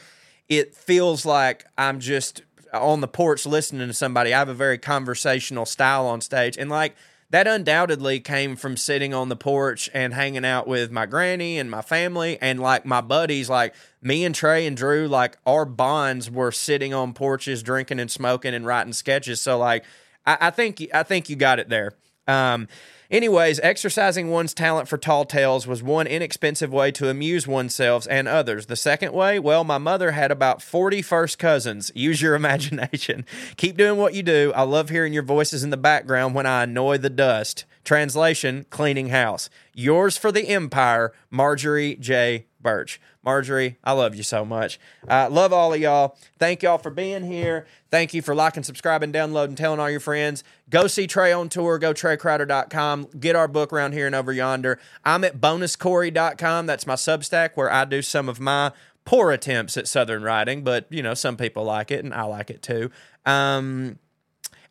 [0.49, 2.43] it feels like I'm just
[2.75, 4.35] on the porch listening to somebody.
[4.35, 6.57] I have a very conversational style on stage.
[6.57, 6.95] And like
[7.31, 11.71] that undoubtedly came from sitting on the porch and hanging out with my granny and
[11.71, 16.31] my family and like my buddies, like me and Trae and Drew, like our bonds
[16.31, 19.41] were sitting on porches, drinking and smoking and writing sketches.
[19.41, 19.85] So like
[20.27, 21.93] I, I think I think you got it there.
[22.27, 22.69] Um,
[23.15, 28.27] Anyways, exercising one's talent for tall tales was one inexpensive way to amuse oneself and
[28.27, 28.67] others.
[28.67, 31.93] The second way, well, my mother had about 40 first cousins.
[31.95, 33.25] Use your imagination.
[33.57, 34.53] Keep doing what you do.
[34.57, 37.67] I love hearing your voices in the background when I annoy the dust.
[37.85, 39.49] Translation Cleaning House.
[39.73, 42.47] Yours for the Empire, Marjorie J.
[42.65, 43.01] Birch.
[43.23, 44.81] Marjorie, I love you so much.
[45.07, 46.17] Uh, love all of y'all.
[46.41, 47.67] Thank y'all for being here.
[47.93, 50.43] Thank you for liking, subscribing, downloading, telling all your friends.
[50.69, 51.79] Go see Trae on tour.
[51.79, 53.09] Go TraeCrowder.com.
[53.21, 54.81] Get our book around here and over yonder.
[55.05, 56.67] I'm at bonuscorey.com.
[56.67, 58.73] That's my Substack where I do some of my
[59.05, 62.51] poor attempts at Southern writing, but you know, some people like it and I like
[62.51, 62.91] it too.
[63.27, 63.99] Um,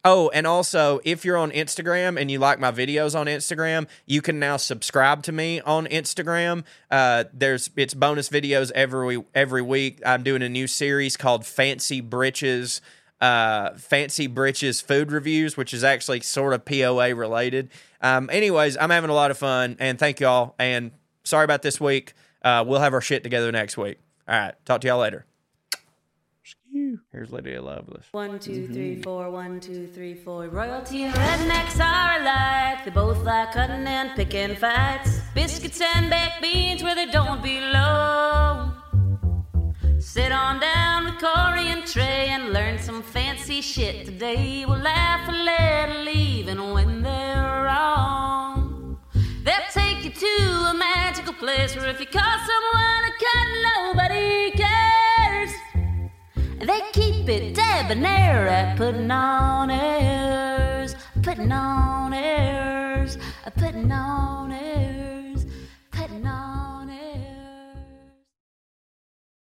[0.06, 4.22] Oh, and also, if you're on Instagram and you like my videos on Instagram, you
[4.22, 6.66] can now subscribe to me on Instagram.
[6.92, 10.02] Uh, there's it's bonus videos every every week.
[10.06, 12.82] I'm doing a new series called Fancy Britches.
[13.22, 17.70] Uh, Fancy Britches food reviews, which is actually sort of POA related.
[18.02, 20.56] Um, anyways, I'm having a lot of fun, and thank y'all.
[20.60, 20.92] And
[21.24, 22.14] sorry about this week.
[22.42, 24.00] Uh, we'll have our shit together next week.
[24.28, 25.26] All right, talk to y'all later.
[27.12, 28.06] Here's Lydia Loveless.
[28.12, 30.48] One, two, three, four, one, two, three, four.
[30.48, 32.86] Royalty and rednecks are alike.
[32.86, 35.20] They both like cutting and picking fights.
[35.34, 38.74] Biscuits and baked beans where they don't belong.
[40.00, 44.66] Sit on down with Corey and Trae and learn some fancy shit today.
[44.66, 48.98] We'll laugh a little even when they're wrong.
[49.44, 54.52] They'll take you to a magical place where if you call someone a cunt, nobody
[54.52, 55.03] cares.
[56.66, 63.18] They keep it debonair at putting on airs, putting on airs,
[63.58, 64.93] putting on airs.